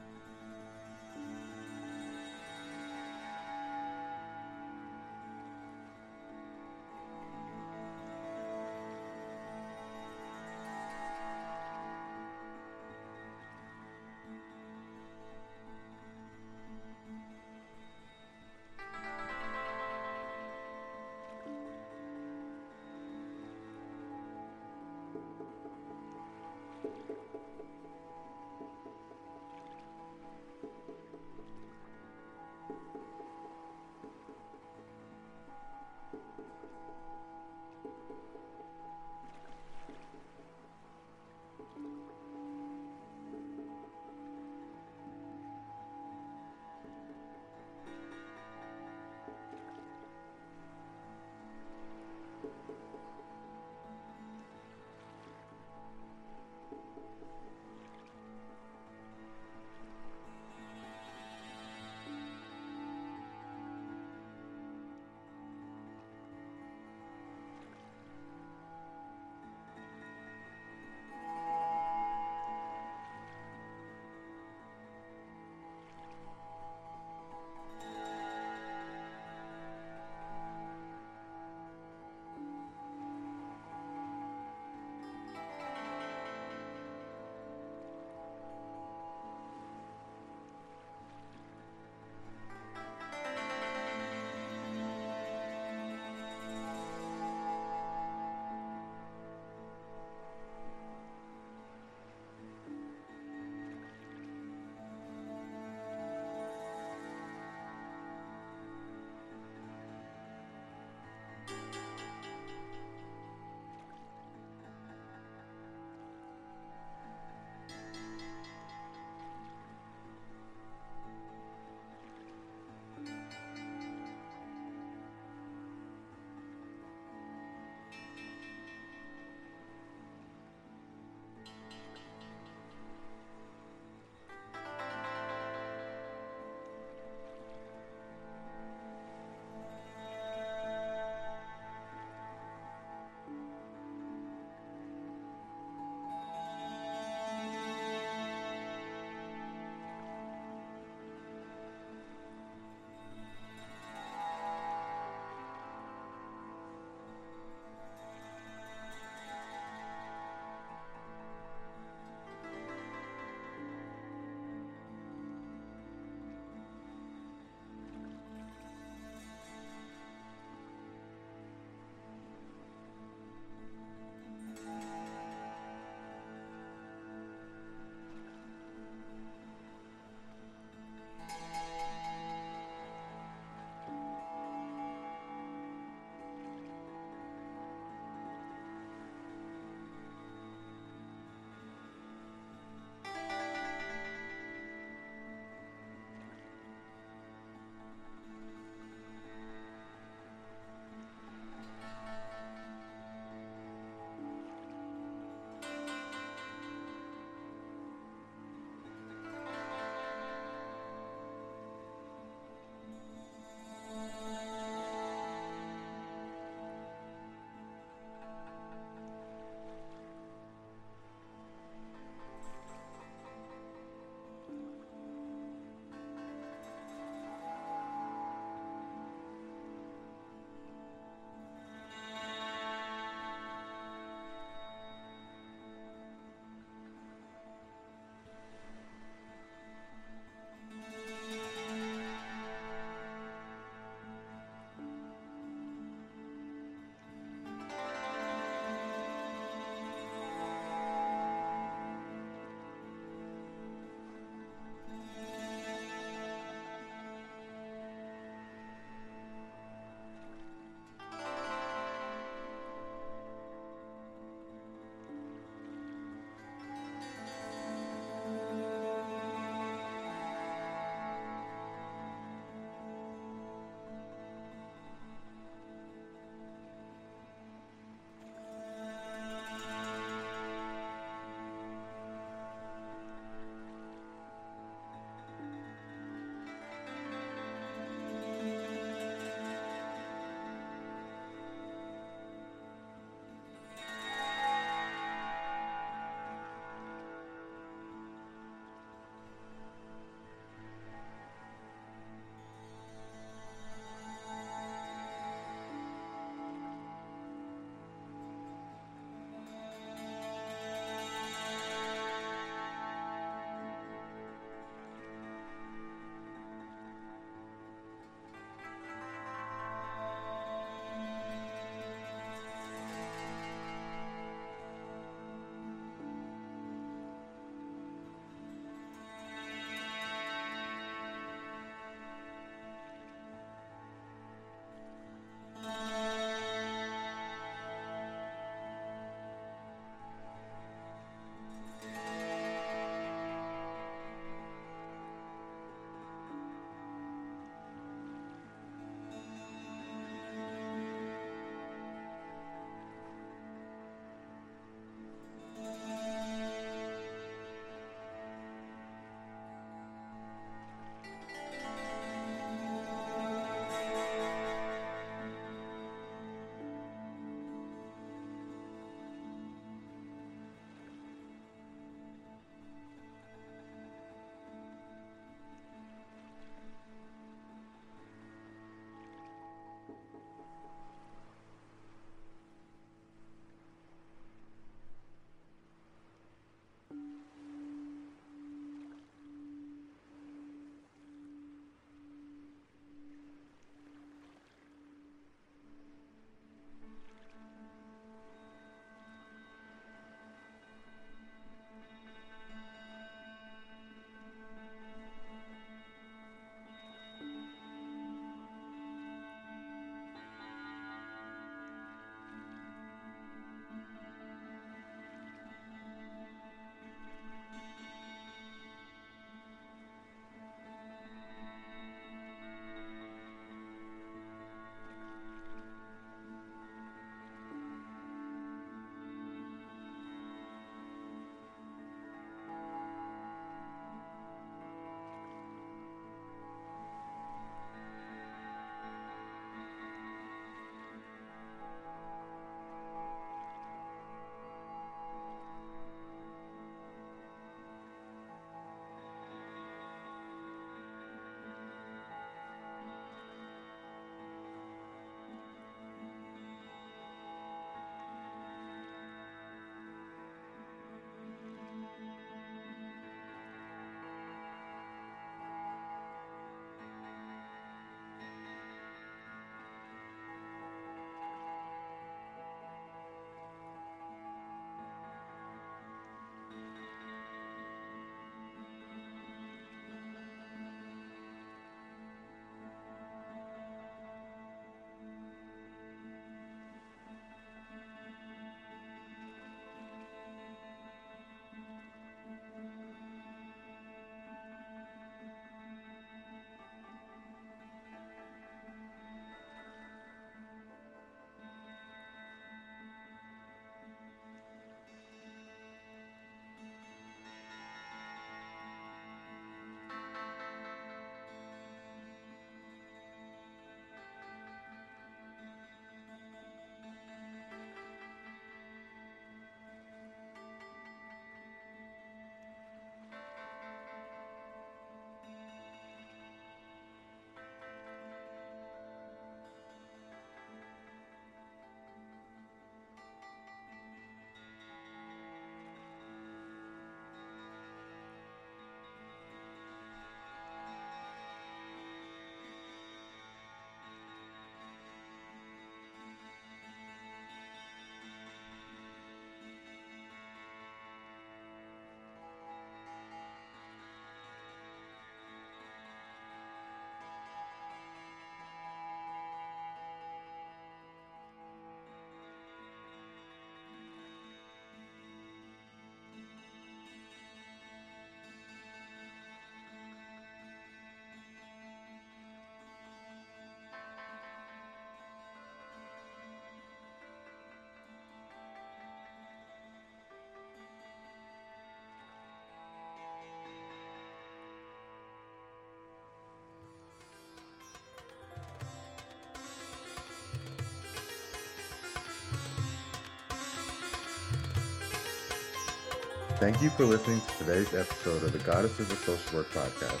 Thank 596.38 596.60
you 596.60 596.68
for 596.70 596.84
listening 596.84 597.20
to 597.20 597.44
today's 597.44 597.72
episode 597.74 598.22
of 598.24 598.32
the 598.32 598.40
Goddesses 598.40 598.90
of 598.90 598.98
Social 598.98 599.38
Work 599.38 599.50
podcast. 599.52 600.00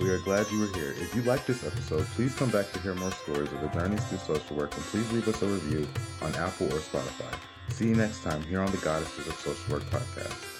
We 0.00 0.08
are 0.08 0.18
glad 0.18 0.50
you 0.50 0.60
were 0.60 0.74
here. 0.78 0.94
If 0.98 1.14
you 1.14 1.22
like 1.22 1.44
this 1.46 1.64
episode, 1.64 2.04
please 2.16 2.34
come 2.34 2.50
back 2.50 2.72
to 2.72 2.80
hear 2.80 2.94
more 2.94 3.12
stories 3.12 3.52
of 3.52 3.60
the 3.60 3.68
journeys 3.68 4.02
through 4.06 4.18
social 4.18 4.56
work 4.56 4.74
and 4.74 4.82
please 4.86 5.10
leave 5.12 5.28
us 5.28 5.42
a 5.42 5.46
review 5.46 5.86
on 6.22 6.34
Apple 6.36 6.68
or 6.68 6.78
Spotify. 6.80 7.38
See 7.68 7.88
you 7.88 7.94
next 7.94 8.22
time 8.22 8.42
here 8.44 8.60
on 8.60 8.72
the 8.72 8.78
Goddesses 8.78 9.26
of 9.26 9.34
Social 9.34 9.74
Work 9.74 9.84
podcast. 9.84 10.53